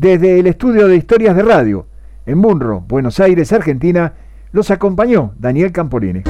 Desde 0.00 0.40
el 0.40 0.46
estudio 0.46 0.88
de 0.88 0.96
historias 0.96 1.36
de 1.36 1.42
radio, 1.42 1.86
en 2.24 2.40
Bunro, 2.40 2.80
Buenos 2.88 3.20
Aires, 3.20 3.52
Argentina, 3.52 4.14
los 4.50 4.70
acompañó 4.70 5.34
Daniel 5.38 5.72
Camporini. 5.72 6.22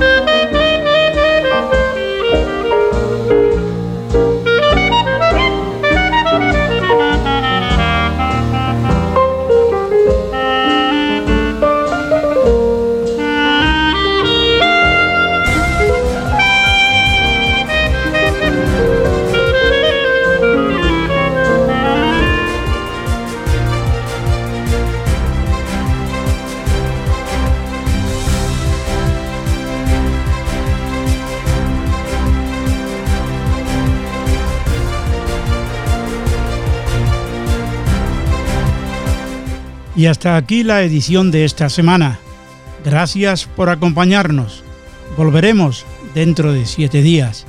Y 40.01 40.07
hasta 40.07 40.37
aquí 40.39 40.63
la 40.63 40.83
edición 40.83 41.31
de 41.31 41.45
esta 41.45 41.69
semana. 41.69 42.19
Gracias 42.87 43.45
por 43.45 43.69
acompañarnos. 43.69 44.65
Volveremos 45.15 45.85
dentro 46.15 46.55
de 46.55 46.65
siete 46.65 47.03
días. 47.03 47.45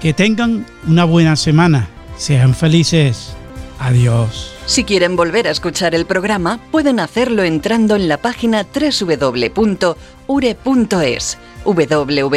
Que 0.00 0.14
tengan 0.14 0.64
una 0.88 1.04
buena 1.04 1.36
semana. 1.36 1.90
Sean 2.16 2.54
felices. 2.54 3.36
Adiós. 3.78 4.54
Si 4.64 4.84
quieren 4.84 5.16
volver 5.16 5.48
a 5.48 5.50
escuchar 5.50 5.94
el 5.94 6.06
programa, 6.06 6.60
pueden 6.70 6.98
hacerlo 6.98 7.42
entrando 7.42 7.94
en 7.94 8.08
la 8.08 8.16
página 8.16 8.64
www.ure.es. 8.64 9.98
www.ure.es. 11.66 12.36